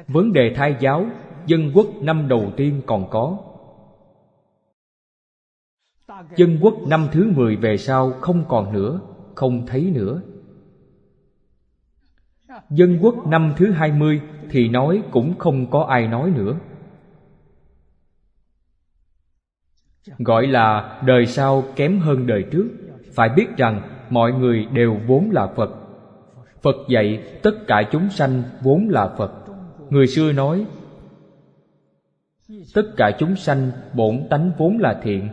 Vấn 0.08 0.32
đề 0.32 0.52
thai 0.56 0.76
giáo, 0.80 1.06
Dân 1.46 1.70
quốc 1.74 1.86
năm 2.02 2.28
đầu 2.28 2.52
tiên 2.56 2.82
còn 2.86 3.10
có. 3.10 3.38
Dân 6.36 6.58
quốc 6.60 6.74
năm 6.86 7.08
thứ 7.12 7.32
mười 7.34 7.56
về 7.56 7.76
sau 7.76 8.12
không 8.20 8.44
còn 8.48 8.72
nữa, 8.72 9.00
Không 9.34 9.66
thấy 9.66 9.90
nữa. 9.94 10.22
Dân 12.70 12.98
quốc 13.02 13.14
năm 13.26 13.52
thứ 13.56 13.72
hai 13.72 13.92
mươi 13.92 14.20
Thì 14.50 14.68
nói 14.68 15.02
cũng 15.10 15.38
không 15.38 15.70
có 15.70 15.84
ai 15.84 16.08
nói 16.08 16.30
nữa. 16.30 16.58
Gọi 20.18 20.46
là 20.46 21.00
đời 21.06 21.26
sau 21.26 21.64
kém 21.76 21.98
hơn 21.98 22.26
đời 22.26 22.44
trước. 22.52 22.68
Phải 23.14 23.28
biết 23.28 23.46
rằng 23.56 23.95
mọi 24.10 24.32
người 24.32 24.66
đều 24.72 24.96
vốn 25.06 25.30
là 25.30 25.46
Phật. 25.46 25.70
Phật 26.62 26.76
dạy 26.88 27.22
tất 27.42 27.66
cả 27.66 27.82
chúng 27.92 28.10
sanh 28.10 28.42
vốn 28.60 28.88
là 28.88 29.08
Phật. 29.18 29.32
Người 29.90 30.06
xưa 30.06 30.32
nói, 30.32 30.66
Tất 32.74 32.82
cả 32.96 33.16
chúng 33.18 33.36
sanh 33.36 33.70
bổn 33.94 34.20
tánh 34.30 34.52
vốn 34.58 34.78
là 34.78 35.00
thiện. 35.02 35.28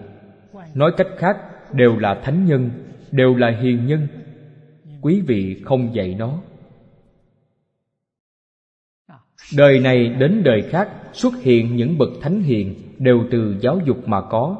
Nói 0.74 0.92
cách 0.98 1.08
khác, 1.18 1.38
đều 1.74 1.98
là 2.00 2.16
thánh 2.24 2.46
nhân, 2.46 2.70
Đều 3.12 3.36
là 3.36 3.50
hiền 3.62 3.86
nhân. 3.86 4.08
Quý 5.02 5.22
vị 5.28 5.62
không 5.66 5.96
dạy 5.96 6.16
nó. 6.20 6.40
Đời 9.58 9.80
này 9.80 10.08
đến 10.08 10.44
đời 10.44 10.62
khác 10.62 10.90
xuất 11.14 11.34
hiện 11.42 11.76
những 11.76 11.98
bậc 11.98 12.10
thánh 12.22 12.42
hiền 12.42 12.76
Đều 12.98 13.24
từ 13.32 13.56
giáo 13.62 13.80
dục 13.86 14.08
mà 14.08 14.22
có. 14.22 14.58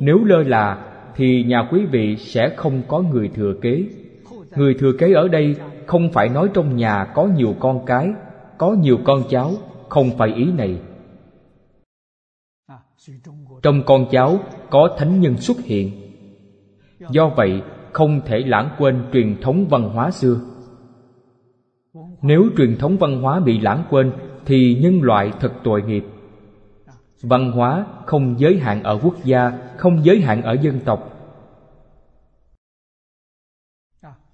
Nếu 0.00 0.24
lơ 0.24 0.42
là 0.42 0.94
thì 1.18 1.42
nhà 1.42 1.68
quý 1.72 1.84
vị 1.84 2.16
sẽ 2.16 2.54
không 2.56 2.82
có 2.88 3.00
người 3.00 3.28
thừa 3.28 3.54
kế. 3.62 3.84
Người 4.56 4.74
thừa 4.74 4.92
kế 4.98 5.12
ở 5.12 5.28
đây 5.28 5.56
không 5.86 6.12
phải 6.12 6.28
nói 6.28 6.48
trong 6.54 6.76
nhà 6.76 7.04
có 7.14 7.26
nhiều 7.26 7.54
con 7.60 7.86
cái, 7.86 8.08
có 8.58 8.72
nhiều 8.72 8.98
con 9.04 9.22
cháu, 9.30 9.52
không 9.88 10.10
phải 10.18 10.34
ý 10.34 10.44
này. 10.52 10.80
Trong 13.62 13.82
con 13.86 14.06
cháu 14.10 14.38
có 14.70 14.96
thánh 14.98 15.20
nhân 15.20 15.36
xuất 15.36 15.56
hiện. 15.64 15.90
Do 17.10 17.28
vậy, 17.36 17.62
không 17.92 18.20
thể 18.26 18.38
lãng 18.38 18.70
quên 18.78 19.02
truyền 19.12 19.36
thống 19.40 19.66
văn 19.68 19.82
hóa 19.82 20.10
xưa. 20.10 20.40
Nếu 22.22 22.44
truyền 22.56 22.76
thống 22.76 22.96
văn 22.96 23.22
hóa 23.22 23.40
bị 23.40 23.60
lãng 23.60 23.84
quên, 23.90 24.12
thì 24.46 24.78
nhân 24.82 25.02
loại 25.02 25.32
thật 25.40 25.52
tội 25.64 25.82
nghiệp 25.82 26.04
văn 27.22 27.52
hóa 27.52 27.86
không 28.06 28.34
giới 28.38 28.58
hạn 28.58 28.82
ở 28.82 28.98
quốc 29.02 29.14
gia, 29.24 29.52
không 29.76 30.04
giới 30.04 30.20
hạn 30.20 30.42
ở 30.42 30.56
dân 30.62 30.80
tộc. 30.84 31.18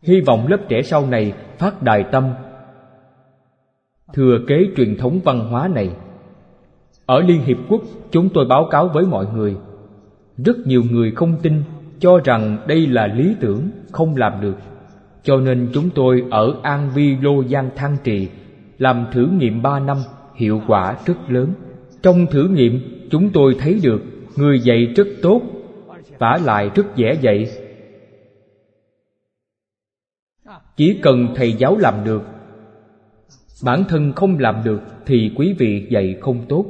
Hy 0.02 0.20
vọng 0.20 0.46
lớp 0.46 0.58
trẻ 0.68 0.82
sau 0.82 1.06
này 1.06 1.32
phát 1.58 1.82
đài 1.82 2.04
tâm. 2.12 2.32
Thừa 4.12 4.38
kế 4.48 4.56
truyền 4.76 4.96
thống 4.96 5.20
văn 5.24 5.40
hóa 5.50 5.68
này. 5.68 5.90
Ở 7.06 7.20
liên 7.20 7.40
hiệp 7.44 7.56
quốc, 7.68 7.82
chúng 8.10 8.28
tôi 8.34 8.46
báo 8.46 8.68
cáo 8.70 8.88
với 8.88 9.04
mọi 9.04 9.26
người. 9.34 9.56
Rất 10.36 10.56
nhiều 10.64 10.82
người 10.90 11.10
không 11.10 11.36
tin, 11.42 11.62
cho 11.98 12.20
rằng 12.24 12.58
đây 12.66 12.86
là 12.86 13.06
lý 13.06 13.34
tưởng, 13.40 13.68
không 13.92 14.16
làm 14.16 14.40
được. 14.40 14.56
Cho 15.22 15.36
nên 15.36 15.70
chúng 15.74 15.90
tôi 15.94 16.24
ở 16.30 16.54
an 16.62 16.90
vi 16.94 17.16
lô 17.16 17.44
giang 17.44 17.70
thăng 17.76 17.96
trì, 18.04 18.28
làm 18.78 19.06
thử 19.12 19.26
nghiệm 19.26 19.62
ba 19.62 19.80
năm, 19.80 19.96
hiệu 20.34 20.62
quả 20.66 20.96
rất 21.06 21.16
lớn 21.28 21.48
trong 22.04 22.26
thử 22.26 22.48
nghiệm, 22.48 22.80
chúng 23.10 23.30
tôi 23.32 23.56
thấy 23.58 23.80
được 23.82 24.02
người 24.36 24.60
dạy 24.60 24.86
rất 24.96 25.06
tốt, 25.22 25.42
vả 26.18 26.38
lại 26.44 26.70
rất 26.74 26.96
dễ 26.96 27.18
dạy. 27.20 27.48
Chỉ 30.76 30.98
cần 31.02 31.28
thầy 31.34 31.52
giáo 31.52 31.76
làm 31.78 31.94
được, 32.04 32.22
bản 33.64 33.84
thân 33.88 34.12
không 34.12 34.38
làm 34.38 34.62
được 34.64 34.80
thì 35.06 35.30
quý 35.36 35.54
vị 35.58 35.86
dạy 35.90 36.16
không 36.20 36.44
tốt. 36.48 36.66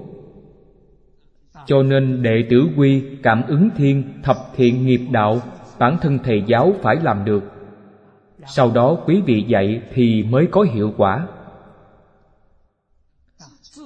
Cho 1.66 1.82
nên 1.82 2.22
đệ 2.22 2.44
tử 2.50 2.62
quy 2.76 3.02
cảm 3.22 3.42
ứng 3.48 3.70
thiên, 3.76 4.02
thập 4.22 4.36
thiện 4.56 4.86
nghiệp 4.86 5.00
đạo, 5.10 5.40
bản 5.78 5.96
thân 6.02 6.18
thầy 6.24 6.42
giáo 6.46 6.74
phải 6.82 6.96
làm 7.02 7.24
được. 7.24 7.44
Sau 8.46 8.70
đó 8.74 8.98
quý 9.06 9.22
vị 9.26 9.44
dạy 9.48 9.82
thì 9.92 10.22
mới 10.22 10.46
có 10.50 10.62
hiệu 10.62 10.94
quả 10.96 11.26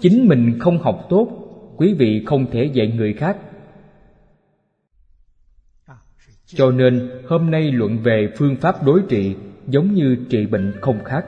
chính 0.01 0.29
mình 0.29 0.59
không 0.61 0.79
học 0.79 1.07
tốt, 1.09 1.29
quý 1.77 1.95
vị 1.99 2.25
không 2.27 2.51
thể 2.51 2.65
dạy 2.65 2.93
người 2.97 3.12
khác. 3.12 3.37
Cho 6.47 6.70
nên, 6.70 7.11
hôm 7.29 7.51
nay 7.51 7.73
luận 7.73 7.99
về 8.03 8.33
phương 8.37 8.57
pháp 8.57 8.85
đối 8.85 9.03
trị 9.09 9.37
giống 9.66 9.95
như 9.95 10.16
trị 10.31 10.47
bệnh 10.47 10.73
không 10.81 11.05
khác. 11.05 11.25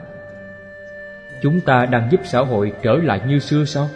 Chúng 1.42 1.60
ta 1.60 1.86
đang 1.86 2.08
giúp 2.10 2.20
xã 2.24 2.40
hội 2.40 2.72
trở 2.82 2.94
lại 2.96 3.20
như 3.28 3.38
xưa 3.38 3.64
sao? 3.64 3.88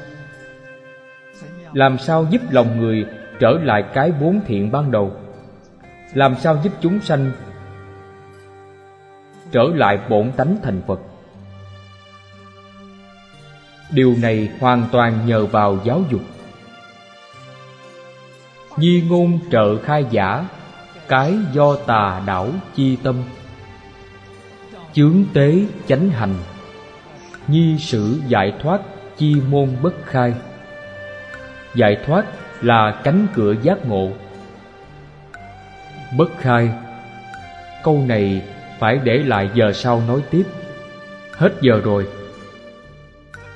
Làm 1.72 1.98
sao 1.98 2.26
giúp 2.30 2.42
lòng 2.50 2.80
người 2.80 3.06
trở 3.40 3.50
lại 3.62 3.84
cái 3.94 4.10
vốn 4.10 4.40
thiện 4.46 4.70
ban 4.70 4.90
đầu? 4.90 5.12
Làm 6.14 6.34
sao 6.34 6.58
giúp 6.64 6.72
chúng 6.80 7.00
sanh 7.00 7.32
trở 9.52 9.62
lại 9.74 9.98
bổn 10.10 10.32
tánh 10.36 10.56
thành 10.62 10.82
phật? 10.86 11.00
Điều 13.90 14.14
này 14.22 14.48
hoàn 14.60 14.86
toàn 14.92 15.26
nhờ 15.26 15.46
vào 15.46 15.78
giáo 15.84 16.02
dục. 16.10 16.20
Nhi 18.76 19.02
ngôn 19.08 19.38
trợ 19.50 19.76
khai 19.82 20.04
giả, 20.10 20.44
cái 21.08 21.34
do 21.52 21.76
tà 21.76 22.22
đảo 22.26 22.48
chi 22.74 22.96
tâm. 23.02 23.22
Chướng 24.92 25.24
tế 25.32 25.54
chánh 25.88 26.08
hành, 26.08 26.34
nhi 27.48 27.78
sử 27.78 28.20
giải 28.28 28.52
thoát 28.62 28.80
chi 29.16 29.34
môn 29.50 29.76
bất 29.82 29.94
khai. 30.06 30.34
Giải 31.74 31.96
thoát 32.06 32.24
là 32.60 33.00
cánh 33.04 33.26
cửa 33.34 33.54
giác 33.62 33.86
ngộ. 33.86 34.10
Bất 36.18 36.30
khai, 36.38 36.70
câu 37.82 38.04
này 38.06 38.42
phải 38.78 38.98
để 39.04 39.18
lại 39.18 39.50
giờ 39.54 39.72
sau 39.72 40.02
nói 40.08 40.20
tiếp. 40.30 40.44
Hết 41.32 41.52
giờ 41.60 41.80
rồi 41.84 42.06